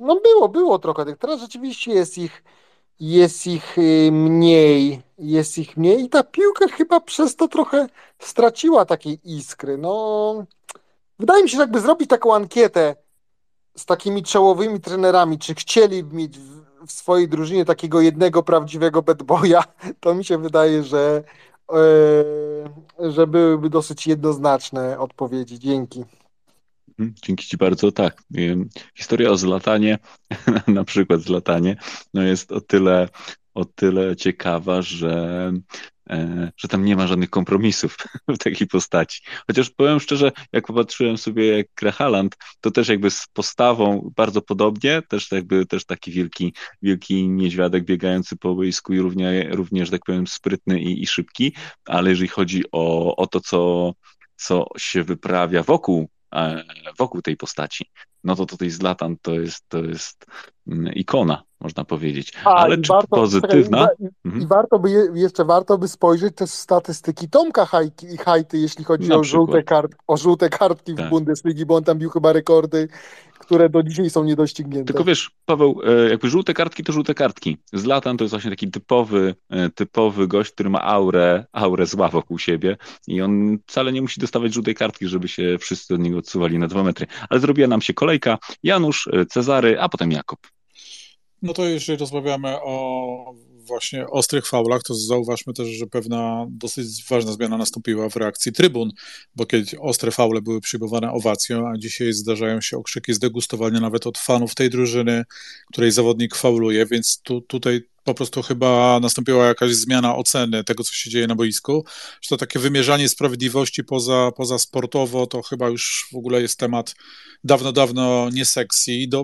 [0.00, 1.18] No było, było trochę tych.
[1.18, 2.44] Teraz rzeczywiście jest ich
[3.00, 3.76] jest ich
[4.12, 7.86] mniej, jest ich mniej i ta piłka chyba przez to trochę
[8.18, 9.78] straciła takiej iskry.
[9.78, 10.44] No,
[11.18, 12.96] wydaje mi się, że jakby zrobić taką ankietę
[13.76, 19.22] z takimi czołowymi trenerami, czy chcieli mieć w, w swojej drużynie takiego jednego prawdziwego bad
[19.22, 19.62] boya,
[20.00, 21.22] to mi się wydaje, że,
[22.98, 25.58] yy, że byłyby dosyć jednoznaczne odpowiedzi.
[25.58, 26.04] Dzięki.
[26.98, 27.92] Mhm, dzięki Ci bardzo.
[27.92, 28.22] Tak.
[28.94, 29.98] Historia o zlatanie,
[30.66, 31.76] na przykład zlatanie,
[32.14, 33.08] no jest o tyle,
[33.54, 35.12] o tyle ciekawa, że,
[35.52, 35.60] e,
[36.56, 37.96] że tam nie ma żadnych kompromisów
[38.28, 39.22] w takiej postaci.
[39.46, 45.02] Chociaż powiem szczerze, jak popatrzyłem sobie jak Krehaland, to też jakby z postawą bardzo podobnie,
[45.08, 50.26] też jakby też taki wielki, wielki niedźwiadek biegający po boisku i równie, również, tak powiem,
[50.26, 51.52] sprytny i, i szybki,
[51.84, 53.92] ale jeżeli chodzi o, o to, co,
[54.36, 56.64] co się wyprawia wokół E,
[56.98, 57.90] wokół tej postaci,
[58.24, 60.26] no to tutaj Zlatan to jest, to jest
[60.66, 62.32] mm, ikona, można powiedzieć.
[62.44, 63.88] A, Ale czy warto, pozytywna?
[63.88, 64.42] Czekaj, i, mhm.
[64.42, 69.12] I warto by je, jeszcze warto by spojrzeć też statystyki Tomka Hajki, Hajty, jeśli chodzi
[69.12, 71.06] o żółte, kart, o żółte kartki tak.
[71.06, 72.88] w Bundesligi, bo on tam bił chyba rekordy
[73.48, 74.92] które do dzisiaj są niedoścignięte.
[74.92, 77.56] Tylko wiesz, Paweł, e, jakby żółte kartki to żółte kartki.
[77.72, 82.38] Zlatan to jest właśnie taki typowy, e, typowy gość, który ma aurę, aurę zła wokół
[82.38, 82.76] siebie
[83.06, 86.68] i on wcale nie musi dostawać żółtej kartki, żeby się wszyscy od niego odsuwali na
[86.68, 87.06] dwa metry.
[87.28, 90.38] Ale zrobiła nam się kolejka, Janusz, e, Cezary, a potem Jakub.
[91.42, 93.34] No to jeżeli rozmawiamy o
[93.68, 98.90] właśnie ostrych faulach, to zauważmy też, że pewna dosyć ważna zmiana nastąpiła w reakcji trybun,
[99.36, 104.18] bo kiedyś ostre faule były przyjmowane owacją, a dzisiaj zdarzają się okrzyki zdegustowania nawet od
[104.18, 105.24] fanów tej drużyny,
[105.72, 110.94] której zawodnik fauluje, więc tu, tutaj po prostu chyba nastąpiła jakaś zmiana oceny tego, co
[110.94, 111.84] się dzieje na boisku,
[112.22, 116.94] że to takie wymierzanie sprawiedliwości poza, poza sportowo to chyba już w ogóle jest temat
[117.44, 118.44] dawno, dawno nie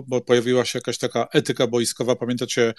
[0.07, 2.15] bo pojawiła się jakaś taka etyka boiskowa.
[2.15, 2.73] Pamiętacie,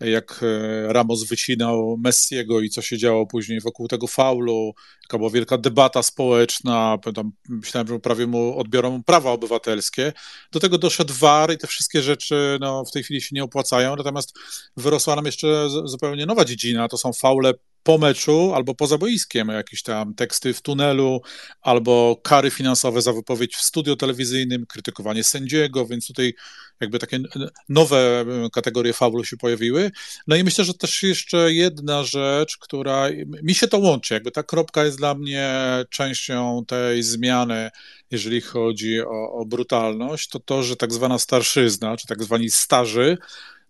[0.00, 4.72] jak e, Ramos wycinał Messiego i co się działo później wokół tego faulu,
[5.02, 10.12] jaka była wielka debata społeczna, tam myślałem, że prawie mu odbiorą prawa obywatelskie.
[10.52, 13.96] Do tego doszedł VAR i te wszystkie rzeczy no, w tej chwili się nie opłacają,
[13.96, 14.38] natomiast
[14.76, 15.46] wyrosła nam jeszcze
[15.84, 20.62] zupełnie nowa dziedzina, to są faule po meczu albo poza boiskiem, jakieś tam teksty w
[20.62, 21.20] tunelu,
[21.62, 26.34] albo kary finansowe za wypowiedź w studio telewizyjnym, krytykowanie sędziego, więc tutaj
[26.80, 27.20] jakby takie
[27.68, 29.90] nowe kategorie faulu się pojawiły.
[30.26, 33.08] No i myślę, że też jeszcze jedna rzecz, która
[33.42, 35.50] mi się to łączy, jakby ta kropka jest dla mnie
[35.90, 37.70] częścią tej zmiany,
[38.10, 43.18] jeżeli chodzi o, o brutalność, to to, że tak zwana starszyzna, czy tak zwani starzy,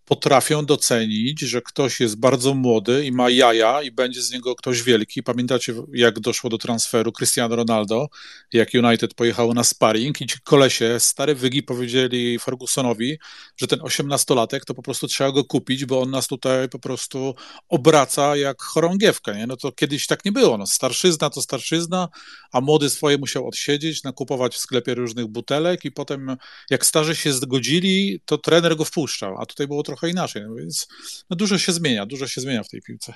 [0.04, 4.82] potrafią docenić, że ktoś jest bardzo młody i ma jaja i będzie z niego ktoś
[4.82, 5.22] wielki.
[5.22, 8.06] Pamiętacie, jak doszło do transferu Cristiano Ronaldo,
[8.52, 13.18] jak United pojechało na sparring i ci kolesie, stare wygi powiedzieli Fergusonowi,
[13.56, 17.34] że ten osiemnastolatek to po prostu trzeba go kupić, bo on nas tutaj po prostu
[17.68, 19.46] obraca jak chorągiewkę, nie?
[19.46, 22.08] No to kiedyś tak nie było, no starszyzna to starszyzna,
[22.52, 26.36] a młody swoje musiał odsiedzieć, nakupować w sklepie różnych butelek i potem
[26.70, 30.42] jak starzy się zgodzili, to trener go wpuszczał, a tutaj było trochę trochę inaczej.
[30.48, 30.88] No więc
[31.30, 33.14] no dużo się zmienia, dużo się zmienia w tej piłce.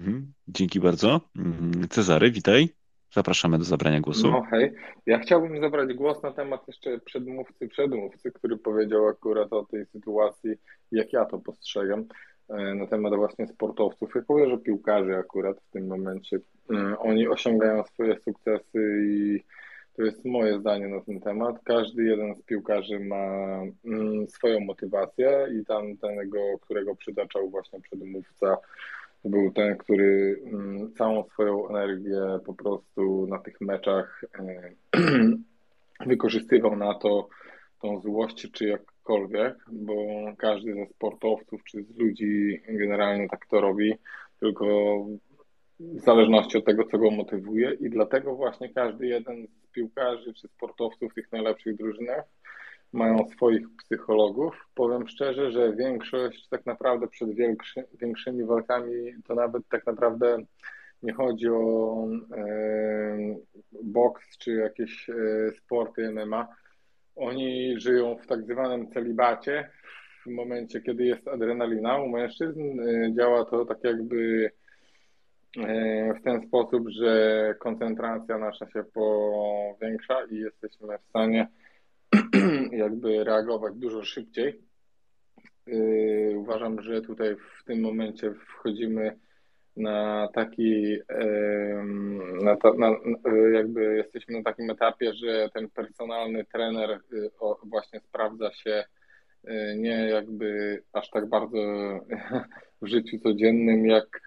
[0.00, 0.32] Mhm.
[0.48, 1.20] Dzięki bardzo.
[1.36, 1.88] Mhm.
[1.88, 2.68] Cezary, witaj.
[3.14, 4.30] Zapraszamy do zabrania głosu.
[4.30, 4.72] No hej,
[5.06, 10.50] ja chciałbym zabrać głos na temat jeszcze przedmówcy, przedmówcy, który powiedział akurat o tej sytuacji,
[10.92, 12.04] jak ja to postrzegam,
[12.48, 14.10] e, na temat właśnie sportowców.
[14.14, 16.38] Ja powiem, że piłkarzy akurat w tym momencie,
[16.70, 19.40] e, oni osiągają swoje sukcesy i
[19.96, 21.56] to jest moje zdanie na ten temat.
[21.64, 23.24] Każdy jeden z piłkarzy ma
[23.84, 28.56] mm, swoją motywację i tam tego, którego przytaczał właśnie przedmówca,
[29.24, 34.72] był ten, który mm, całą swoją energię po prostu na tych meczach e,
[36.06, 37.28] wykorzystywał na to,
[37.80, 39.94] tą złość czy jakkolwiek, bo
[40.38, 43.94] każdy ze sportowców czy z ludzi generalnie tak to robi,
[44.40, 44.66] tylko
[45.80, 51.12] w zależności od tego, co go motywuje i dlatego właśnie każdy jeden piłkarzy czy sportowców
[51.12, 52.24] w tych najlepszych drużynach
[52.92, 54.68] mają swoich psychologów.
[54.74, 58.94] Powiem szczerze, że większość tak naprawdę przed większy, większymi walkami
[59.26, 60.38] to nawet tak naprawdę
[61.02, 63.36] nie chodzi o e,
[63.82, 65.14] boks czy jakieś e,
[65.58, 66.48] sporty MMA.
[67.16, 69.70] Oni żyją w tak zwanym celibacie.
[70.26, 74.50] W momencie, kiedy jest adrenalina u mężczyzn, e, działa to tak jakby
[76.20, 81.48] w ten sposób, że koncentracja nasza się powiększa i jesteśmy w stanie
[82.72, 84.60] jakby reagować dużo szybciej.
[85.66, 89.18] E, uważam, że tutaj w tym momencie wchodzimy
[89.76, 90.98] na taki,
[92.42, 92.96] na, na,
[93.52, 96.98] jakby jesteśmy na takim etapie, że ten personalny trener e,
[97.64, 98.84] właśnie sprawdza się
[99.76, 101.58] nie jakby aż tak bardzo
[102.82, 104.20] w życiu codziennym, jak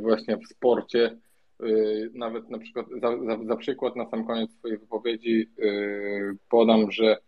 [0.00, 1.16] właśnie w sporcie.
[1.62, 6.90] Y, nawet na przykład, za, za, za przykład na sam koniec swojej wypowiedzi y, podam,
[6.90, 7.18] że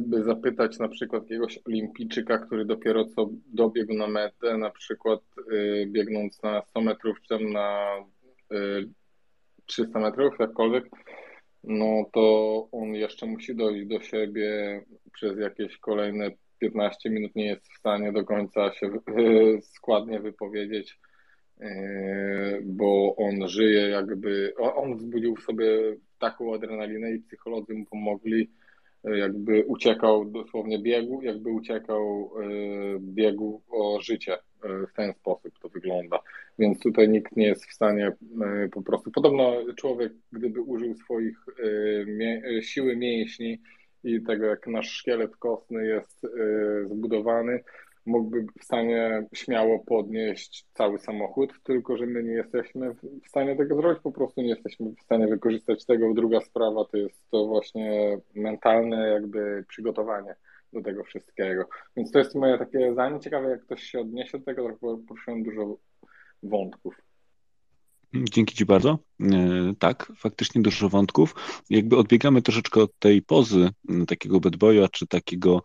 [0.00, 5.20] by zapytać na przykład jakiegoś olimpijczyka, który dopiero co dobiegł na metę, na przykład
[5.86, 7.86] biegnąc na 100 metrów, czy tam na
[9.66, 10.84] 300 metrów, jakkolwiek,
[11.64, 14.82] no to on jeszcze musi dojść do siebie
[15.12, 18.90] przez jakieś kolejne 15 minut, nie jest w stanie do końca się
[19.62, 20.98] składnie wypowiedzieć
[22.62, 25.66] bo on żyje jakby, on wzbudził w sobie
[26.22, 28.50] taką adrenalinę i psycholodzy mu pomogli,
[29.04, 32.44] e, jakby uciekał dosłownie biegu, jakby uciekał e,
[33.00, 34.38] biegu o życie.
[34.62, 36.18] W ten sposób to wygląda.
[36.58, 38.12] Więc tutaj nikt nie jest w stanie
[38.72, 39.10] po prostu.
[39.10, 41.38] Podobno człowiek, gdyby użył swoich
[42.60, 43.60] siły mięśni
[44.04, 46.26] i tego, jak nasz szkielet kostny jest
[46.86, 47.60] zbudowany,
[48.06, 53.76] mógłby w stanie śmiało podnieść cały samochód, tylko że my nie jesteśmy w stanie tego
[53.76, 56.14] zrobić, po prostu nie jesteśmy w stanie wykorzystać tego.
[56.14, 60.34] Druga sprawa to jest to właśnie mentalne jakby przygotowanie
[60.72, 61.64] do tego wszystkiego.
[61.96, 63.20] Więc to jest moje takie zdanie.
[63.20, 65.76] Ciekawe, jak ktoś się odniesie do tego, tak poruszyłem dużo
[66.42, 67.11] wątków.
[68.14, 68.98] Dzięki Ci bardzo.
[69.20, 71.34] E, tak, faktycznie dużo wątków.
[71.70, 73.70] Jakby odbiegamy troszeczkę od tej pozy
[74.06, 75.62] takiego bad boya, czy takiego,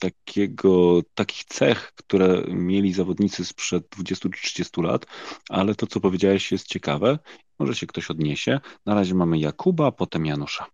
[0.00, 5.06] takiego, takich cech, które mieli zawodnicy sprzed 20 czy 30 lat,
[5.48, 7.18] ale to, co powiedziałeś, jest ciekawe.
[7.58, 8.60] Może się ktoś odniesie.
[8.86, 10.73] Na razie mamy Jakuba, potem Janusza.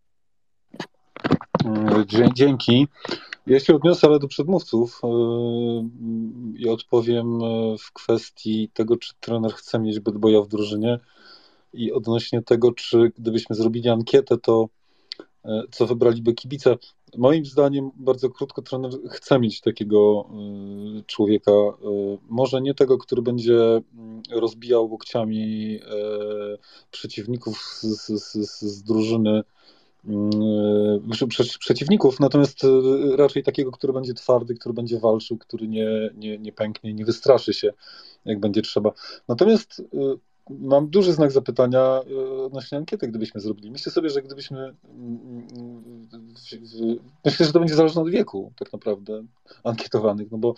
[1.64, 2.04] E,
[2.34, 2.88] dzięki.
[3.46, 5.00] Ja się odniosę ale do przedmówców
[6.56, 7.38] i odpowiem
[7.78, 10.98] w kwestii tego, czy trener chce mieć bad boya w drużynie
[11.72, 14.68] i odnośnie tego, czy gdybyśmy zrobili ankietę, to
[15.44, 16.76] E, co wybraliby kibice.
[17.16, 21.50] Moim zdaniem, bardzo krótko, trener chce mieć takiego e, człowieka.
[21.52, 21.74] E,
[22.28, 25.80] może nie tego, który będzie mm, rozbijał łokciami
[26.90, 29.44] przeciwników z, z, z drużyny mm,
[31.58, 32.66] przeciwników, natomiast
[33.16, 37.54] raczej takiego, który będzie twardy, który będzie walczył, który nie, nie, nie pęknie, nie wystraszy
[37.54, 37.72] się,
[38.24, 38.92] jak będzie trzeba.
[39.28, 39.82] Natomiast
[40.50, 43.70] mam duży znak zapytania e, odnośnie ankiety, gdybyśmy zrobili.
[43.70, 44.58] Myślę sobie, że gdybyśmy.
[44.58, 45.46] Mm,
[46.12, 46.34] mm,
[47.24, 49.24] myślę, że to będzie zależne od wieku, tak naprawdę,
[49.64, 50.54] ankietowanych, no bo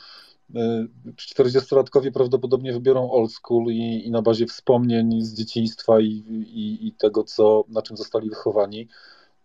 [1.16, 6.86] 40-latkowie e, prawdopodobnie wybiorą old school i, i na bazie wspomnień z dzieciństwa i, i,
[6.86, 8.88] i, tego, co, na czym zostali wychowani,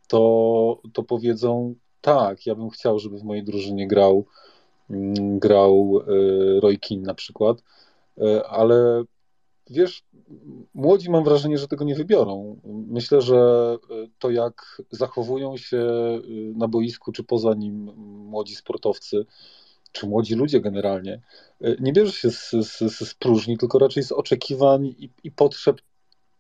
[0.08, 4.26] to, to powiedzą tak, ja bym chciał, żeby w mojej drużynie grał,
[4.90, 7.64] mm, grał e, Roy Keane na przykład,
[8.50, 9.04] ale
[9.70, 10.04] wiesz,
[10.74, 12.60] młodzi mam wrażenie, że tego nie wybiorą.
[12.88, 13.38] Myślę, że
[13.90, 16.22] e, to jak zachowują się e,
[16.58, 17.92] na boisku czy poza nim
[18.30, 19.26] młodzi sportowcy,
[19.92, 21.22] czy młodzi ludzie generalnie,
[21.62, 25.82] e, nie bierze się z, z, z próżni, tylko raczej z oczekiwań i, i potrzeb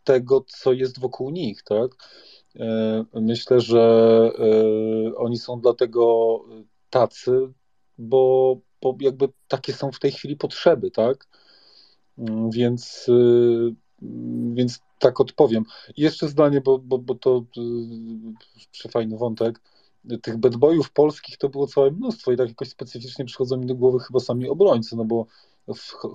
[0.03, 1.91] tego, co jest wokół nich, tak?
[3.13, 4.31] Myślę, że
[5.17, 6.39] oni są dlatego
[6.89, 7.53] tacy,
[7.97, 11.27] bo, bo jakby takie są w tej chwili potrzeby, tak?
[12.17, 13.75] Mm, więc, y,
[14.53, 15.63] więc tak odpowiem.
[15.97, 17.43] I jeszcze zdanie, bo, bo, bo to
[18.71, 19.61] przefajny wątek.
[20.21, 23.99] Tych bedboyów polskich to było całe mnóstwo i tak jakoś specyficznie przychodzą mi do głowy
[23.99, 25.25] chyba sami obrońcy, no bo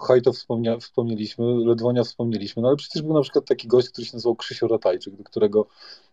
[0.01, 4.16] Hajto wspomnia, wspomnieliśmy, Ledwonia wspomnieliśmy, no ale przecież był na przykład taki gość, który się
[4.16, 5.66] nazywał Krzysio Ratajczyk, do którego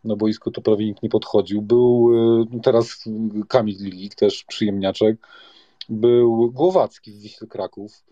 [0.03, 1.61] na boisku to prawie nikt nie podchodził.
[1.61, 2.09] Był
[2.55, 3.03] y, teraz
[3.47, 5.17] Kamil Lilik, też przyjemniaczek.
[5.89, 8.03] Był Głowacki w Wiśle Kraków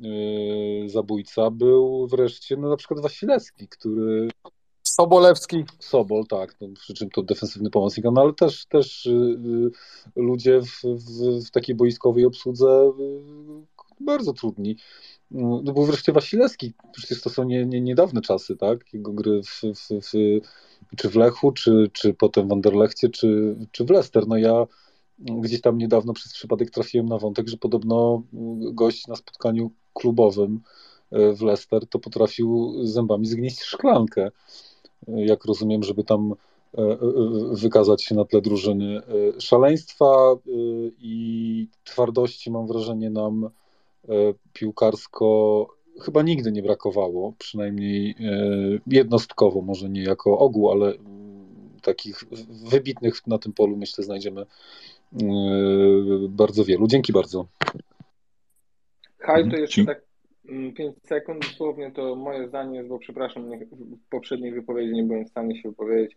[0.00, 4.28] Yy, zabójca, był wreszcie no, na przykład Wasilewski, który
[4.82, 5.64] Sobolewski.
[5.78, 9.70] Sobol, tak, no, przy czym to defensywny pomocnik, no ale też, też yy,
[10.16, 12.92] ludzie w, w, w, takiej boiskowej obsłudze
[14.00, 14.76] bardzo trudni.
[15.30, 19.62] No, był wreszcie Wasilewski, przecież to są nie, nie, niedawne czasy, tak, jego gry w,
[19.74, 20.40] w,
[20.96, 24.26] czy w Lechu, czy, czy potem w Anderlechcie, czy, czy w Leicester.
[24.28, 24.66] No ja
[25.18, 28.22] gdzieś tam niedawno przez przypadek trafiłem na wątek, że podobno
[28.72, 30.60] gość na spotkaniu klubowym
[31.10, 34.30] e, w Leicester to potrafił zębami zgnieść szklankę,
[35.08, 36.34] e, jak rozumiem, żeby tam
[36.78, 36.98] e,
[37.52, 39.00] wykazać się na tle drużyny.
[39.38, 40.36] Szaleństwa
[40.98, 43.50] i twardości mam wrażenie nam
[44.52, 45.66] piłkarsko
[46.00, 48.14] chyba nigdy nie brakowało, przynajmniej
[48.86, 50.92] jednostkowo, może nie jako ogół, ale
[51.82, 52.24] takich
[52.70, 54.46] wybitnych na tym polu myślę znajdziemy
[56.28, 56.86] bardzo wielu.
[56.86, 57.46] Dzięki bardzo.
[59.18, 60.02] Haj, to jeszcze tak
[60.48, 65.02] 5 mm, sekund, dosłownie to moje zdanie jest, bo przepraszam, nie, w poprzedniej wypowiedzi nie
[65.02, 66.16] byłem w stanie się wypowiedzieć.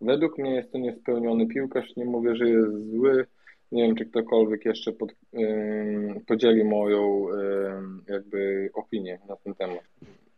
[0.00, 3.26] Według mnie jest to niespełniony piłkarz, nie mówię, że jest zły,
[3.72, 9.84] nie wiem, czy ktokolwiek jeszcze pod, yy, podzieli moją yy, jakby opinię na ten temat.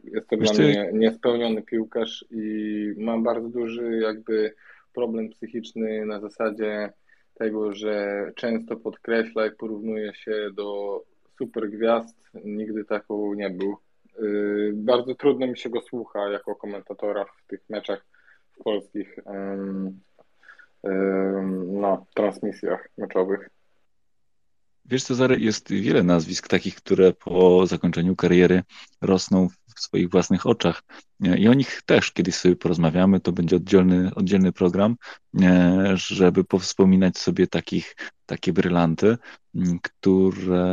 [0.04, 4.54] Jest to Wiesz dla mnie niespełniony piłkarz i mam bardzo duży jakby
[4.94, 6.92] problem psychiczny na zasadzie
[7.34, 11.00] tego, że często podkreśla i porównuje się do
[11.38, 13.76] super gwiazd, nigdy taką nie był.
[14.22, 18.06] Y, bardzo trudno mi się go słucha jako komentatora w tych meczach
[18.64, 19.18] polskich
[21.66, 23.50] no, transmisjach meczowych.
[24.84, 28.62] Wiesz, Cezary, jest wiele nazwisk takich, które po zakończeniu kariery
[29.00, 30.82] rosną w swoich własnych oczach.
[31.20, 33.20] I o nich też kiedyś sobie porozmawiamy.
[33.20, 34.96] To będzie oddzielny, oddzielny program,
[35.42, 37.96] e, żeby powspominać sobie takich,
[38.26, 39.16] takie brylanty,
[39.82, 40.66] które,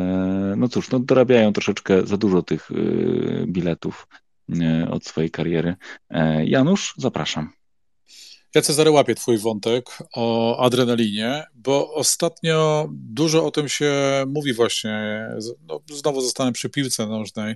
[0.57, 4.07] no cóż, no dorabiają troszeczkę za dużo tych y, biletów
[4.61, 5.75] e, od swojej kariery.
[6.09, 7.56] E, Janusz, zapraszam.
[8.55, 13.93] Ja Cezary łapię twój wątek o adrenalinie, bo ostatnio dużo o tym się
[14.27, 15.27] mówi właśnie,
[15.67, 17.55] no, znowu zostanę przy piłce nożnej,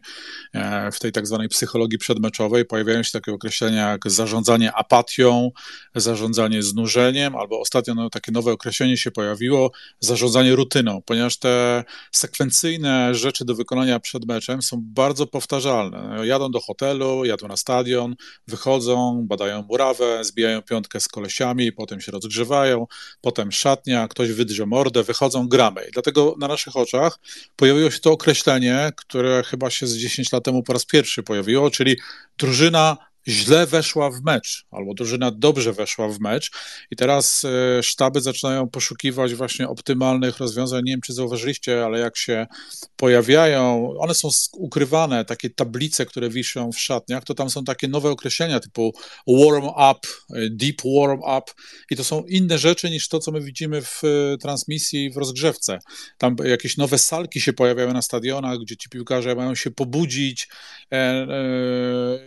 [0.53, 5.51] e, w tej tak zwanej psychologii przedmeczowej pojawiają się takie określenia jak zarządzanie apatią,
[5.95, 13.15] zarządzanie znużeniem, albo ostatnio no, takie nowe określenie się pojawiło, zarządzanie rutyną, ponieważ te sekwencyjne
[13.15, 16.27] rzeczy do wykonania przed meczem są bardzo powtarzalne.
[16.27, 18.15] Jadą do hotelu, jadą na stadion,
[18.47, 22.87] wychodzą, badają murawę, zbijają piątkę z kolesiami, potem się rozgrzewają,
[23.21, 25.85] potem szatnia, ktoś wydrze mordę, wychodzą, gramy.
[25.89, 27.19] I dlatego na naszych oczach
[27.55, 31.71] pojawiło się to określenie, które chyba się z 10 lat temu po raz pierwszy pojawiło,
[31.71, 31.97] czyli
[32.37, 36.51] drużyna źle weszła w mecz, albo drużyna dobrze weszła w mecz
[36.91, 40.83] i teraz e, sztaby zaczynają poszukiwać właśnie optymalnych rozwiązań.
[40.83, 42.47] Nie wiem, czy zauważyliście, ale jak się
[42.95, 48.09] pojawiają, one są ukrywane, takie tablice, które wiszą w szatniach, to tam są takie nowe
[48.09, 48.93] określenia typu
[49.27, 49.99] warm up,
[50.35, 51.51] e, deep warm up
[51.89, 55.79] i to są inne rzeczy niż to, co my widzimy w e, transmisji w rozgrzewce.
[56.17, 60.47] Tam jakieś nowe salki się pojawiają na stadionach, gdzie ci piłkarze mają się pobudzić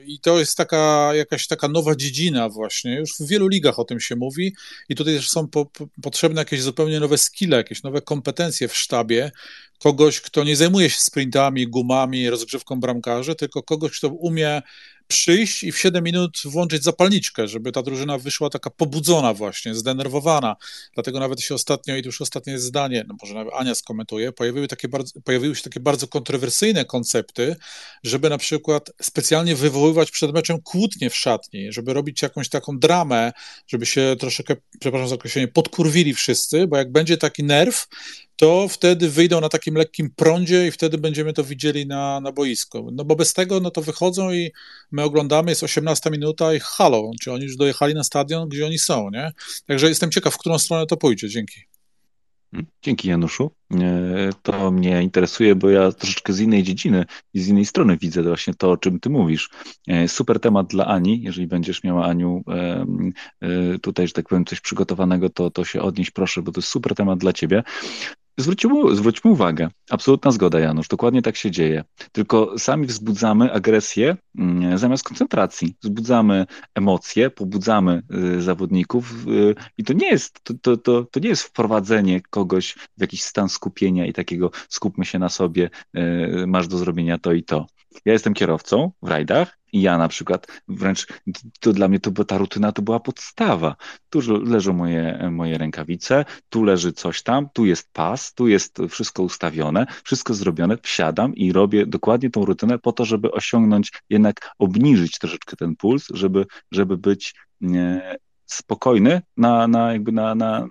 [0.07, 0.84] i to jest taka
[1.15, 4.55] jakaś taka nowa dziedzina właśnie, już w wielu ligach o tym się mówi
[4.89, 8.77] i tutaj też są po, po, potrzebne jakieś zupełnie nowe skille, jakieś nowe kompetencje w
[8.77, 9.31] sztabie,
[9.79, 14.63] kogoś, kto nie zajmuje się sprintami, gumami, rozgrzewką bramkarzy, tylko kogoś, kto umie
[15.07, 20.57] przyjść i w 7 minut włączyć zapalniczkę, żeby ta drużyna wyszła taka pobudzona właśnie, zdenerwowana.
[20.95, 24.69] Dlatego nawet się ostatnio, i to już ostatnie zdanie, no może nawet Ania skomentuje, pojawiły,
[24.69, 27.57] takie bardzo, pojawiły się takie bardzo kontrowersyjne koncepty,
[28.03, 33.33] żeby na przykład specjalnie wywoływać przed meczem kłótnie w szatni, żeby robić jakąś taką dramę,
[33.67, 37.87] żeby się troszeczkę, przepraszam za określenie, podkurwili wszyscy, bo jak będzie taki nerw,
[38.37, 42.91] to wtedy wyjdą na takim lekkim prądzie i wtedy będziemy to widzieli na, na boisku.
[42.93, 44.53] No bo bez tego, no to wychodzą i
[44.91, 48.79] my oglądamy, jest 18 minuta i halo, czy oni już dojechali na stadion, gdzie oni
[48.79, 49.33] są, nie?
[49.67, 51.29] Także jestem ciekaw, w którą stronę to pójdzie.
[51.29, 51.61] Dzięki.
[52.55, 53.51] Mm, dzięki Januszu.
[53.75, 57.05] E, to mnie interesuje, bo ja troszeczkę z innej dziedziny
[57.35, 59.51] i z innej strony widzę właśnie to, o czym ty mówisz.
[59.89, 61.23] E, super temat dla Ani.
[61.23, 66.11] Jeżeli będziesz miała, Aniu, e, tutaj, że tak powiem, coś przygotowanego, to, to się odnieść
[66.11, 67.63] proszę, bo to jest super temat dla ciebie.
[68.37, 71.85] Zwróćmy, zwróćmy uwagę, absolutna zgoda, Janusz, dokładnie tak się dzieje.
[72.13, 75.77] Tylko sami wzbudzamy agresję mm, zamiast koncentracji.
[75.83, 78.03] Wzbudzamy emocje, pobudzamy
[78.37, 82.75] y, zawodników y, i to nie jest, to, to, to, to nie jest wprowadzenie kogoś
[82.97, 87.33] w jakiś stan skupienia i takiego skupmy się na sobie, y, masz do zrobienia to
[87.33, 87.67] i to.
[88.05, 91.07] Ja jestem kierowcą w rajdach i ja na przykład wręcz
[91.61, 93.77] to dla mnie to ta rutyna to była podstawa.
[94.11, 99.23] Tu leżą moje, moje rękawice, tu leży coś tam, tu jest pas, tu jest wszystko
[99.23, 105.19] ustawione, wszystko zrobione, wsiadam i robię dokładnie tą rutynę po to, żeby osiągnąć, jednak obniżyć
[105.19, 110.67] troszeczkę ten puls, żeby, żeby być nie, spokojny na, na, jakby na, na,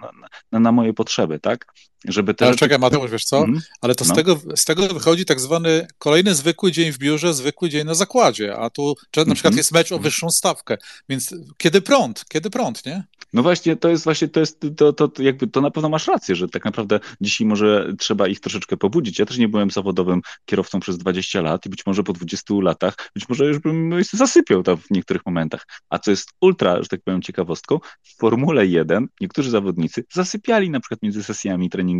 [0.51, 1.73] na, na moje potrzeby, tak?
[2.07, 2.59] Żeby te Ale rzeczy...
[2.59, 3.37] czekaj, Mateusz, wiesz co?
[3.37, 3.61] Mm.
[3.81, 4.15] Ale to z, no.
[4.15, 8.57] tego, z tego wychodzi tak zwany kolejny zwykły dzień w biurze, zwykły dzień na zakładzie,
[8.57, 9.35] a tu na mm -hmm.
[9.35, 10.77] przykład jest mecz o wyższą stawkę,
[11.09, 12.25] więc kiedy prąd?
[12.29, 13.03] Kiedy prąd, nie?
[13.33, 16.07] No właśnie, to jest właśnie, to jest, to, to, to jakby, to na pewno masz
[16.07, 19.19] rację, że tak naprawdę dzisiaj może trzeba ich troszeczkę pobudzić.
[19.19, 23.11] Ja też nie byłem zawodowym kierowcą przez 20 lat i być może po 20 latach,
[23.15, 25.67] być może już bym zasypiał tam w niektórych momentach.
[25.89, 30.79] A co jest ultra, że tak powiem, ciekawostką, w Formule 1 niektórzy zawodnicy zasypiali na
[30.79, 31.92] przykład między sesjami treningowymi.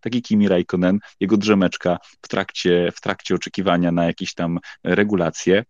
[0.00, 5.64] Taki Kimi Raikkonen, jego drzemeczka w trakcie, w trakcie oczekiwania na jakieś tam regulacje.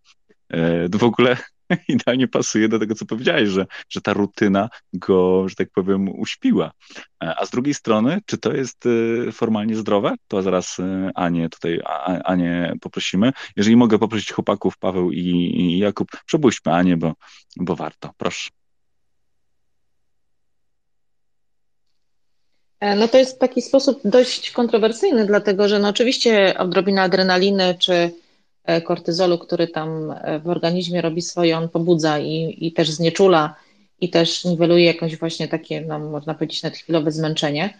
[0.49, 1.37] E, w ogóle
[1.87, 6.71] idealnie pasuje do tego, co powiedziałeś, że, że ta rutyna go, że tak powiem, uśpiła.
[7.23, 10.15] E, a z drugiej strony, czy to jest e, formalnie zdrowe?
[10.27, 11.81] To zaraz e, Anię tutaj,
[12.23, 13.31] Anię poprosimy.
[13.55, 17.13] Jeżeli mogę poprosić chłopaków, Paweł i, Jakub, przepuśćmy Anię, bo,
[17.57, 18.11] bo warto.
[18.17, 18.60] Proszę.
[22.81, 28.11] No to jest taki sposób dość kontrowersyjny, dlatego że no oczywiście odrobina adrenaliny czy
[28.63, 33.55] E, kortyzolu, który tam e, w organizmie robi swoje, on pobudza i, i też znieczula
[34.01, 37.77] i też niweluje jakąś właśnie takie, no, można powiedzieć, nawet chwilowe zmęczenie.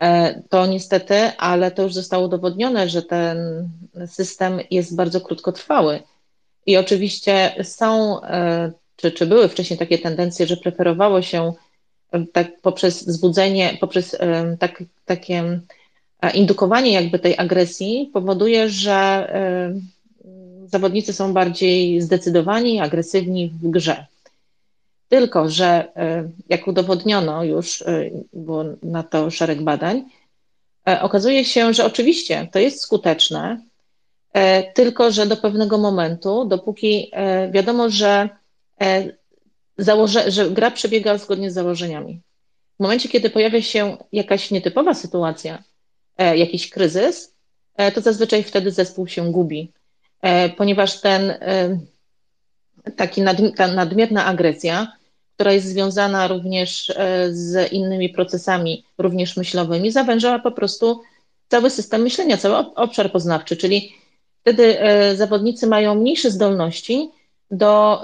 [0.00, 3.68] E, to niestety, ale to już zostało udowodnione, że ten
[4.06, 6.02] system jest bardzo krótkotrwały.
[6.66, 8.20] I oczywiście są,
[8.96, 11.52] czy, czy były wcześniej takie tendencje, że preferowało się
[12.32, 14.16] tak poprzez wzbudzenie, poprzez
[14.58, 15.60] tak, takie
[16.34, 19.26] indukowanie jakby tej agresji powoduje, że
[20.66, 24.06] zawodnicy są bardziej zdecydowani, agresywni w grze.
[25.08, 30.04] Tylko, że y, jak udowodniono już, y, było na to szereg badań,
[31.00, 33.60] okazuje się, że oczywiście to jest skuteczne,
[34.74, 37.10] tylko że do pewnego momentu, dopóki
[37.50, 38.28] wiadomo, że,
[39.84, 42.20] założe, że gra przebiega zgodnie z założeniami.
[42.78, 45.62] W momencie, kiedy pojawia się jakaś nietypowa sytuacja,
[46.20, 47.34] E, jakiś kryzys,
[47.76, 49.72] e, to zazwyczaj wtedy zespół się gubi,
[50.22, 51.34] e, ponieważ ten
[52.96, 54.92] taki nad, ta nadmierna agresja,
[55.34, 56.92] która jest związana również
[57.30, 61.00] z innymi procesami, również myślowymi, zawężała po prostu
[61.48, 63.92] cały system myślenia, cały obszar poznawczy, czyli
[64.40, 64.78] wtedy
[65.14, 67.10] zawodnicy mają mniejsze zdolności
[67.50, 68.02] do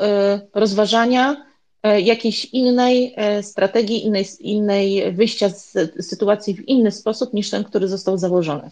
[0.54, 7.50] rozważania E, jakiejś innej e, strategii, innej, innej wyjścia z sytuacji w inny sposób niż
[7.50, 8.70] ten, który został założony.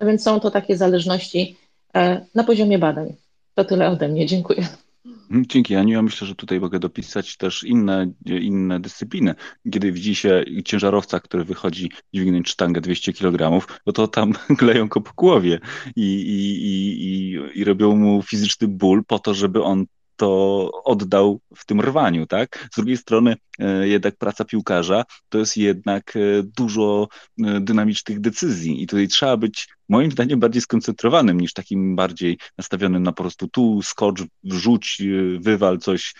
[0.00, 1.56] Więc są to takie zależności
[1.94, 3.14] e, na poziomie badań.
[3.54, 4.26] To tyle ode mnie.
[4.26, 4.68] Dziękuję.
[5.04, 5.92] Mhm, Dzięki, Aniu.
[5.92, 9.34] Ja myślę, że tutaj mogę dopisać też inne, inne dyscypliny.
[9.72, 15.00] Kiedy widzi się ciężarowca, który wychodzi dźwignąć sztangę 200 kg, no to tam kleją go
[15.00, 15.60] po głowie
[15.96, 21.66] i, i, i, i robią mu fizyczny ból po to, żeby on to oddał w
[21.66, 22.68] tym rwaniu, tak?
[22.72, 26.20] Z drugiej strony e, jednak praca piłkarza to jest jednak e,
[26.56, 27.08] dużo
[27.44, 33.02] e, dynamicznych decyzji i tutaj trzeba być moim zdaniem bardziej skoncentrowanym niż takim bardziej nastawionym
[33.02, 35.02] na po prostu tu skocz, wrzuć,
[35.40, 36.14] wywal coś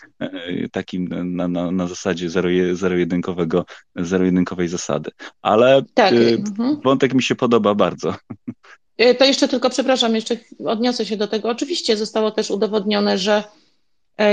[0.73, 2.31] takim na, na, na zasadzie
[2.73, 3.65] zero-jedynkowego,
[3.97, 5.11] zero-jedynkowej zasady.
[5.43, 6.13] Ale tak.
[6.13, 6.81] Mhm.
[6.85, 8.15] wątek mi się podoba bardzo.
[9.19, 11.49] To jeszcze tylko, przepraszam, jeszcze odniosę się do tego.
[11.49, 13.45] Oczywiście zostało też udowodnione, że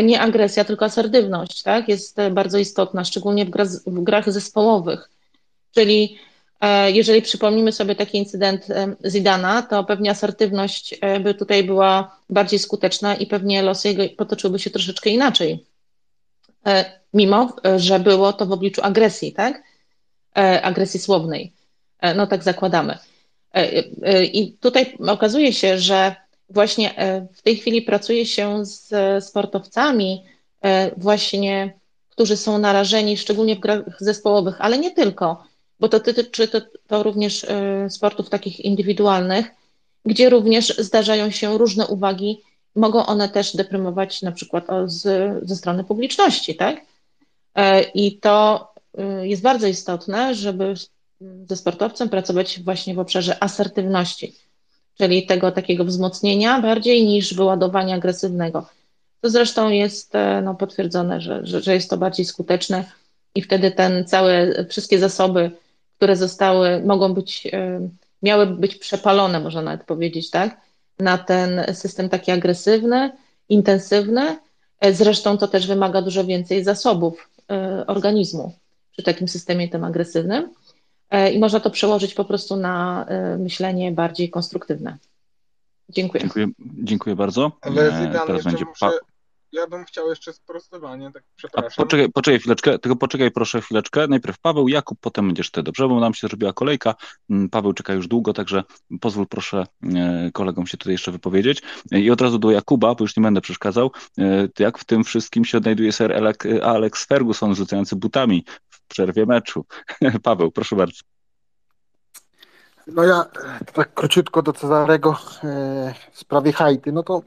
[0.03, 1.89] nie agresja, tylko asertywność, tak?
[1.89, 5.09] Jest e, bardzo istotna, szczególnie w, gra, w grach zespołowych.
[5.75, 6.17] Czyli
[6.61, 8.67] e, jeżeli przypomnimy sobie taki incydent
[9.05, 14.69] Zidana, to pewnie asertywność by tutaj była bardziej skuteczna i pewnie losy jego potoczyłyby się
[14.69, 15.65] troszeczkę inaczej.
[17.13, 19.63] Mimo, że było to w obliczu agresji, tak?
[20.61, 21.53] Agresji słownej.
[22.15, 22.97] No tak zakładamy.
[24.33, 26.15] I tutaj okazuje się, że
[26.53, 28.93] właśnie e, w tej chwili pracuje się z
[29.25, 30.23] sportowcami,
[30.61, 31.79] e, właśnie,
[32.09, 35.43] którzy są narażeni, szczególnie w grach zespołowych, ale nie tylko,
[35.79, 39.45] bo to dotyczy to, to również e, sportów takich indywidualnych,
[40.05, 42.41] gdzie również zdarzają się różne uwagi,
[42.75, 45.03] mogą one też deprymować na przykład z,
[45.49, 46.81] ze strony publiczności, tak?
[47.93, 48.67] I to
[49.21, 50.73] jest bardzo istotne, żeby
[51.49, 54.35] ze sportowcem pracować właśnie w obszarze asertywności
[54.97, 58.69] czyli tego takiego wzmocnienia bardziej niż wyładowania agresywnego.
[59.21, 62.83] To zresztą jest e, no, potwierdzone, że, że, że jest to bardziej skuteczne
[63.35, 65.51] i wtedy ten całe, wszystkie zasoby,
[65.97, 67.89] które zostały, mogą być, e,
[68.23, 70.61] miały być przepalone, można nawet powiedzieć, tak,
[70.99, 73.11] na ten system taki agresywny,
[73.49, 74.37] intensywny.
[74.79, 77.29] E, zresztą to też wymaga dużo więcej zasobów
[77.87, 78.53] organizmu
[78.91, 80.49] przy takim systemie tym agresywnym.
[81.11, 84.97] E, i można to przełożyć po prostu na e, myślenie bardziej konstruktywne.
[85.89, 86.21] Dziękuję.
[86.21, 87.51] Dziękuję, dziękuję bardzo.
[87.61, 88.91] Ale e, Teraz będzie muszę,
[89.51, 91.71] ja bym chciał jeszcze sprostowanie, tak przepraszam.
[91.77, 94.07] A poczekaj, poczekaj chwileczkę, tylko poczekaj proszę chwileczkę.
[94.07, 95.87] Najpierw Paweł, Jakub, potem będziesz ty, dobrze?
[95.87, 96.95] Bo nam się zrobiła kolejka.
[97.29, 98.63] Mm, Paweł czeka już długo, także
[99.01, 99.65] pozwól proszę
[100.33, 101.61] kolegom się tutaj jeszcze wypowiedzieć.
[101.91, 103.91] I od razu do Jakuba, bo już nie będę przeszkadzał.
[104.59, 108.45] Jak w tym wszystkim się odnajduje ser Alex Ferguson rzucający butami
[108.91, 109.65] przerwie meczu.
[110.23, 111.01] Paweł, proszę bardzo.
[112.87, 113.25] No ja
[113.73, 116.93] tak króciutko do Cezarego e, w sprawie Haiti.
[116.93, 117.21] No to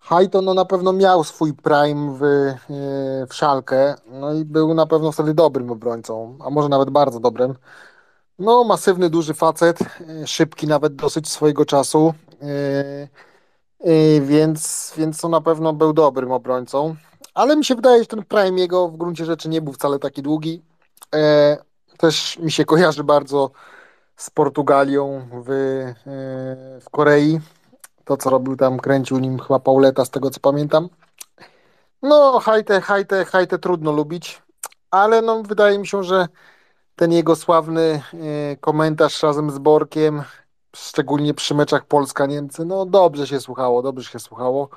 [0.00, 4.86] Haito no na pewno miał swój prime w, e, w szalkę, no i był na
[4.86, 7.54] pewno wtedy dobrym obrońcą, a może nawet bardzo dobrym.
[8.38, 12.14] No masywny, duży facet, e, szybki nawet dosyć swojego czasu,
[14.20, 16.96] więc, więc to na pewno był dobrym obrońcą.
[17.34, 20.22] Ale mi się wydaje, że ten prime jego w gruncie rzeczy nie był wcale taki
[20.22, 20.62] długi.
[21.14, 21.56] E,
[21.98, 23.50] też mi się kojarzy bardzo
[24.16, 25.94] z Portugalią w, e,
[26.80, 27.40] w Korei.
[28.04, 30.88] To, co robił tam, kręcił nim chyba Pauleta, z tego co pamiętam.
[32.02, 34.42] No, hajte, hajte, hajte trudno lubić,
[34.90, 36.28] ale no, wydaje mi się, że
[36.96, 38.02] ten jego sławny
[38.52, 40.22] e, komentarz razem z Borkiem,
[40.76, 44.68] szczególnie przy meczach Polska-Niemcy, no dobrze się słuchało, dobrze się słuchało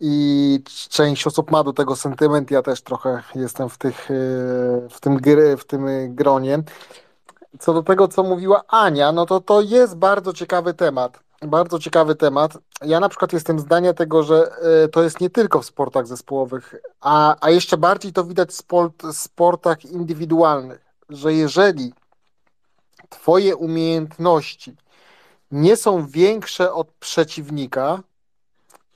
[0.00, 2.50] i część osób ma do tego sentyment.
[2.50, 4.14] Ja też trochę jestem w, tych, e,
[4.90, 6.62] w, tym, gry, w tym gronie.
[7.58, 11.20] Co do tego, co mówiła Ania, no to to jest bardzo ciekawy temat.
[11.42, 12.58] Bardzo ciekawy temat.
[12.84, 14.52] Ja na przykład jestem zdania tego, że
[14.84, 18.54] e, to jest nie tylko w sportach zespołowych, a, a jeszcze bardziej to widać w
[18.54, 21.92] sport, sportach indywidualnych, że jeżeli
[23.08, 24.76] Twoje umiejętności
[25.50, 28.02] nie są większe od przeciwnika,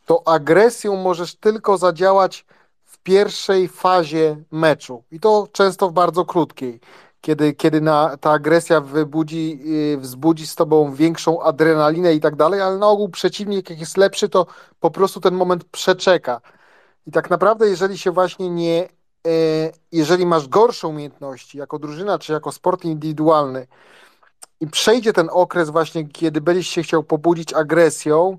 [0.05, 2.47] to agresją możesz tylko zadziałać
[2.85, 6.81] w pierwszej fazie meczu i to często w bardzo krótkiej.
[7.20, 12.60] Kiedy, kiedy na, ta agresja wybudzi, yy, wzbudzi z tobą większą adrenalinę i tak dalej,
[12.60, 14.47] ale na ogół przeciwnik, jak jest lepszy, to
[14.81, 16.40] po prostu ten moment przeczeka.
[17.06, 18.89] I tak naprawdę, jeżeli się właśnie nie,
[19.24, 19.32] yy,
[19.93, 23.66] jeżeli masz gorsze umiejętności jako drużyna czy jako sport indywidualny
[24.60, 28.39] i przejdzie ten okres właśnie, kiedy będziesz się chciał pobudzić agresją,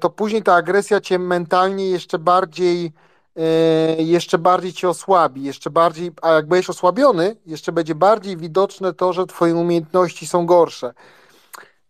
[0.00, 2.92] to później ta agresja cię mentalnie jeszcze bardziej
[3.36, 8.92] e, jeszcze bardziej cię osłabi, jeszcze bardziej, a jak będziesz osłabiony, jeszcze będzie bardziej widoczne
[8.92, 10.94] to, że twoje umiejętności są gorsze.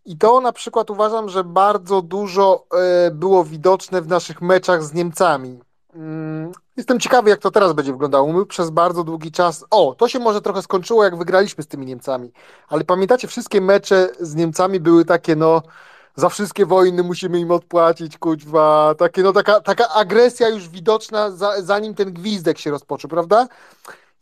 [0.04, 2.66] I to na przykład uważam, że bardzo dużo
[3.06, 5.60] e, było widoczne w naszych meczach z Niemcami.
[5.94, 8.32] Mm, jestem ciekawy, jak to teraz będzie wyglądało.
[8.32, 9.64] My przez bardzo długi czas.
[9.70, 12.32] O, to się może trochę skończyło, jak wygraliśmy z tymi Niemcami.
[12.68, 15.62] Ale pamiętacie, wszystkie mecze z Niemcami były takie, no,
[16.16, 21.62] za wszystkie wojny musimy im odpłacić, kuźwa, takie, no taka, taka agresja już widoczna za,
[21.62, 23.48] zanim ten gwizdek się rozpoczął, prawda?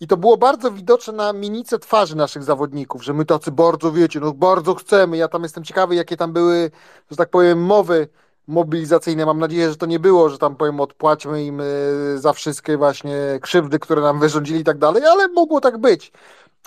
[0.01, 4.21] I to było bardzo widoczne na minice twarzy naszych zawodników, że my tacy bardzo, wiecie,
[4.21, 5.17] no bardzo chcemy.
[5.17, 6.71] Ja tam jestem ciekawy, jakie tam były,
[7.11, 8.09] że tak powiem, mowy
[8.47, 9.27] mobilizacyjne.
[9.27, 13.17] Mam nadzieję, że to nie było, że tam powiem, odpłaćmy im y, za wszystkie właśnie
[13.43, 16.13] krzywdy, które nam wyrządzili i tak dalej, ale mogło tak być.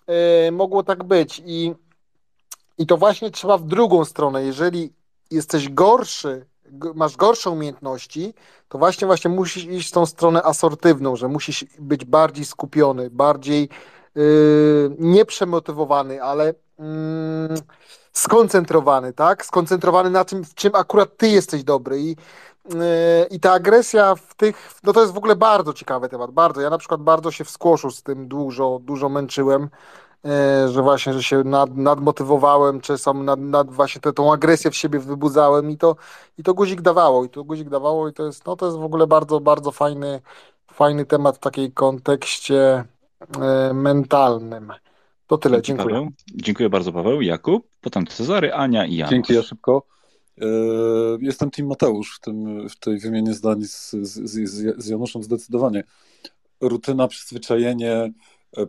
[0.07, 1.41] Yy, mogło tak być.
[1.45, 1.73] I,
[2.77, 4.43] I to właśnie trzeba w drugą stronę.
[4.43, 4.93] Jeżeli
[5.31, 6.45] jesteś gorszy,
[6.95, 8.33] masz gorsze umiejętności,
[8.69, 13.69] to właśnie właśnie musisz iść w tą stronę asortywną, że musisz być bardziej skupiony, bardziej
[14.15, 16.45] yy, nieprzemotywowany, ale
[16.79, 16.85] yy,
[18.13, 19.45] skoncentrowany, tak?
[19.45, 24.35] Skoncentrowany na tym, w czym akurat ty jesteś dobry i yy, i ta agresja w
[24.35, 26.61] tych, no to jest w ogóle bardzo ciekawy temat, bardzo.
[26.61, 29.69] Ja na przykład bardzo się w skłoszu z tym dużo, dużo męczyłem,
[30.67, 34.75] że właśnie, że się nad, nadmotywowałem, czy sam nad, nad właśnie tę, tą agresję w
[34.75, 35.95] siebie wybudzałem i to,
[36.37, 38.83] i to guzik dawało, i to guzik dawało i to jest, no to jest w
[38.83, 40.21] ogóle bardzo, bardzo fajny,
[40.71, 42.83] fajny temat w takiej kontekście
[43.41, 44.73] e, mentalnym.
[45.27, 45.95] To tyle, dziękuję.
[45.95, 46.09] Paweł.
[46.35, 49.11] Dziękuję bardzo Paweł, Jakub, potem Cezary, Ania i Janusz.
[49.11, 49.83] Dzięki, ja szybko.
[50.41, 50.45] E,
[51.19, 55.83] Jestem Team Mateusz w, tym, w tej wymianie zdań z, z, z, z Januszem zdecydowanie.
[56.61, 58.11] Rutyna, przyzwyczajenie, e,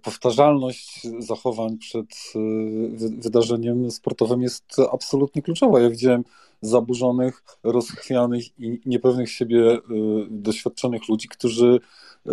[0.03, 2.07] powtarzalność zachowań przed
[2.91, 5.81] wy- wydarzeniem sportowym jest absolutnie kluczowa.
[5.81, 6.25] Ja widziałem
[6.61, 9.79] zaburzonych, rozchwianych i niepewnych siebie e,
[10.31, 11.81] doświadczonych ludzi, którzy
[12.27, 12.31] e,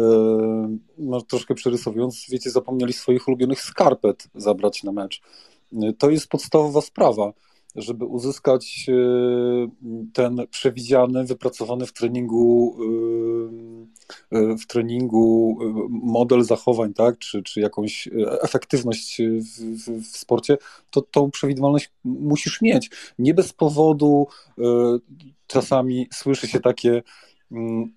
[0.97, 5.21] no, troszkę przerysowując, wiecie, zapomnieli swoich ulubionych skarpet zabrać na mecz.
[5.97, 7.33] To jest podstawowa sprawa
[7.75, 8.93] żeby uzyskać e,
[10.13, 12.77] ten przewidziany, wypracowany w treningu,
[14.31, 15.57] e, e, w treningu
[15.89, 18.09] model zachowań, tak, czy, czy jakąś
[18.41, 20.57] efektywność w, w, w sporcie,
[20.91, 22.89] to tą przewidywalność musisz mieć.
[23.19, 24.27] Nie bez powodu
[25.47, 27.03] czasami słyszy się takie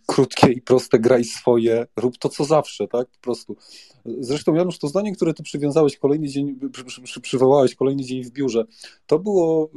[0.06, 3.56] krótkie i proste graj swoje, rób to co zawsze, tak, po prostu.
[4.04, 8.24] Zresztą Janusz, to zdanie, które ty przywiązałeś kolejny dzień, przy, przy, przy, przywołałeś kolejny dzień
[8.24, 8.64] w biurze,
[9.06, 9.70] to było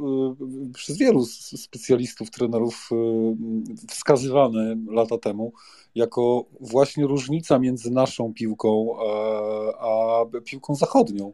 [0.68, 1.24] y, przez wielu
[1.56, 5.52] specjalistów, trenerów y, wskazywane lata temu
[5.94, 11.32] jako właśnie różnica między naszą piłką e, a piłką zachodnią.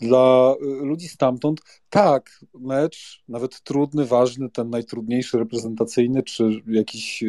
[0.00, 1.60] Dla y, ludzi stamtąd,
[1.90, 7.24] tak, mecz, nawet trudny, ważny, ten najtrudniejszy reprezentacyjny, czy jakiś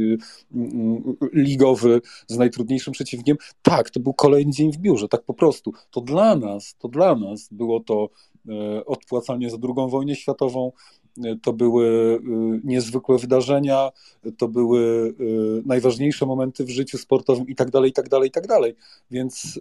[0.55, 5.73] mm, ligowy z najtrudniejszym przeciwnikiem, tak, to był kolejny dzień w biurze, tak po prostu.
[5.91, 8.09] To dla nas, to dla nas było to
[8.49, 11.08] e, odpłacanie za II wojnę światową, e,
[11.41, 12.19] to były e,
[12.63, 13.89] niezwykłe wydarzenia,
[14.37, 15.23] to były e,
[15.65, 18.75] najważniejsze momenty w życiu sportowym i tak dalej, i tak dalej, i tak dalej.
[19.11, 19.59] Więc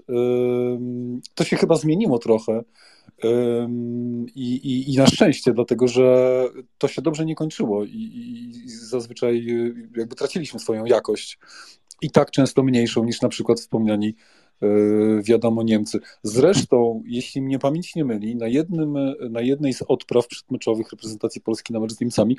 [1.35, 2.64] to się chyba zmieniło trochę.
[4.35, 6.44] I, i, I na szczęście, dlatego że
[6.78, 8.10] to się dobrze nie kończyło i,
[8.64, 11.39] i zazwyczaj e, jakby traciliśmy swoją jakość
[12.02, 14.14] i tak często mniejszą niż na przykład wspomniani
[15.22, 15.98] wiadomo Niemcy.
[16.22, 18.94] Zresztą, jeśli mnie pamięć nie myli, na, jednym,
[19.30, 22.39] na jednej z odpraw przedmeczowych reprezentacji Polski na mecz z Niemcami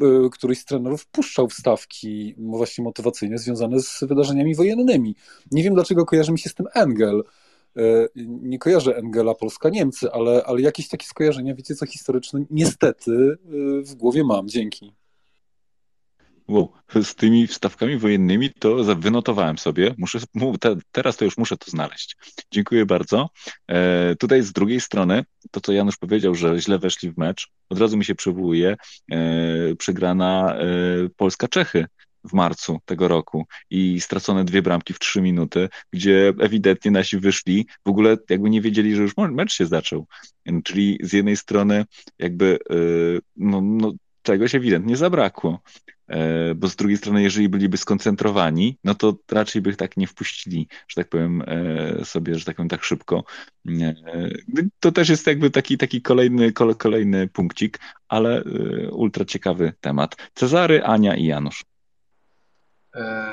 [0.00, 5.14] e, któryś z trenerów puszczał wstawki właśnie motywacyjne związane z wydarzeniami wojennymi.
[5.50, 7.22] Nie wiem, dlaczego kojarzy mi się z tym Engel.
[7.76, 13.36] E, Nie kojarzę Engela Polska-Niemcy, ale, ale jakieś takie skojarzenia, wiecie co, historyczne, niestety e,
[13.82, 14.48] w głowie mam.
[14.48, 14.99] Dzięki.
[16.50, 16.72] Wow,
[17.02, 19.94] z tymi wstawkami wojennymi to wynotowałem sobie.
[19.98, 22.16] Muszę, mu- te, teraz to już muszę to znaleźć.
[22.50, 23.30] Dziękuję bardzo.
[23.68, 27.78] E, tutaj z drugiej strony, to co Janusz powiedział, że źle weszli w mecz, od
[27.78, 28.76] razu mi się przywołuje
[29.12, 30.64] e, przegrana e,
[31.16, 31.86] Polska-Czechy
[32.24, 37.66] w marcu tego roku i stracone dwie bramki w trzy minuty, gdzie ewidentnie nasi wyszli,
[37.86, 40.06] w ogóle jakby nie wiedzieli, że już mecz się zaczął.
[40.64, 41.84] Czyli z jednej strony
[42.18, 42.74] jakby e,
[43.36, 43.92] no, no,
[44.22, 45.60] czegoś ewidentnie zabrakło.
[46.08, 50.68] E, Bo z drugiej strony, jeżeli byliby skoncentrowani, no to raczej by tak nie wpuścili,
[50.88, 53.24] że tak powiem, e, sobie, że tak powiem, tak szybko.
[53.68, 53.94] E,
[54.80, 57.78] To też jest jakby taki, taki kolejny, kole- kolejny punkcik,
[58.08, 58.44] ale
[58.92, 60.16] ultra ciekawy temat.
[60.34, 61.64] Cezary, Ania i Janusz.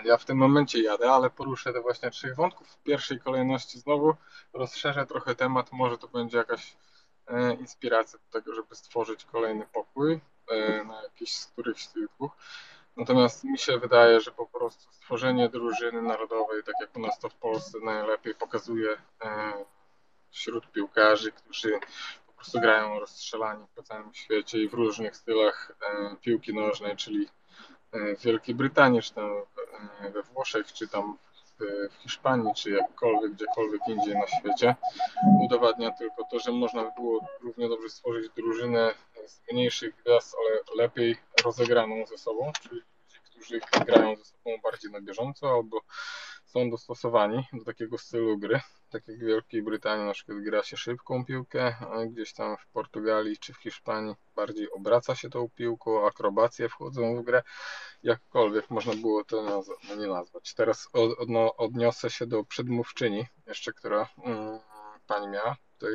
[0.06, 2.68] Ja w tym momencie jadę, ale poruszę te właśnie trzech wątków.
[2.68, 4.14] W pierwszej kolejności znowu
[4.54, 6.76] rozszerzę trochę temat, może to będzie jakaś
[7.60, 10.20] inspiracja do tego, żeby stworzyć kolejny pokój
[10.86, 12.32] na jakiś z którychś z tych dwóch.
[12.98, 17.30] Natomiast mi się wydaje, że po prostu stworzenie drużyny narodowej, tak jak u nas to
[17.30, 18.90] w Polsce najlepiej pokazuje
[19.22, 19.54] e,
[20.32, 21.80] wśród piłkarzy, którzy
[22.28, 27.28] po prostu grają rozstrzelani po całym świecie i w różnych stylach e, piłki nożnej, czyli
[27.92, 29.32] e, w Wielkiej Brytanii, czy tam
[30.02, 31.18] e, we Włoszech, czy tam
[31.60, 34.76] w Hiszpanii, czy jakkolwiek, gdziekolwiek indziej na świecie,
[35.46, 38.94] udowadnia tylko to, że można by było równie dobrze stworzyć drużynę
[39.28, 44.92] z mniejszych gwiazd, ale lepiej rozegraną ze sobą, czyli ludzi, którzy grają ze sobą bardziej
[44.92, 45.82] na bieżąco albo
[46.46, 48.60] są dostosowani do takiego stylu gry.
[48.90, 52.68] Tak jak w Wielkiej Brytanii na przykład gra się szybką piłkę, a gdzieś tam w
[52.68, 57.44] Portugalii czy w Hiszpanii bardziej obraca się tą piłką, akrobacje wchodzą w grę,
[58.04, 60.54] jakkolwiek można było to nazwa, no nie nazwać.
[60.54, 64.60] Teraz od, no, odniosę się do przedmówczyni, jeszcze która mm,
[65.08, 65.94] pani miała tutaj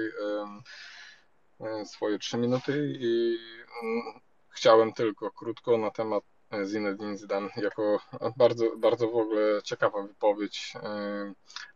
[1.85, 3.39] swoje trzy minuty i
[3.83, 6.25] um, chciałem tylko krótko na temat
[6.65, 8.01] Zinedine Zidane jako
[8.37, 10.73] bardzo, bardzo w ogóle ciekawa wypowiedź,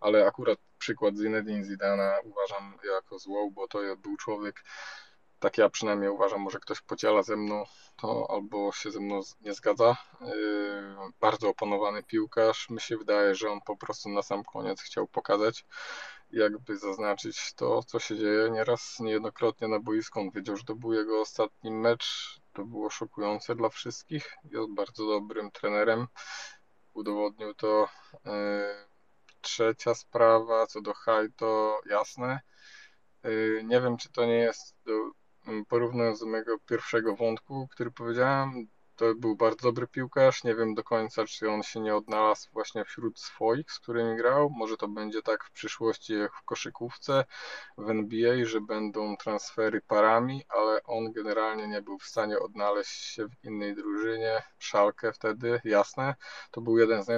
[0.00, 4.64] ale akurat przykład Zinedine Zidana uważam jako złą, bo to był człowiek,
[5.38, 7.64] tak ja przynajmniej uważam, może ktoś podziela ze mną
[7.96, 9.96] to albo się ze mną nie zgadza.
[11.20, 12.70] Bardzo opanowany piłkarz.
[12.70, 15.64] Mi się wydaje, że on po prostu na sam koniec chciał pokazać,
[16.30, 20.20] jakby zaznaczyć to, co się dzieje nieraz, niejednokrotnie na boisku.
[20.20, 24.36] On wiedział, że to był jego ostatni mecz to było szokujące dla wszystkich.
[24.44, 26.06] Jest bardzo dobrym trenerem.
[26.94, 27.88] Udowodnił to.
[28.26, 28.86] E,
[29.40, 32.40] trzecia sprawa, co do Haj, to jasne.
[33.22, 33.30] E,
[33.64, 34.76] nie wiem, czy to nie jest,
[35.68, 40.44] porównując do mojego pierwszego wątku, który powiedziałem, to był bardzo dobry piłkarz.
[40.44, 44.50] Nie wiem do końca, czy on się nie odnalazł właśnie wśród swoich, z którymi grał.
[44.50, 47.24] Może to będzie tak w przyszłości jak w koszykówce
[47.78, 53.28] w NBA, że będą transfery parami, ale on generalnie nie był w stanie odnaleźć się
[53.28, 54.42] w innej drużynie.
[54.58, 56.14] Szalkę wtedy, jasne.
[56.50, 57.08] To był jeden z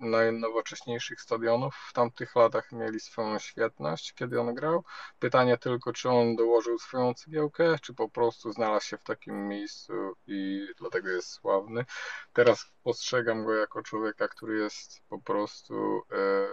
[0.00, 1.74] najnowocześniejszych stadionów.
[1.88, 4.84] W tamtych latach mieli swoją świetność, kiedy on grał.
[5.18, 9.92] Pytanie tylko, czy on dołożył swoją cegiełkę, czy po prostu znalazł się w takim miejscu
[10.26, 11.84] i dlatego dlatego jest sławny.
[12.32, 16.46] Teraz postrzegam go jako człowieka, który jest po prostu e,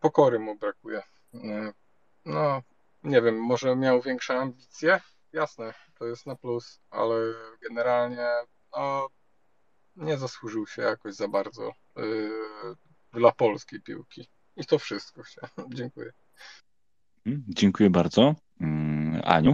[0.00, 1.02] pokory mu brakuje.
[1.34, 1.72] E,
[2.24, 2.62] no,
[3.02, 5.00] nie wiem, może miał większe ambicje,
[5.32, 7.14] jasne, to jest na plus, ale
[7.68, 8.26] generalnie
[8.76, 9.08] no,
[9.96, 12.02] nie zasłużył się jakoś za bardzo e,
[13.12, 14.28] dla polskiej piłki.
[14.56, 15.22] I to wszystko.
[15.74, 16.12] Dziękuję.
[17.48, 18.34] Dziękuję bardzo.
[18.60, 19.52] Mm, Aniu?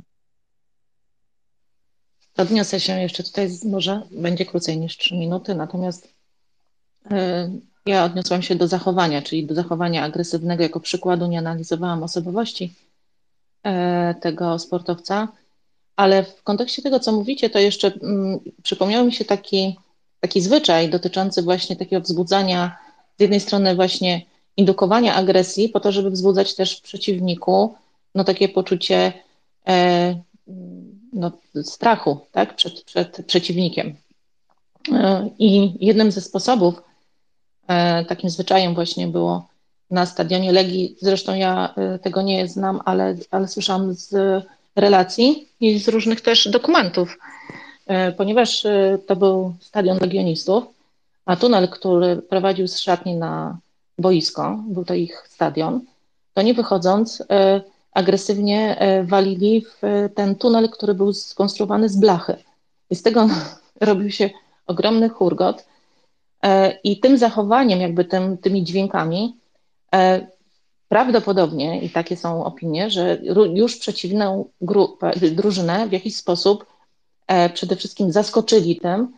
[2.37, 6.15] Odniosę się jeszcze tutaj, może będzie krócej niż 3 minuty, natomiast
[7.11, 7.51] e,
[7.87, 11.27] ja odniosłam się do zachowania, czyli do zachowania agresywnego jako przykładu.
[11.27, 12.75] Nie analizowałam osobowości
[13.63, 15.29] e, tego sportowca,
[15.97, 19.77] ale w kontekście tego, co mówicie, to jeszcze mm, przypomniał mi się taki,
[20.21, 22.79] taki zwyczaj dotyczący właśnie takiego wzbudzania,
[23.19, 24.23] z jednej strony właśnie
[24.57, 27.75] indukowania agresji, po to, żeby wzbudzać też w przeciwniku
[28.15, 29.13] no, takie poczucie
[29.69, 30.15] e,
[31.15, 31.31] no,
[31.63, 33.95] strachu tak, przed, przed przeciwnikiem.
[34.93, 36.83] E, I jednym ze sposobów,
[37.69, 39.49] e, takim zwyczajem właśnie było
[39.91, 44.15] na stadionie Legii, zresztą ja e, tego nie znam, ale, ale słyszałam z
[44.77, 47.19] relacji i z różnych też dokumentów,
[48.17, 48.67] ponieważ
[49.07, 50.65] to był stadion legionistów,
[51.27, 53.59] a tunel, który prowadził z szatni na
[53.99, 55.81] boisko, był to ich stadion,
[56.35, 57.23] to nie wychodząc,
[57.95, 62.37] agresywnie e, walili w e, ten tunel, który był skonstruowany z blachy.
[62.91, 63.29] I z tego
[63.81, 64.31] robił się
[64.67, 65.67] ogromny hurgot.
[66.43, 69.37] E, I tym zachowaniem, jakby tym, tymi dźwiękami,
[70.89, 73.19] prawdopodobnie, i takie są opinie, że
[73.55, 76.67] już przeciwną grupę, drużynę w jakiś sposób
[77.55, 79.13] przede wszystkim zaskoczyli tym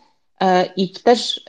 [0.76, 1.44] i też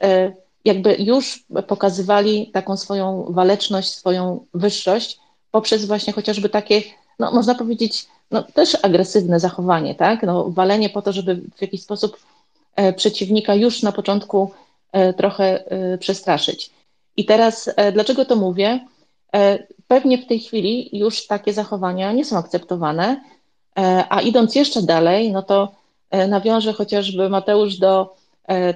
[0.65, 5.19] jakby już pokazywali taką swoją waleczność, swoją wyższość
[5.51, 6.81] poprzez właśnie chociażby takie
[7.19, 10.23] no, można powiedzieć, no, też agresywne zachowanie, tak?
[10.23, 12.17] No, walenie po to, żeby w jakiś sposób
[12.75, 14.51] e, przeciwnika już na początku
[14.91, 16.69] e, trochę e, przestraszyć.
[17.17, 18.79] I teraz, dlaczego to mówię?
[19.87, 23.21] Pewnie w tej chwili już takie zachowania nie są akceptowane,
[24.09, 25.71] a idąc jeszcze dalej, no to
[26.27, 28.15] nawiążę chociażby Mateusz do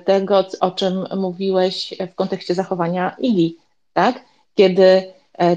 [0.06, 3.58] tego, o czym mówiłeś w kontekście zachowania Igi,
[3.94, 4.26] tak?
[4.56, 5.14] Kiedy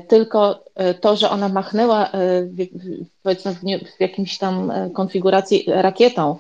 [0.09, 2.11] tylko e, to, że ona machnęła e,
[3.23, 3.55] powiedzmy
[3.97, 6.39] w jakimś tam konfiguracji rakietą,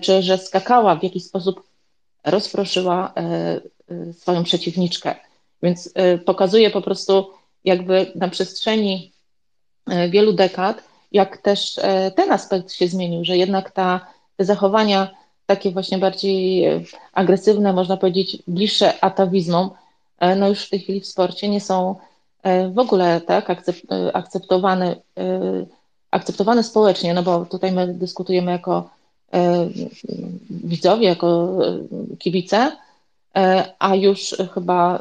[0.00, 1.62] czy że skakała w jakiś sposób,
[2.24, 3.14] rozproszyła
[4.12, 5.14] swoją przeciwniczkę.
[5.62, 5.94] Więc
[6.24, 7.30] pokazuje po prostu
[7.64, 9.12] jakby na przestrzeni
[10.10, 10.82] wielu dekad,
[11.12, 11.80] jak też
[12.16, 14.06] ten aspekt się zmienił, że jednak ta,
[14.36, 15.10] te zachowania
[15.46, 16.66] takie właśnie bardziej
[17.12, 19.70] agresywne, można powiedzieć bliższe atawizmom,
[20.36, 22.07] no już w tej chwili w sporcie nie są E,
[22.74, 25.66] w ogóle tak, e, akceptowany, e,
[26.10, 28.90] akceptowany społecznie, no bo tutaj my dyskutujemy jako
[30.50, 31.58] widzowie, jako
[32.18, 32.76] kibice,
[33.78, 35.00] a już chyba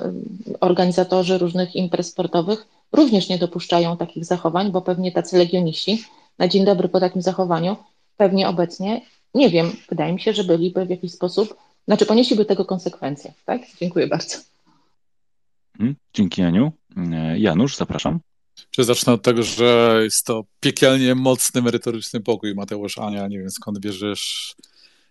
[0.59, 6.03] organizatorzy różnych imprez sportowych również nie dopuszczają takich zachowań, bo pewnie tacy legioniści
[6.37, 7.75] na dzień dobry po takim zachowaniu
[8.17, 9.01] pewnie obecnie,
[9.33, 11.57] nie wiem, wydaje mi się, że byliby w jakiś sposób,
[11.87, 13.61] znaczy ponieśliby tego konsekwencje, tak?
[13.79, 14.37] Dziękuję bardzo.
[15.79, 15.95] Mhm.
[16.13, 16.71] Dzięki Aniu.
[16.97, 18.19] E, Janusz, zapraszam.
[18.71, 22.55] Czy zacznę od tego, że jest to piekielnie mocny, merytoryczny pokój.
[22.55, 24.55] Mateusz, Ania, nie wiem skąd bierzesz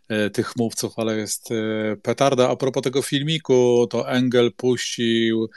[0.08, 2.48] e, tych mówców, ale jest e, petarda.
[2.50, 5.48] A propos tego filmiku, to Engel puścił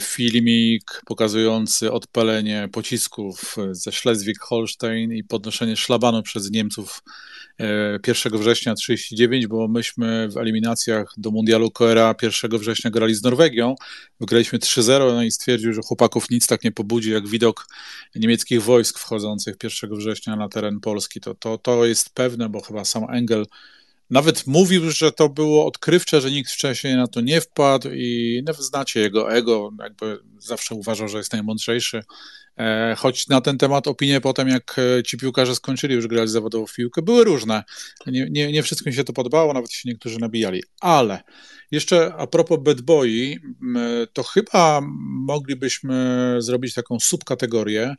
[0.00, 7.02] filmik pokazujący odpalenie pocisków ze Schleswig-Holstein i podnoszenie szlabanu przez Niemców
[8.06, 13.74] 1 września 39, bo myśmy w eliminacjach do Mundialu Koera 1 września grali z Norwegią.
[14.20, 17.66] Wygraliśmy 3-0 no i stwierdził, że chłopaków nic tak nie pobudzi jak widok
[18.14, 21.20] niemieckich wojsk wchodzących 1 września na teren Polski.
[21.20, 23.46] To, to, to jest pewne, bo chyba sam Engel
[24.12, 28.52] nawet mówił, że to było odkrywcze, że nikt wcześniej na to nie wpadł i no,
[28.52, 32.02] znacie jego ego, jakby zawsze uważał, że jest najmądrzejszy.
[32.58, 36.66] E, choć na ten temat opinie potem, jak e, ci piłkarze skończyli już grać zawodowo
[36.66, 37.62] w piłkę, były różne.
[38.06, 40.62] Nie, nie, nie wszystkim się to podobało, nawet się niektórzy nabijali.
[40.80, 41.22] Ale
[41.70, 43.36] jeszcze a propos bad boy,
[44.12, 44.80] to chyba
[45.26, 47.94] moglibyśmy zrobić taką subkategorię,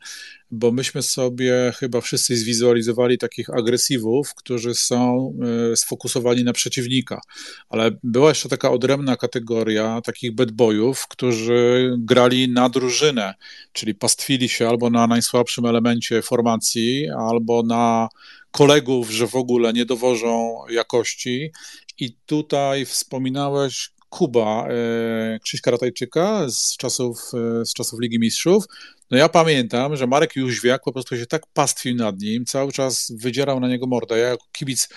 [0.54, 5.32] bo myśmy sobie chyba wszyscy zwizualizowali takich agresywów, którzy są
[5.72, 7.20] e, sfokusowani na przeciwnika.
[7.68, 13.34] Ale była jeszcze taka odrębna kategoria takich bad boyów, którzy grali na drużynę,
[13.72, 18.08] czyli pastwili się albo na najsłabszym elemencie formacji, albo na
[18.50, 21.50] kolegów, że w ogóle nie dowożą jakości.
[21.98, 27.18] I tutaj wspominałeś Kuba e, Krzyśka Ratajczyka z czasów,
[27.60, 28.64] e, z czasów Ligi Mistrzów.
[29.10, 33.12] No ja pamiętam, że Marek Jóźwiak po prostu się tak pastwił nad nim, cały czas
[33.16, 34.18] wydzierał na niego mordę.
[34.18, 34.88] Ja jako kibic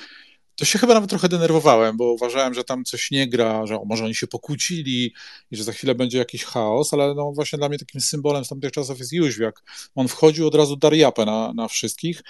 [0.58, 4.06] to się chyba nawet trochę denerwowałem, bo uważałem, że tam coś nie gra, że może
[4.06, 5.14] oni się pokłócili
[5.52, 8.50] i że za chwilę będzie jakiś chaos, ale no właśnie dla mnie takim symbolem z
[8.50, 9.64] tamtych czasów jest Jóźwiak.
[9.96, 12.24] On wchodził od razu dar japę na, na wszystkich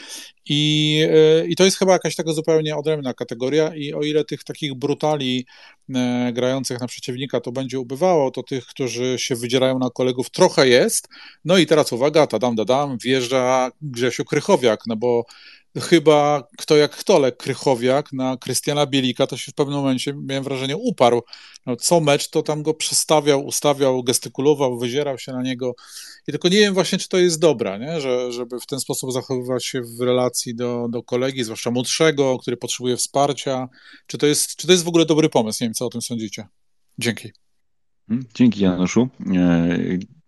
[0.45, 4.43] i, yy, i to jest chyba jakaś taka zupełnie odrębna kategoria i o ile tych
[4.43, 5.45] takich brutali
[5.89, 10.67] yy, grających na przeciwnika to będzie ubywało, to tych, którzy się wydzierają na kolegów trochę
[10.67, 11.07] jest.
[11.45, 15.25] No i teraz uwaga, tadam, dadam, wjeżdża Grzesiu Krychowiak, no bo
[15.81, 20.43] chyba kto jak kto, ale Krychowiak na Krystiana Bielika to się w pewnym momencie, miałem
[20.43, 21.21] wrażenie, uparł.
[21.65, 25.75] No, co mecz to tam go przestawiał, ustawiał, gestykulował, wyzierał się na niego.
[26.27, 28.01] I tylko nie wiem właśnie, czy to jest dobra, nie?
[28.01, 32.57] Że, żeby w ten sposób zachowywać się w relacji do, do kolegi, zwłaszcza młodszego, który
[32.57, 33.67] potrzebuje wsparcia.
[34.07, 35.63] Czy to, jest, czy to jest w ogóle dobry pomysł?
[35.63, 36.47] Nie wiem, co o tym sądzicie.
[36.99, 37.31] Dzięki.
[38.35, 39.09] Dzięki Januszu.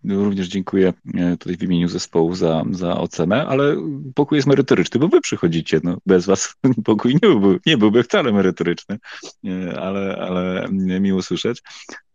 [0.03, 3.75] Również dziękuję e, tutaj w imieniu zespołu za, za ocenę, ale
[4.15, 5.79] pokój jest merytoryczny, bo wy przychodzicie.
[5.83, 6.55] No, bez was
[6.85, 8.97] pokój nie byłby, nie byłby wcale merytoryczny,
[9.45, 10.67] e, ale, ale
[10.99, 11.61] miło słyszeć.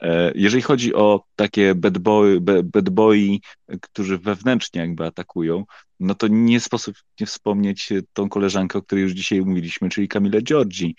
[0.02, 3.39] E, jeżeli chodzi o takie bad, boy, bad boy,
[3.81, 5.65] którzy wewnętrznie jakby atakują,
[6.01, 10.43] no to nie sposób nie wspomnieć tą koleżankę, o której już dzisiaj mówiliśmy, czyli Kamilę
[10.43, 10.97] Giorgi,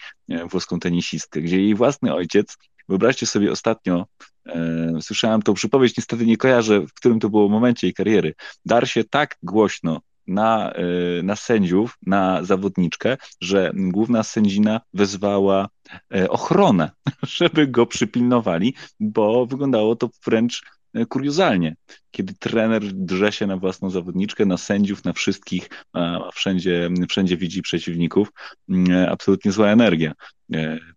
[0.51, 2.57] włoską tenisistkę, gdzie jej własny ojciec
[2.89, 4.05] Wyobraźcie sobie ostatnio,
[4.45, 8.33] e, słyszałem tą przypowieść, niestety nie kojarzę, w którym to było momencie jej kariery.
[8.65, 10.83] Dar się tak głośno na, e,
[11.23, 15.69] na sędziów, na zawodniczkę, że główna sędzina wezwała
[16.15, 16.91] e, ochronę,
[17.37, 20.61] żeby go przypilnowali, bo wyglądało to wręcz
[21.09, 21.75] kuriozalnie,
[22.11, 27.61] kiedy trener drze się na własną zawodniczkę, na sędziów, na wszystkich, a wszędzie, wszędzie widzi
[27.61, 28.27] przeciwników.
[28.69, 30.13] Mm, absolutnie zła energia.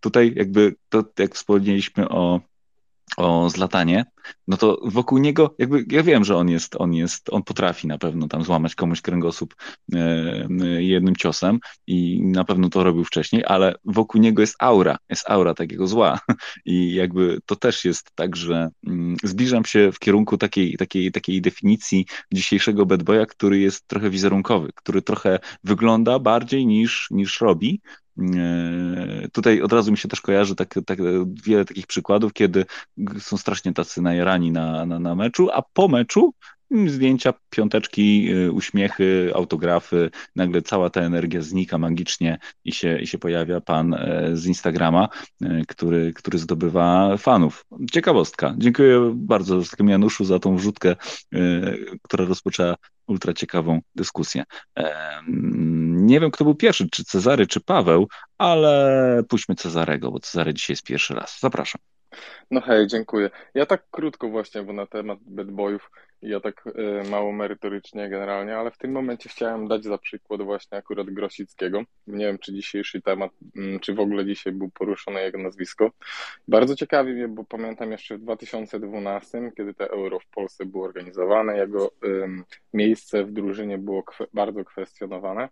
[0.00, 2.40] Tutaj jakby to, jak wspomnieliśmy o
[3.16, 4.05] o zlatanie,
[4.48, 7.98] no to wokół niego, jakby ja wiem, że on jest, on jest, on potrafi na
[7.98, 9.55] pewno tam złamać komuś kręgosłup
[9.94, 9.98] e,
[10.60, 15.30] e, jednym ciosem i na pewno to robił wcześniej, ale wokół niego jest aura, jest
[15.30, 16.20] aura takiego zła.
[16.64, 21.40] I jakby to też jest tak, że mm, zbliżam się w kierunku takiej, takiej, takiej
[21.40, 27.80] definicji dzisiejszego bad boya, który jest trochę wizerunkowy, który trochę wygląda bardziej niż, niż robi,
[29.32, 30.99] tutaj od razu mi się też kojarzy tak, tak,
[31.45, 32.65] wiele takich przykładów, kiedy
[33.19, 36.35] są strasznie tacy najarani na, na, na meczu, a po meczu
[36.86, 43.19] zdjęcia, piąteczki, e, uśmiechy, autografy, nagle cała ta energia znika magicznie i się, i się
[43.19, 45.09] pojawia pan e, z Instagrama,
[45.69, 47.65] który, który zdobywa fanów.
[47.93, 48.55] Ciekawostka.
[48.59, 50.97] Dziękuję bardzo Januszu za tą wrzutkę,
[52.03, 52.74] która rozpoczęła
[53.07, 54.45] ultra ciekawą dyskusję.
[55.89, 58.09] Nie wiem, kto był pierwszy, czy Cezary, czy Paweł,
[58.39, 61.39] ale puśćmy Cezarego, bo Cezary dzisiaj jest pierwszy raz.
[61.40, 61.81] Zapraszam.
[62.51, 63.30] No hej, dziękuję.
[63.55, 65.90] Ja tak krótko właśnie, bo na temat bad boyów,
[66.22, 70.78] ja tak y, mało merytorycznie generalnie, ale w tym momencie chciałem dać za przykład właśnie
[70.78, 71.82] akurat Grosickiego.
[72.06, 75.90] Nie wiem, czy dzisiejszy temat, y, czy w ogóle dzisiaj był poruszone jego nazwisko.
[76.48, 81.56] Bardzo ciekawi mnie, bo pamiętam jeszcze w 2012, kiedy te Euro w Polsce było organizowane,
[81.56, 82.28] jego y,
[82.74, 85.48] miejsce w drużynie było kwe bardzo kwestionowane.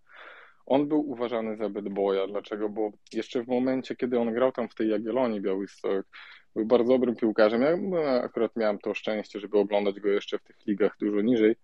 [0.66, 1.84] On był uważany za bad.
[2.28, 2.68] Dlaczego?
[2.68, 6.06] Bo jeszcze w momencie, kiedy on grał tam w tej Jagiellonii Białystok,
[6.54, 7.62] był bardzo dobrym piłkarzem.
[7.62, 11.56] Ja no, akurat miałem to szczęście, żeby oglądać go jeszcze w tych ligach dużo niżej.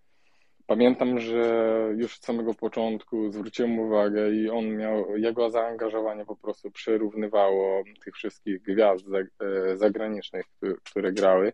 [0.67, 1.65] Pamiętam, że
[1.97, 8.15] już od samego początku zwróciłem uwagę i on miał, jego zaangażowanie po prostu przerównywało tych
[8.15, 10.47] wszystkich gwiazd e, zagranicznych,
[10.85, 11.53] które grały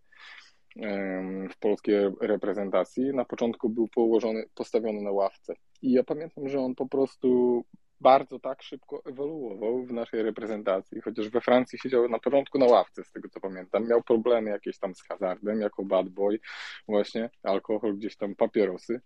[1.50, 3.14] w polskiej reprezentacji.
[3.14, 5.55] Na początku był położony, postawiony na ławce.
[5.82, 7.64] I ja pamiętam, że on po prostu
[8.00, 13.05] bardzo tak szybko ewoluował w naszej reprezentacji, chociaż we Francji siedział na początku na ławce,
[13.05, 13.88] z tego co pamiętam.
[13.88, 16.38] Miał problemy jakieś tam z hazardem, jako bad boy,
[16.88, 19.00] właśnie alkohol, gdzieś tam papierosy.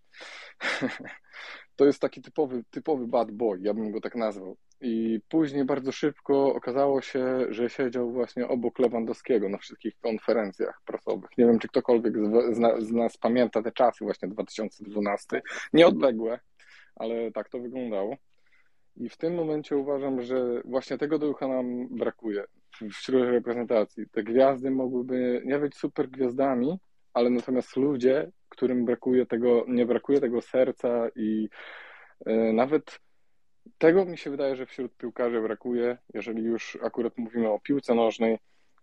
[1.76, 4.56] to jest taki typowy, typowy bad boy, ja bym go tak nazwał.
[4.80, 11.30] I później bardzo szybko okazało się, że siedział właśnie obok Lewandowskiego na wszystkich konferencjach prasowych.
[11.38, 15.42] Nie wiem, czy ktokolwiek z, z, nas pamięta te czasy, właśnie 2012.
[15.72, 16.40] Nieodległe,
[16.96, 18.16] ale tak to wyglądało.
[18.96, 22.44] I w tym momencie uważam, że właśnie tego ducha nam brakuje
[22.92, 24.04] wśród reprezentacji.
[24.12, 26.78] Te gwiazdy mogłyby nie być super gwiazdami,
[27.14, 31.48] ale natomiast ludzie, którym brakuje tego, nie brakuje tego serca i
[32.26, 32.98] yy, nawet
[33.78, 38.38] tego mi się wydaje, że wśród piłkarzy brakuje, jeżeli już akurat mówimy o piłce nożnej,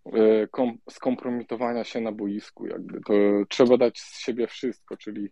[0.05, 2.67] yy, kom, skompromitowania się na boisku.
[2.67, 3.13] Jakby to
[3.49, 5.29] trzeba dać z siebie wszystko, czyli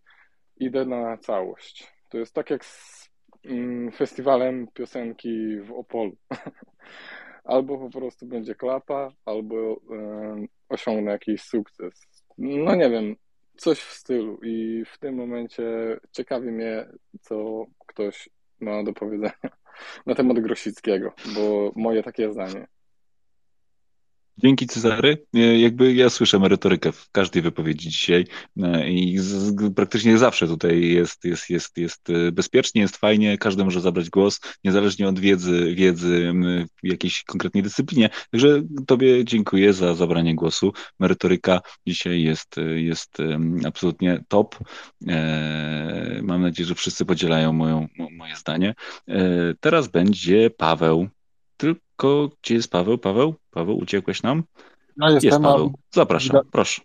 [0.56, 1.92] idę na całość.
[2.08, 3.08] To jest tak jak z
[3.44, 6.16] Mm, festiwalem piosenki w Opolu.
[7.44, 9.80] albo po prostu będzie klapa, albo
[10.68, 12.17] osiągnę jakiś sukces.
[12.38, 13.16] No nie wiem,
[13.56, 14.38] coś w stylu.
[14.42, 15.62] I w tym momencie
[16.12, 16.88] ciekawi mnie,
[17.20, 18.28] co ktoś
[18.60, 19.32] ma do powiedzenia
[20.06, 22.66] na temat Grosickiego, bo moje takie zdanie.
[24.38, 25.26] Dzięki Cezary.
[25.34, 28.24] E, jakby ja słyszę merytorykę w każdej wypowiedzi dzisiaj
[28.62, 33.64] e, i z, praktycznie zawsze tutaj jest, jest, jest, jest e, bezpiecznie, jest fajnie, każdy
[33.64, 36.32] może zabrać głos, niezależnie od wiedzy, wiedzy
[36.82, 38.10] w jakiejś konkretnej dyscyplinie.
[38.30, 40.72] Także Tobie dziękuję za zabranie głosu.
[40.98, 43.16] Merytoryka dzisiaj jest, jest
[43.64, 44.58] absolutnie top.
[46.22, 48.74] Mam nadzieję, że wszyscy podzielają moją, moje zdanie.
[49.60, 51.08] Teraz będzie Paweł.
[51.58, 52.98] Tylko gdzie jest Paweł?
[52.98, 53.34] Paweł?
[53.50, 54.42] Paweł, uciekłeś nam?
[54.96, 55.30] No jestem.
[55.30, 55.72] Jest Paweł.
[55.94, 56.82] Zapraszam, proszę.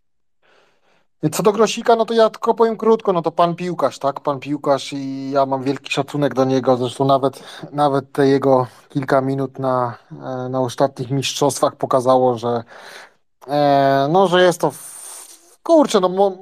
[1.32, 4.20] Co do Grosika, no to ja tylko powiem krótko, no to pan piłkarz, tak?
[4.20, 6.78] Pan piłkarz i ja mam wielki szacunek do niego.
[6.78, 12.64] Zresztą nawet, nawet te jego kilka minut na, e, na ostatnich mistrzostwach pokazało, że
[13.48, 16.38] e, no, że jest to w, kurczę, no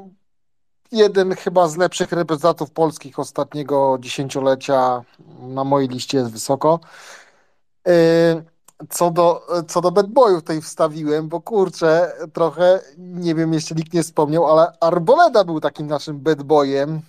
[0.91, 5.03] jeden chyba z lepszych reprezentantów polskich ostatniego dziesięciolecia
[5.39, 6.79] na mojej liście jest wysoko.
[7.87, 8.43] E,
[8.89, 13.93] co do, co do bad boyów tutaj wstawiłem, bo kurczę, trochę, nie wiem, jeszcze nikt
[13.93, 17.01] nie wspomniał, ale Arboleda był takim naszym bad boyem.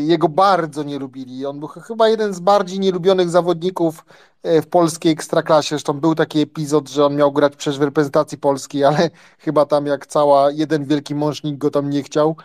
[0.00, 1.46] Jego bardzo nie lubili.
[1.46, 4.04] On był chyba jeden z bardziej nielubionych zawodników
[4.42, 5.68] e, w polskiej ekstraklasie.
[5.68, 9.10] Zresztą był taki epizod, że on miał grać przecież w reprezentacji polskiej, ale
[9.44, 12.36] chyba tam jak cała jeden wielki mążnik go tam nie chciał.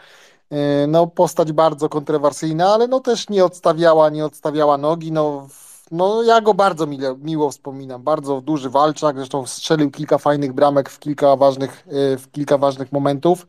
[0.88, 5.11] No, postać bardzo kontrowersyjna, ale no też nie odstawiała, nie odstawiała nogi.
[5.11, 5.47] No,
[5.91, 10.89] no ja go bardzo mile, miło wspominam, bardzo duży walczak, zresztą strzelił kilka fajnych bramek
[10.89, 13.47] w kilka ważnych, e, w kilka ważnych momentów.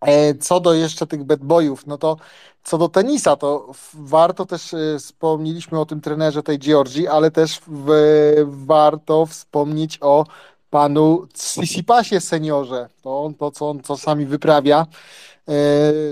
[0.00, 2.16] E, co do jeszcze tych bad boyów, no to
[2.64, 7.60] co do tenisa, to warto też, e, wspomnieliśmy o tym trenerze tej Georgii, ale też
[7.66, 7.90] w,
[8.46, 10.24] warto wspomnieć o
[10.70, 12.88] panu Tsitsipasie seniorze.
[13.02, 14.86] To on, to co on czasami wyprawia,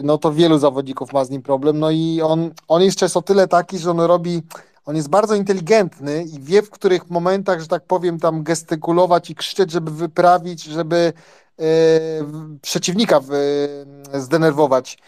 [0.03, 1.79] no to wielu zawodników ma z nim problem.
[1.79, 4.43] No i on, on jest często tyle taki, że on robi
[4.87, 9.35] on jest bardzo inteligentny i wie, w których momentach, że tak powiem, tam gestykulować i
[9.35, 11.13] krzyczeć, żeby wyprawić, żeby
[11.59, 11.65] e,
[12.63, 13.21] przeciwnika
[14.13, 14.99] e, zdenerwować.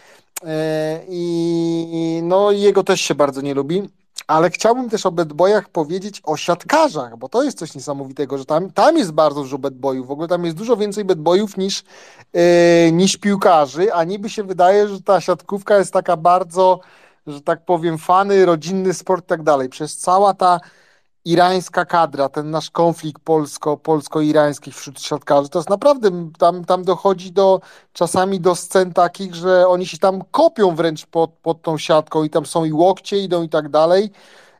[0.45, 3.89] E, I no, jego też się bardzo nie lubi.
[4.27, 8.71] Ale chciałbym też o bedboyach powiedzieć o siatkarzach, bo to jest coś niesamowitego, że tam,
[8.71, 10.07] tam jest bardzo dużo bedboyów.
[10.07, 11.83] W ogóle tam jest dużo więcej bedboyów niż,
[12.33, 12.41] yy,
[12.91, 16.79] niż piłkarzy, a niby się wydaje, że ta siatkówka jest taka bardzo
[17.27, 19.69] że tak powiem, fany, rodzinny sport i tak dalej.
[19.69, 20.59] Przez cała ta
[21.25, 27.31] irańska kadra, ten nasz konflikt polsko, polsko-irański wśród siatkarzy, to jest naprawdę, tam, tam dochodzi
[27.31, 27.61] do
[27.93, 32.29] czasami do scen takich, że oni się tam kopią wręcz pod, pod tą siatką i
[32.29, 34.11] tam są i łokcie idą i tak dalej.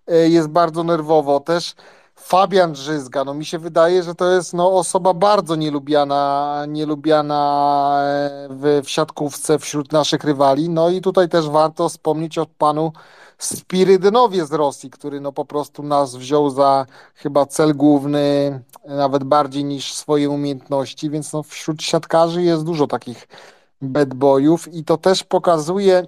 [0.08, 1.40] E, jest bardzo nerwowo.
[1.40, 1.76] Też
[2.22, 8.48] Fabian Drzyzga, no mi się wydaje, że to jest no, osoba bardzo nielubiana, nielubiana e,
[8.50, 10.70] w, w siatkówce wśród naszych rywali.
[10.70, 12.92] No i tutaj też warto wspomnieć o panu
[13.38, 16.86] Spirydynowie z Rosji, który no po prostu nas wziął za
[17.16, 23.28] chyba cel główny, nawet bardziej niż swoje umiejętności, więc no wśród siatkarzy jest dużo takich
[23.82, 26.06] bad boyów i to też pokazuje,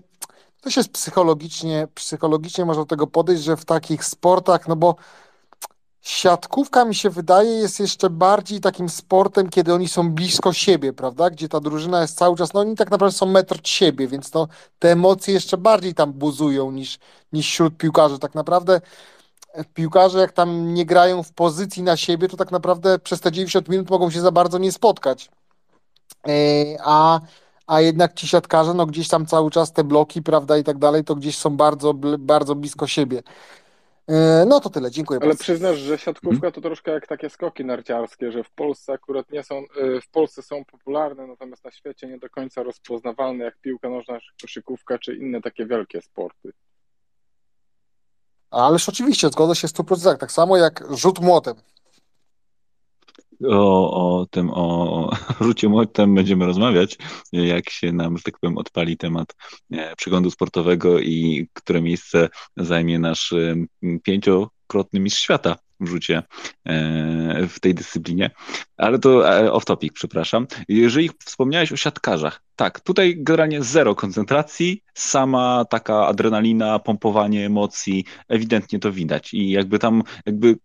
[0.62, 4.96] to się psychologicznie, psychologicznie można do tego podejść, że w takich sportach, no bo
[6.02, 11.30] siatkówka mi się wydaje jest jeszcze bardziej takim sportem, kiedy oni są blisko siebie, prawda?
[11.30, 14.34] Gdzie ta drużyna jest cały czas, no oni tak naprawdę są metr od siebie, więc
[14.34, 14.48] no,
[14.80, 17.00] te emocje jeszcze bardziej tam buzują niż,
[17.34, 18.20] niż wśród piłkarzy.
[18.20, 18.82] Tak naprawdę
[19.74, 23.70] piłkarze jak tam nie grają w pozycji na siebie, to tak naprawdę przez te 90
[23.70, 25.30] minut mogą się za bardzo nie spotkać.
[26.28, 26.32] E,
[26.84, 27.20] a,
[27.68, 31.04] a jednak ci siatkarze, no gdzieś tam cały czas te bloki, prawda, i tak dalej,
[31.04, 33.24] to gdzieś są bardzo, bardzo blisko siebie.
[34.12, 35.44] E, no to tyle, dziękuję Ale bardzo.
[35.44, 39.64] przyznasz, że siatkówka to troszkę jak takie skoki narciarskie, że w Polsce akurat nie są,
[39.78, 44.20] y, w Polsce są popularne, natomiast na świecie nie do końca rozpoznawalne jak piłka nożna,
[44.42, 46.52] koszykówka czy inne takie wielkie sporty.
[48.52, 50.18] Ależ oczywiście, zgodzę się w 100%.
[50.18, 51.56] Tak samo jak rzut młotem.
[53.50, 55.10] O, o tym, o
[55.42, 56.98] rzucie młotem będziemy rozmawiać,
[57.32, 59.36] jak się nam, że tak powiem, odpali temat
[59.72, 63.68] e, przeglądu sportowego i które miejsce zajmie nasz em,
[64.04, 65.56] pięciokrotny mistrz świata
[65.88, 66.24] rzucie
[66.66, 68.32] e, w tej dyscyplinie.
[68.78, 70.48] Ale to e, off topic, przepraszam.
[70.68, 78.80] Jeżeli wspomniałeś o siatkarzach, tak, tutaj generalnie zero koncentracji, sama taka adrenalina, pompowanie emocji, ewidentnie
[78.80, 79.34] to widać.
[79.34, 80.58] I jakby tam, jakby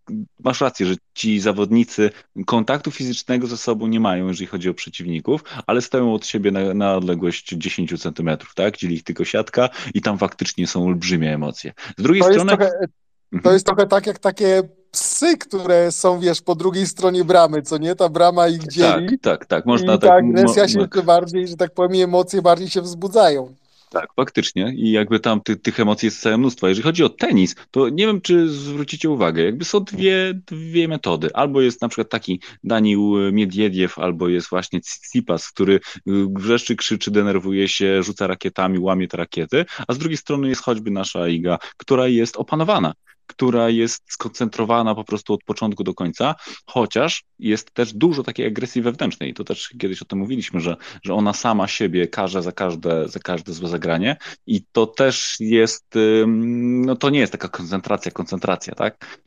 [0.44, 2.10] masz rację, że ci zawodnicy
[2.46, 6.74] kontaktu fizycznego ze sobą nie mają, jeżeli chodzi o przeciwników, ale stoją od siebie na,
[6.74, 8.76] na odległość 10 centymetrów, tak?
[8.76, 11.72] Dzieli ich tylko siatka i tam faktycznie są olbrzymie emocje.
[11.98, 12.56] Z drugiej To strony.
[12.56, 12.70] trochę,
[13.42, 14.62] to jest trochę tak jak takie
[14.96, 17.94] psy, które są, wiesz, po drugiej stronie bramy, co nie?
[17.94, 19.18] Ta brama ich dzieli.
[19.18, 19.66] Tak, tak, tak.
[19.66, 20.10] Można I tak.
[20.10, 23.54] ta agresja się jeszcze bardziej, że tak powiem, emocje bardziej się wzbudzają.
[23.90, 24.72] Tak, faktycznie.
[24.76, 26.68] I jakby tam ty, tych emocji jest całe mnóstwo.
[26.68, 31.28] Jeżeli chodzi o tenis, to nie wiem, czy zwrócicie uwagę, jakby są dwie, dwie metody.
[31.34, 35.80] Albo jest na przykład taki Danił Miedwiediew, albo jest właśnie Tsitsipas, który y,
[36.36, 40.90] wrzeszczy, krzyczy, denerwuje się, rzuca rakietami, łamie te rakiety, a z drugiej strony jest choćby
[40.90, 42.92] nasza Iga, która jest opanowana
[43.26, 46.34] która jest skoncentrowana po prostu od początku do końca,
[46.66, 49.34] chociaż jest też dużo takiej agresji wewnętrznej.
[49.34, 53.20] To też kiedyś o tym mówiliśmy, że, że ona sama siebie karze za każde, za
[53.20, 54.16] każde złe zagranie
[54.46, 55.94] i to też jest,
[56.26, 59.25] no to nie jest taka koncentracja, koncentracja, tak?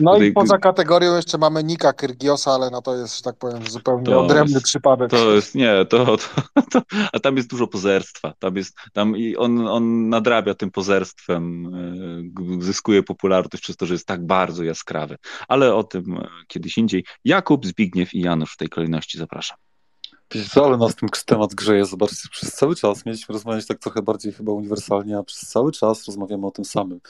[0.00, 3.36] No tutaj- i poza kategorią jeszcze mamy Nika Kyrgiosa, ale no to jest, że tak
[3.36, 5.10] powiem, zupełnie To odrębny jest- przypadek.
[5.10, 6.82] To jest, nie, to, to, to,
[7.12, 11.66] a tam jest dużo pozerstwa, tam jest, tam i on, on nadrabia tym pozerstwem,
[12.60, 15.16] e, zyskuje popularność przez to, że jest tak bardzo jaskrawy,
[15.48, 17.04] ale o tym e, kiedyś indziej.
[17.24, 19.56] Jakub, Zbigniew i Janusz w tej kolejności zapraszam.
[20.34, 24.32] Wiecie ale nas ten temat grzeje, zobaczcie, przez cały czas mieliśmy rozmawiać tak trochę bardziej
[24.32, 27.00] chyba uniwersalnie, a przez cały czas rozmawiamy o tym samym.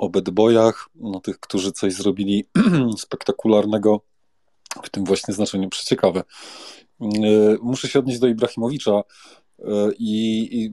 [0.00, 2.44] O bad boyach, o tych, którzy coś zrobili
[2.98, 4.00] spektakularnego,
[4.82, 6.22] w tym właśnie znaczeniu przeciekawe.
[7.00, 9.02] Yy, Muszę się odnieść do Ibrahimowicza
[9.58, 10.70] yy, i, i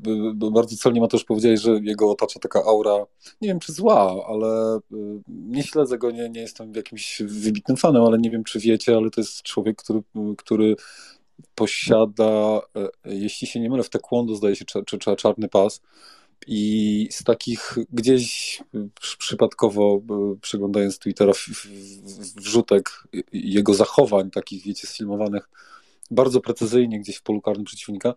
[0.51, 3.05] bardzo celnie Mateusz powiedziałeś, że jego otacza taka aura,
[3.41, 8.03] nie wiem czy zła, ale yy, nie śledzę go, nie, nie jestem jakimś wybitnym fanem,
[8.03, 10.01] ale nie wiem czy wiecie, ale to jest człowiek, który,
[10.37, 10.75] który
[11.55, 15.81] posiada, e, jeśli się nie mylę, w taekwondo zdaje się cza- cza- czarny pas
[16.47, 18.59] i z takich gdzieś
[19.01, 21.34] przy- przypadkowo e, przeglądając Twittera
[22.35, 23.03] wrzutek
[23.34, 25.49] jego zachowań, takich wiecie, sfilmowanych
[26.11, 28.14] bardzo precyzyjnie gdzieś w polu karnym przeciwnika,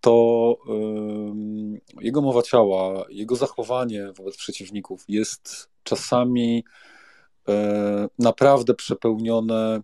[0.00, 6.64] to ym, jego mowa ciała, jego zachowanie wobec przeciwników jest czasami
[7.48, 9.80] e, naprawdę przepełnione,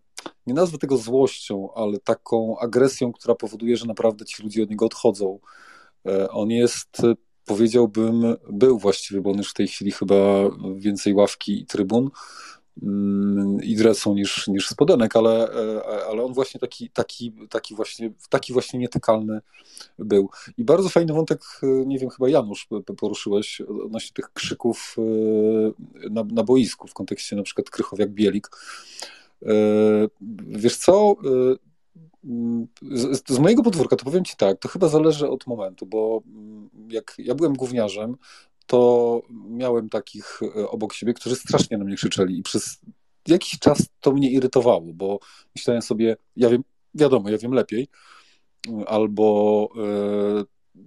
[0.47, 4.87] nie nazwę tego złością, ale taką agresją, która powoduje, że naprawdę ci ludzie od niego
[4.87, 5.39] odchodzą.
[6.07, 7.03] E, On jest,
[7.53, 10.15] powiedziałbym, był właściwie, bo on już w tej chwili chyba
[10.77, 12.11] więcej ławki i trybun
[12.83, 18.13] mm, i dresą niż, niż spodenek, ale, e, ale on właśnie taki, taki, taki, właśnie,
[18.31, 19.41] taki właśnie nietykalny
[19.99, 20.31] był.
[20.59, 26.25] I bardzo fajny wątek, e, nie wiem, chyba Janusz poruszyłeś odnośnie tych krzyków e, na,
[26.25, 28.49] na boisku w kontekście na przykład Krychowiak-Bielik.
[30.49, 31.17] Wiesz co,
[32.93, 36.71] z, z mojego podwórka to powiem Ci tak, to chyba zależy od momentu, bo mm,
[36.91, 38.17] jak ja byłem gówniarzem,
[38.67, 42.81] to miałem takich e, obok siebie, którzy strasznie na mnie krzyczeli i przez
[43.29, 45.19] jakiś czas to mnie irytowało, bo
[45.57, 46.65] myślałem sobie, ja wiem,
[46.95, 47.89] wiadomo, ja wiem lepiej,
[48.87, 49.69] albo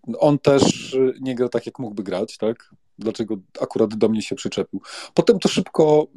[0.10, 2.76] e, on też nie gra tak, jak mógłby grać, tak?
[3.00, 4.82] Dlaczego akurat do mnie się przyczepił.
[5.14, 6.08] Potem to szybko,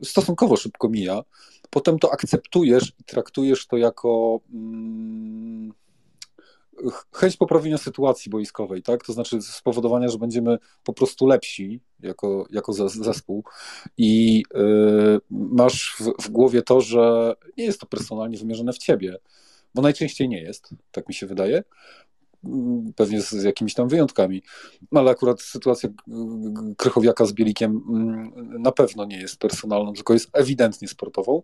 [0.00, 1.22] e, stosunkowo szybko mija.
[1.70, 5.72] Potem to akceptujesz i traktujesz to jako mm,
[6.90, 9.04] ch- chęć poprawienia sytuacji boiskowej, tak?
[9.06, 13.44] To znaczy spowodowania, że będziemy po prostu lepsi jako, jako zes- zespół
[13.96, 19.16] i y, masz w, w głowie to, że nie jest to personalnie wymierzone w ciebie,
[19.74, 21.62] bo najczęściej nie jest, tak mi się wydaje.
[22.96, 24.42] Pewnie z, z jakimiś tam wyjątkami.
[24.92, 25.88] No, ale akurat sytuacja
[26.76, 28.32] Krychowiaka z Bielikiem mm,
[28.62, 31.42] na pewno nie jest personalną, tylko jest ewidentnie sportową.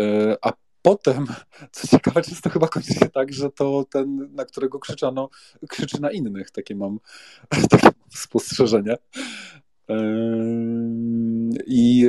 [0.00, 0.52] E, a
[0.82, 1.26] potem,
[1.72, 5.28] co ciekawe, często chyba kończy się tak, że to ten, na którego krzyczano,
[5.68, 6.50] krzyczy na innych.
[6.50, 6.98] Takie mam,
[7.70, 8.96] takie mam spostrzeżenie.
[9.88, 9.96] E,
[11.66, 12.06] I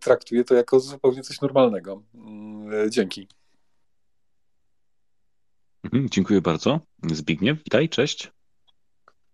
[0.00, 2.02] traktuje to jako zupełnie coś normalnego.
[2.14, 3.28] Mm, dzięki.
[5.86, 6.80] Mhm, dziękuję bardzo.
[7.12, 8.32] Zbigniew, witaj, cześć.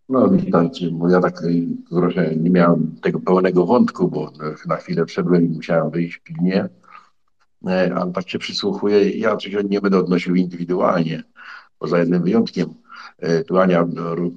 [0.09, 4.33] No, witajcie, bo ja tak y, trochę nie miałem tego pełnego wątku, bo
[4.67, 6.69] na chwilę wszedłem i musiałem wyjść pilnie,
[7.67, 9.11] e, ale tak się przysłuchuję.
[9.11, 11.23] Ja oczywiście nie będę odnosił indywidualnie,
[11.79, 12.75] poza jednym wyjątkiem.
[13.19, 13.89] E, tu Ania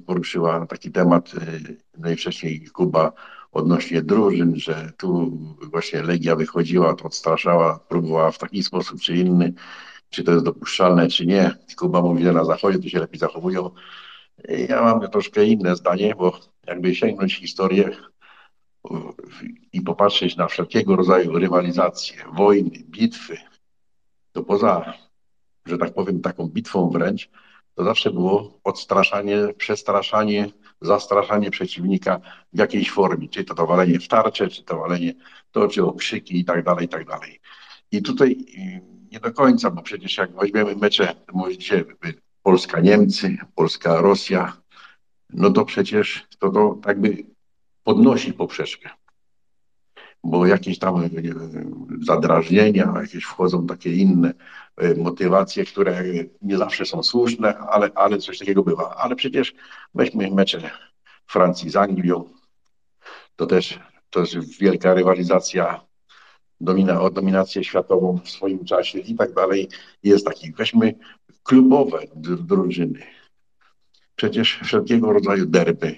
[0.06, 3.12] poruszyła taki temat y, najwcześniej Kuba
[3.52, 5.38] odnośnie drużyn, że tu
[5.72, 9.54] właśnie Legia wychodziła, to odstraszała, próbowała w taki sposób czy inny
[10.16, 11.50] czy to jest dopuszczalne, czy nie.
[11.76, 13.70] Kuba mówi, że na zachodzie to się lepiej zachowują.
[14.68, 17.90] Ja mam troszkę inne zdanie, bo jakby sięgnąć historię
[19.72, 23.36] i popatrzeć na wszelkiego rodzaju rywalizacje, wojny, bitwy,
[24.32, 24.94] to poza,
[25.66, 27.30] że tak powiem, taką bitwą wręcz,
[27.74, 32.20] to zawsze było odstraszanie, przestraszanie, zastraszanie przeciwnika
[32.52, 35.14] w jakiejś formie, czy to to walenie w tarczę, czy to walenie
[35.50, 37.40] to, czy okrzyki i tak dalej, i tak dalej.
[37.92, 38.36] I tutaj
[39.12, 41.84] nie do końca, bo przecież jak weźmiemy mecze, mówicie
[42.42, 44.52] Polska-Niemcy, Polska-Rosja,
[45.30, 47.24] no to przecież to, to jakby
[47.84, 48.90] podnosi poprzeczkę.
[50.24, 51.08] Bo jakieś tam e,
[52.00, 54.34] zadrażnienia, jakieś wchodzą takie inne
[54.76, 56.02] e, motywacje, które
[56.42, 58.94] nie zawsze są słuszne, ale, ale coś takiego bywa.
[58.96, 59.54] Ale przecież
[59.94, 60.70] weźmy mecze
[61.26, 62.28] Francji z Anglią,
[63.36, 63.78] to też
[64.10, 65.85] to jest wielka rywalizacja
[66.60, 69.68] domina, o dominację światową w swoim czasie i tak dalej.
[70.02, 70.94] Jest taki, weźmy
[71.42, 73.02] klubowe drużyny.
[74.16, 75.96] Przecież wszelkiego rodzaju derby,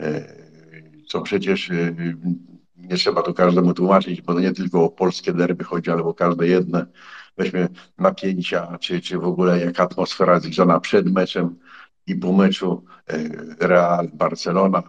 [0.00, 0.36] e,
[1.08, 1.94] co przecież e,
[2.76, 6.48] nie trzeba to każdemu tłumaczyć, bo nie tylko o polskie derby chodzi, ale o każde
[6.48, 6.86] jedne.
[7.36, 7.68] Weźmy
[7.98, 11.58] napięcia, czy, czy w ogóle jak atmosfera zgrzana przed meczem
[12.06, 13.18] i po meczu e,
[13.66, 14.82] Real, Barcelona,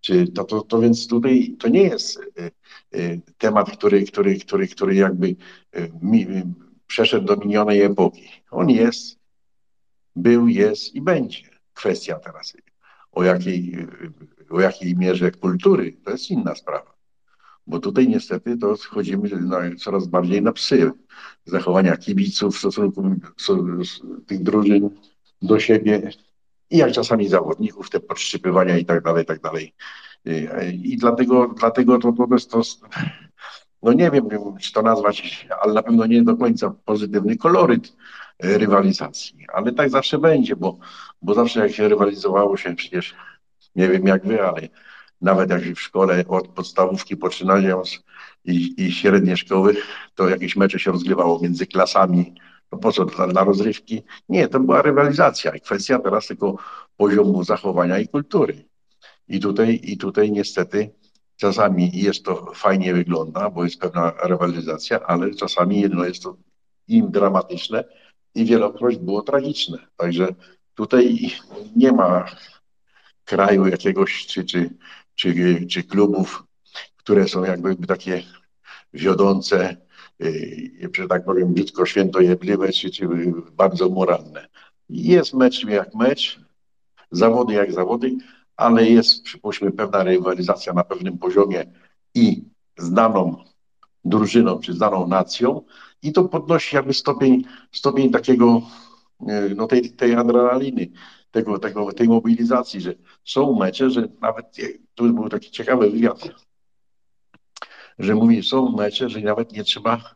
[0.00, 2.50] czy to, to, to więc tutaj to nie jest y,
[2.98, 5.36] y, temat, który, który, który, który jakby y,
[6.02, 6.26] mi,
[6.86, 8.28] przeszedł do minionej epoki.
[8.50, 9.18] On jest,
[10.16, 11.50] był, jest i będzie.
[11.74, 12.52] Kwestia teraz,
[13.12, 13.86] o jakiej,
[14.50, 16.94] o jakiej mierze kultury, to jest inna sprawa.
[17.66, 20.90] Bo tutaj niestety to schodzimy na, coraz bardziej na psy.
[21.44, 23.16] Zachowania kibiców w stosunku
[24.26, 24.90] tych drużyn
[25.42, 26.10] do siebie,
[26.70, 29.74] i jak czasami zawodników, te podszczypywania i tak dalej, i tak dalej.
[30.72, 32.62] I dlatego, dlatego to, to jest to,
[33.82, 34.28] no nie wiem,
[34.60, 37.96] czy to nazwać, ale na pewno nie do końca pozytywny koloryt
[38.42, 40.78] rywalizacji, ale tak zawsze będzie, bo,
[41.22, 43.14] bo zawsze jak się rywalizowało się przecież,
[43.76, 44.68] nie wiem jak wy, ale
[45.20, 48.02] nawet jak w szkole od podstawówki poczynając
[48.44, 49.76] i, i średnie szkoły,
[50.14, 52.34] to jakieś mecze się rozgrywało między klasami
[52.72, 53.04] no po co?
[53.04, 54.02] Dla, dla rozrywki?
[54.28, 56.56] Nie, to była rywalizacja kwestia teraz tylko
[56.96, 58.64] poziomu zachowania i kultury.
[59.28, 60.90] I tutaj, i tutaj niestety
[61.36, 66.36] czasami jest to fajnie wygląda, bo jest pewna rywalizacja, ale czasami jedno jest to
[66.88, 67.84] im dramatyczne
[68.34, 69.78] i wielokroć było tragiczne.
[69.96, 70.34] Także
[70.74, 71.30] tutaj
[71.76, 72.26] nie ma
[73.24, 74.70] kraju jakiegoś czy, czy,
[75.14, 76.44] czy, czy klubów,
[76.96, 78.22] które są jakby takie
[78.92, 79.76] wiodące
[80.92, 83.08] że tak powiem, brzydko świętojebliwe, czy, czy
[83.56, 84.46] bardzo moralne.
[84.88, 86.40] Jest mecz jak mecz,
[87.10, 88.16] zawody jak zawody,
[88.56, 91.64] ale jest, przypuśćmy, pewna rywalizacja na pewnym poziomie
[92.14, 92.44] i
[92.78, 93.44] znaną
[94.04, 95.62] drużyną, czy znaną nacją
[96.02, 98.62] i to podnosi jakby stopień, stopień takiego,
[99.22, 100.90] y, no tej, tej adrenaliny,
[101.30, 104.56] tego, tego, tej mobilizacji, że są mecze, że nawet,
[104.94, 106.28] tu był taki ciekawy wywiad
[108.00, 110.14] że mówi, są mecze, że nawet nie trzeba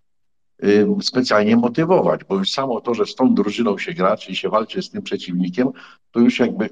[1.03, 4.83] specjalnie motywować, bo już samo to, że z tą drużyną się gra, czyli się walczy
[4.83, 5.71] z tym przeciwnikiem,
[6.11, 6.71] to już jakby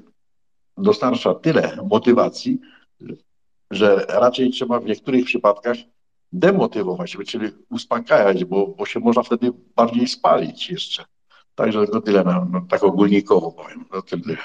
[0.77, 2.59] dostarcza tyle motywacji,
[3.71, 5.77] że raczej trzeba w niektórych przypadkach
[6.31, 11.05] demotywować, czyli uspokajać, bo, bo się można wtedy bardziej spalić jeszcze.
[11.55, 13.85] Także to tyle, na, tak ogólnikowo powiem.
[13.91, 14.37] To tyle.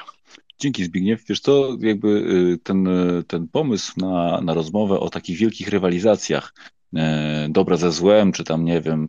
[0.61, 1.25] Dzięki Zbigniew.
[1.29, 6.55] Wiesz to jakby y, ten, y, ten pomysł na, na rozmowę o takich wielkich rywalizacjach,
[6.97, 9.09] e, dobra ze złem, czy tam nie wiem,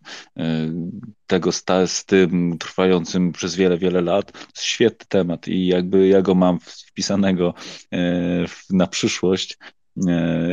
[1.27, 6.35] tego z, z tym trwającym przez wiele, wiele lat, świetny temat i jakby ja go
[6.35, 7.53] mam wpisanego
[8.69, 9.57] na przyszłość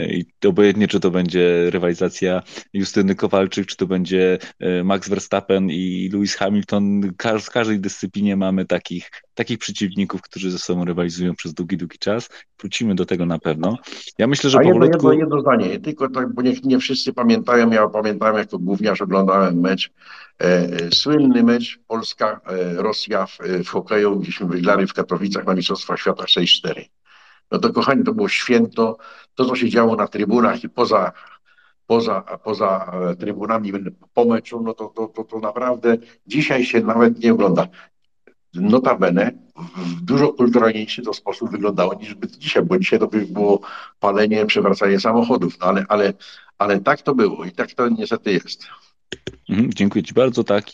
[0.09, 2.43] I obojętnie, czy to będzie rywalizacja
[2.73, 4.39] Justyny Kowalczyk, czy to będzie
[4.85, 7.01] Max Verstappen i Lewis Hamilton,
[7.41, 12.29] w każdej dyscyplinie mamy takich, takich przeciwników, którzy ze sobą rywalizują przez długi, długi czas.
[12.61, 13.79] Wrócimy do tego na pewno.
[14.19, 15.13] Ja myślę, że A jedno, powolutku...
[15.13, 19.61] jedno, jedno zdanie, tylko tak, bo nie, nie wszyscy pamiętają, ja pamiętałem jako gówniarz oglądałem
[19.61, 19.91] mecz,
[20.41, 26.25] e, e, słynny mecz Polska-Rosja w, w hokeju, gdzieśmy wygrali w Katowicach na Mistrzostwach Świata
[26.25, 26.85] 6-4.
[27.57, 28.99] No to kochani, to było święto,
[29.35, 31.13] to co się działo na trybunach i poza
[31.87, 33.73] poza, poza e, trybunami
[34.15, 37.69] po meczu, no to, to, to, to naprawdę dzisiaj się nawet nie ogląda.
[38.55, 39.33] Notabene
[39.77, 43.61] w dużo kulturalniejszy to sposób wyglądało niż by dzisiaj, bo dzisiaj to by było
[44.01, 46.13] palenie, przewracanie samochodów, no ale, ale,
[46.59, 48.65] ale tak to było i tak to niestety jest.
[49.49, 50.45] Mhm, dziękuję Ci bardzo.
[50.45, 50.67] Tak,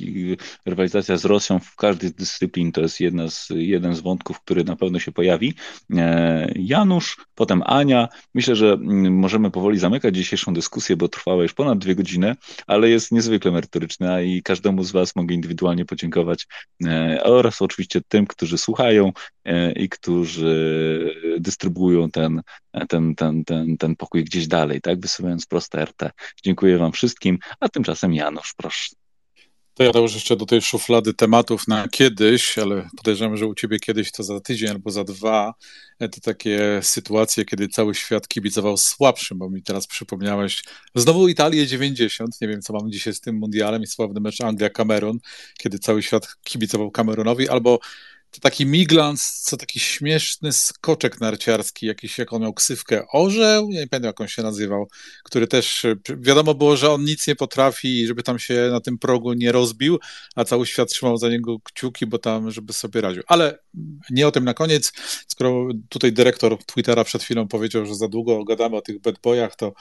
[0.67, 4.65] rywalizacja z Rosją w każdej z dyscyplin to jest jedna z, jeden z wątków, który
[4.65, 5.55] na pewno się pojawi.
[5.97, 8.09] E, Janusz, potem Ania.
[8.35, 12.37] Myślę, że mm, możemy powoli zamykać dzisiejszą dyskusję, bo trwała już ponad dwie godziny,
[12.67, 16.47] ale jest niezwykle merytoryczna i każdemu z Was mogę indywidualnie podziękować
[16.85, 19.13] e, oraz oczywiście tym, którzy słuchają
[19.45, 20.53] e, i którzy
[21.41, 22.43] dystrybuują ten,
[22.89, 26.11] ten, ten, ten, ten pokój gdzieś dalej, tak, wysyłając proste RT.
[26.45, 28.97] Dziękuję Wam wszystkim, a tymczasem Janusz, proszę.
[29.75, 33.79] To ja już jeszcze do tej szuflady tematów na kiedyś, ale podejrzewam, że u ciebie
[33.79, 35.55] kiedyś to za tydzień albo za dwa,
[35.99, 41.67] e, to takie sytuacje, kiedy cały świat kibicował słabszym, bo mi teraz przypomniałeś znowu Italię
[41.67, 45.19] 90, nie wiem co mamy dzisiaj z tym mundialem i sławny mecz Anglia-Kamerun,
[45.59, 47.79] kiedy cały świat kibicował Kamerunowi, albo
[48.33, 53.87] to taki Miglans, co taki śmieszny skoczek narciarski, jakiś, jak on miał ksywkę, orzeł, nie
[53.87, 54.89] pamiętam jak on się nazywał,
[55.25, 55.87] który też,
[56.17, 59.99] wiadomo było, że on nic nie potrafi, żeby tam się na tym progu nie rozbił,
[60.37, 63.23] a cały świat trzymał za niego kciuki, bo tam, żeby sobie radził.
[63.27, 63.59] Ale
[64.11, 64.93] nie o tym na koniec,
[65.29, 69.57] skoro tutaj dyrektor Twittera przed chwilą powiedział, że za długo gadamy o tych bad boyach,
[69.57, 69.73] to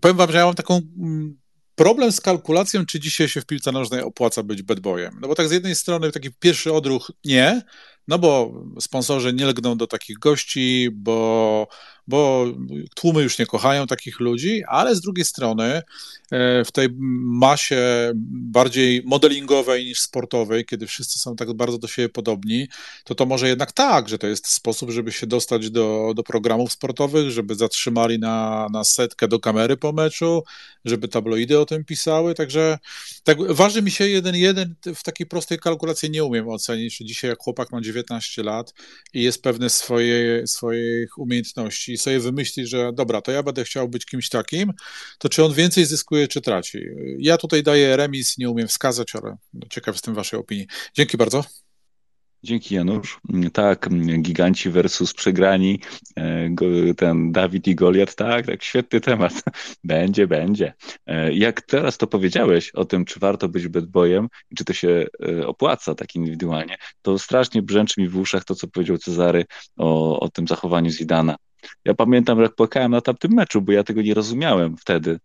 [0.00, 1.43] powiem wam, że ja mam taką mm,
[1.74, 5.18] problem z kalkulacją, czy dzisiaj się w piłce nożnej opłaca być bad boyem.
[5.20, 7.62] No bo tak z jednej strony taki pierwszy odruch nie,
[8.08, 11.68] no bo sponsorzy nie lgną do takich gości, bo,
[12.06, 12.46] bo
[12.94, 16.88] tłumy już nie kochają takich ludzi, ale z drugiej strony e, w tej
[17.22, 22.68] masie bardziej modelingowej niż sportowej, kiedy wszyscy są tak bardzo do siebie podobni,
[23.04, 26.72] to to może jednak tak, że to jest sposób, żeby się dostać do, do programów
[26.72, 30.42] sportowych, żeby zatrzymali na, na setkę do kamery po meczu,
[30.84, 32.78] żeby tabloidy o tym pisały, także
[33.24, 37.38] tak waży mi się jeden jeden w takiej prostej kalkulacji nie umiem ocenić, dzisiaj jak
[37.38, 38.74] chłopak ma 19 lat
[39.14, 43.88] i jest pewny swoje, swoich umiejętności i sobie wymyśli, że dobra, to ja będę chciał
[43.88, 44.72] być kimś takim,
[45.18, 46.78] to czy on więcej zyskuje, czy traci?
[47.18, 49.36] Ja tutaj daję remis, nie umiem wskazać, ale
[49.70, 50.66] ciekaw jestem waszej opinii.
[50.94, 51.44] Dzięki bardzo.
[52.44, 53.20] Dzięki Janusz.
[53.52, 53.88] Tak,
[54.22, 55.80] giganci versus przegrani,
[56.18, 59.32] e, ten Dawid i Goliat, tak, tak, świetny temat.
[59.84, 60.74] Będzie, będzie.
[61.06, 64.72] E, jak teraz to powiedziałeś o tym, czy warto być bad boyem i czy to
[64.72, 69.44] się e, opłaca tak indywidualnie, to strasznie brzęczy mi w uszach to, co powiedział Cezary
[69.76, 71.36] o, o tym zachowaniu Zidana.
[71.84, 75.18] Ja pamiętam, jak płakałem na tamtym meczu, bo ja tego nie rozumiałem wtedy.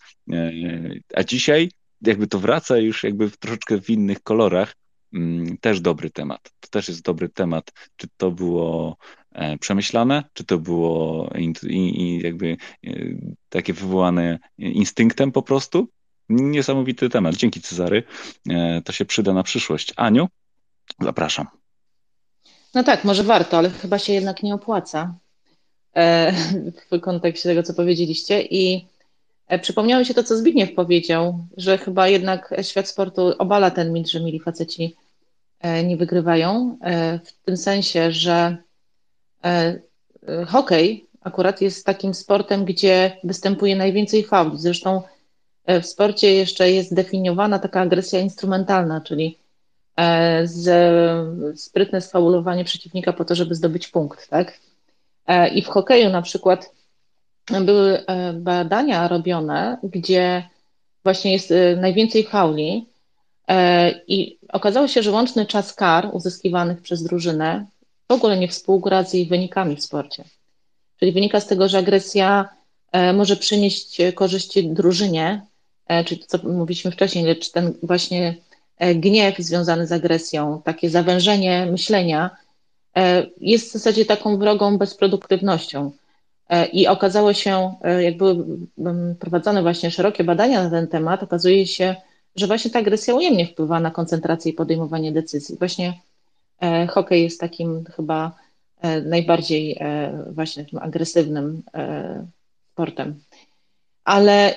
[1.16, 4.74] A dzisiaj jakby to wraca już jakby w troszeczkę w innych kolorach,
[5.14, 6.51] Mm, też dobry temat.
[6.59, 7.72] To też jest dobry temat.
[7.95, 8.98] Czy to było
[9.32, 11.30] e, przemyślane, czy to było
[12.22, 12.92] jakby e,
[13.50, 15.90] takie wywołane instynktem po prostu?
[16.30, 17.35] Niesamowity temat.
[17.35, 18.03] Dzięki Cezary.
[18.50, 19.93] E, to się przyda na przyszłość.
[19.95, 20.27] Aniu,
[21.01, 21.48] zapraszam.
[22.74, 25.16] No tak, może warto, ale chyba się jednak nie opłaca
[26.92, 28.42] w kontekście tego, co powiedzieliście.
[28.42, 28.85] I
[29.50, 34.09] E, przypomniało się to, co Zbigniew powiedział, że chyba jednak świat sportu obala ten mit,
[34.09, 34.95] że mili faceci
[35.59, 38.58] e, nie wygrywają, e, w tym sensie, że
[40.48, 44.58] hokej akurat jest takim sportem, gdzie występuje najwięcej fauli.
[44.58, 45.01] Zresztą
[45.68, 49.38] w sporcie jeszcze jest definiowana taka agresja instrumentalna, czyli
[51.56, 54.30] sprytne sfaulowanie przeciwnika po to, żeby zdobyć punkt.
[54.30, 54.59] Tak?
[55.53, 56.72] I w hokeju na przykład
[57.61, 60.49] były e, badania robione, gdzie
[61.03, 62.85] właśnie jest e, najwięcej fauli
[63.48, 67.66] e, i okazało się, że łączny czas kar uzyskiwanych przez drużynę
[68.09, 70.24] w ogóle nie współgra z jej wynikami w sporcie.
[70.99, 72.49] Czyli wynika z tego, że agresja
[73.14, 75.41] może przynieść korzyści drużynie,
[76.06, 78.35] czyli to, co mówiliśmy wcześniej, lecz ten właśnie
[78.95, 82.30] gniew związany z agresją, takie zawężenie myślenia
[83.41, 85.91] jest w zasadzie taką wrogą bezproduktywnością.
[86.49, 88.45] E, I okazało się, e, jak były
[89.19, 91.95] prowadzone właśnie szerokie badania na ten temat, okazuje się,
[92.35, 95.57] że właśnie ta agresja ujemnie wpływa na koncentrację i podejmowanie decyzji.
[95.57, 95.93] Właśnie
[96.61, 98.31] e, hokej jest takim chyba
[99.05, 99.79] najbardziej
[100.31, 101.63] właśnie agresywnym
[102.71, 103.19] sportem.
[104.03, 104.55] Ale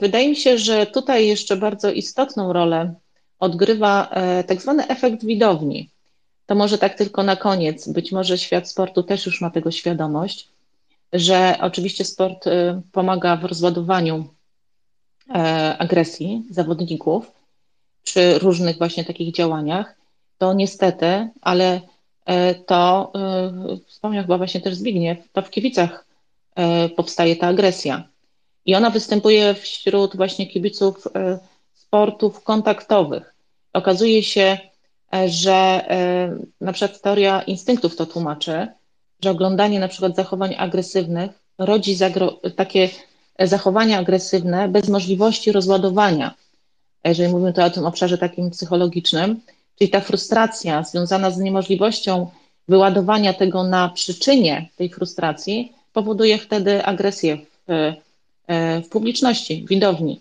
[0.00, 2.94] wydaje mi się, że tutaj jeszcze bardzo istotną rolę
[3.38, 4.10] odgrywa
[4.46, 5.90] tak zwany efekt widowni.
[6.48, 10.48] To może tak tylko na koniec, być może świat sportu też już ma tego świadomość,
[11.12, 12.44] że oczywiście sport
[12.92, 14.28] pomaga w rozładowaniu
[15.78, 17.30] agresji zawodników
[18.04, 19.94] przy różnych właśnie takich działaniach,
[20.38, 21.80] to niestety, ale
[22.24, 26.06] e, to e, wspomniał chyba właśnie też Zbigniew, to w kibicach
[26.54, 28.08] e, powstaje ta agresja.
[28.66, 31.08] I ona występuje wśród właśnie kibiców
[31.74, 33.34] sportów kontaktowych.
[33.72, 34.58] Okazuje się,
[35.26, 35.84] że
[36.60, 38.66] na przykład teoria instynktów to tłumaczy,
[39.24, 41.96] że oglądanie na przykład zachowań agresywnych rodzi
[42.56, 42.88] takie
[43.40, 46.34] zachowania agresywne bez możliwości rozładowania.
[47.04, 49.40] Jeżeli mówimy tu o tym obszarze takim psychologicznym,
[49.78, 52.30] Czyli ta frustracja związana z niemożliwością
[52.68, 57.38] wyładowania tego na przyczynie tej frustracji powoduje wtedy agresję
[57.68, 57.94] w,
[58.46, 60.20] e, w publiczności, w widowni.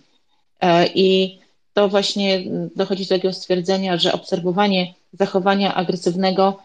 [0.62, 1.40] E, I
[1.78, 2.44] to właśnie
[2.76, 6.60] dochodzi do takiego stwierdzenia, że obserwowanie zachowania agresywnego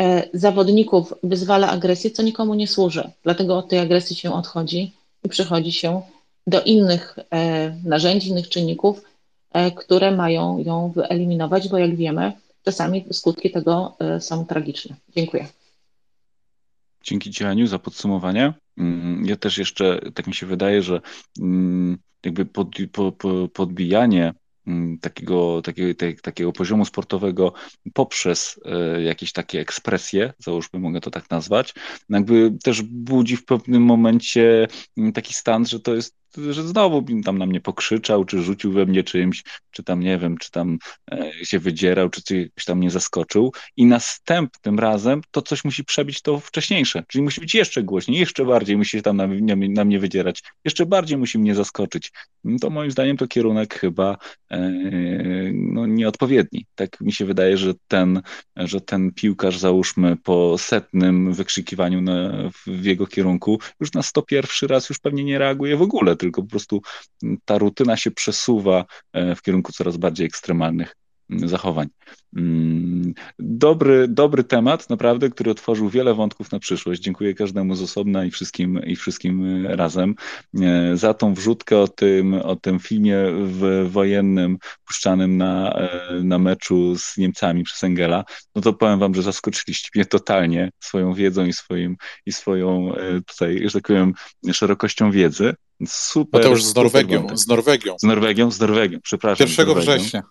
[0.00, 3.10] e, zawodników wyzwala agresję, co nikomu nie służy.
[3.22, 4.92] Dlatego od tej agresji się odchodzi
[5.24, 6.02] i przechodzi się
[6.46, 7.16] do innych
[7.84, 9.02] narzędzi, innych czynników,
[9.52, 12.32] E, które mają ją wyeliminować, bo jak wiemy,
[12.64, 14.96] czasami skutki tego e, są tragiczne.
[15.16, 15.46] Dziękuję.
[17.02, 18.52] Dzięki Ci, Aniu, za podsumowanie.
[18.78, 21.00] Mm, ja też jeszcze, tak mi się wydaje, że
[21.40, 24.34] mm, jakby pod, po, po, podbijanie
[24.66, 27.52] mm, takiego, takiego, takiego poziomu sportowego
[27.94, 31.74] poprzez e, jakieś takie ekspresje, załóżmy, mogę to tak nazwać,
[32.08, 34.68] jakby też budzi w pewnym momencie
[35.14, 39.04] taki stan, że to jest że znowu tam na mnie pokrzyczał, czy rzucił we mnie
[39.04, 40.78] czymś, czy tam nie wiem, czy tam
[41.12, 43.52] e, się wydzierał, czy coś tam nie zaskoczył.
[43.76, 48.44] I następnym razem to coś musi przebić to wcześniejsze, czyli musi być jeszcze głośniej, jeszcze
[48.44, 52.12] bardziej musi się tam na, na, na mnie wydzierać, jeszcze bardziej musi mnie zaskoczyć.
[52.60, 54.16] To moim zdaniem to kierunek chyba
[54.50, 54.70] e,
[55.52, 56.66] no, nieodpowiedni.
[56.74, 58.22] Tak mi się wydaje, że ten,
[58.56, 62.32] że ten piłkarz, załóżmy po setnym wykrzykiwaniu na,
[62.66, 66.48] w jego kierunku, już na 101 raz już pewnie nie reaguje w ogóle, tylko po
[66.48, 66.80] prostu
[67.44, 70.96] ta rutyna się przesuwa e, w kierunku coraz bardziej ekstremalnych
[71.30, 71.88] zachowań.
[72.36, 77.02] Mm, dobry, dobry temat, naprawdę, który otworzył wiele wątków na przyszłość.
[77.02, 80.14] Dziękuję każdemu z osobna i wszystkim, i wszystkim e, razem
[80.60, 83.16] e, za tą wrzutkę o tym, o tym filmie
[83.84, 85.78] wojennym puszczanym na,
[86.22, 88.24] na meczu z Niemcami przez Engela.
[88.54, 92.92] No to powiem wam, że zaskoczyliście mnie totalnie swoją wiedzą i, swoim, i swoją
[93.26, 94.12] tutaj, że tak powiem,
[94.52, 95.54] szerokością wiedzy.
[95.86, 96.40] Super.
[96.40, 97.96] Mateusz z Norwegią, z Norwegią.
[97.98, 99.46] Z Norwegią, z Norwegią, przepraszam.
[99.48, 100.22] 1 września.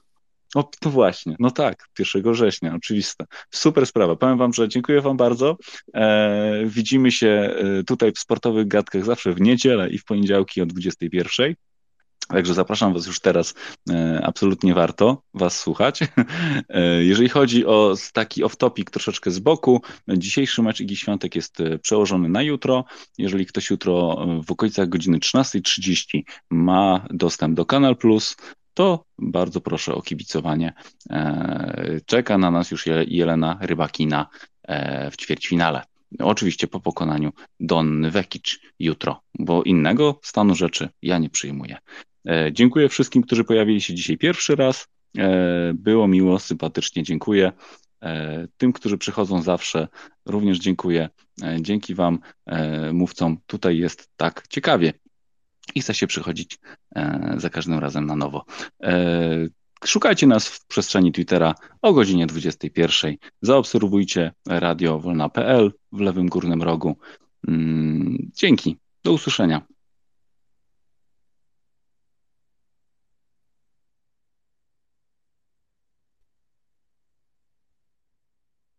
[0.55, 3.25] O, to właśnie, no tak, 1 września, oczywiste.
[3.51, 4.15] Super sprawa.
[4.15, 5.57] Powiem Wam, że dziękuję Wam bardzo.
[5.93, 7.27] E, widzimy się
[7.79, 11.55] e, tutaj w sportowych gadkach zawsze w niedzielę i w poniedziałki o 21.
[12.31, 13.53] Także zapraszam Was już teraz.
[13.89, 15.99] E, absolutnie warto Was słuchać.
[16.69, 21.79] E, jeżeli chodzi o taki off-topic troszeczkę z boku, dzisiejszy mecz Igi Świątek jest e,
[21.79, 22.85] przełożony na jutro.
[23.17, 28.35] Jeżeli ktoś jutro w okolicach godziny 13.30 ma dostęp do Kanal Plus,
[28.73, 30.73] to bardzo proszę o kibicowanie.
[32.05, 34.27] Czeka na nas już Jelena Rybakina
[35.11, 35.81] w ćwierćfinale.
[36.19, 41.77] Oczywiście po pokonaniu Donny Vekic jutro, bo innego stanu rzeczy ja nie przyjmuję.
[42.27, 44.87] E, dziękuję wszystkim, którzy pojawili się dzisiaj pierwszy raz.
[45.17, 47.51] E, było miło, sympatycznie dziękuję.
[48.03, 49.87] E, tym, którzy przychodzą zawsze,
[50.25, 51.09] również dziękuję.
[51.61, 52.19] Dzięki Wam,
[52.93, 54.93] mówcom, tutaj jest tak ciekawie
[55.75, 56.59] i chce się przychodzić
[57.37, 58.45] za każdym razem na nowo.
[59.85, 63.15] Szukajcie nas w przestrzeni Twittera o godzinie 21.
[63.41, 66.97] Zaobserwujcie radio wolna.pl w lewym górnym rogu.
[67.47, 68.77] Mm, dzięki.
[69.03, 69.61] Do usłyszenia.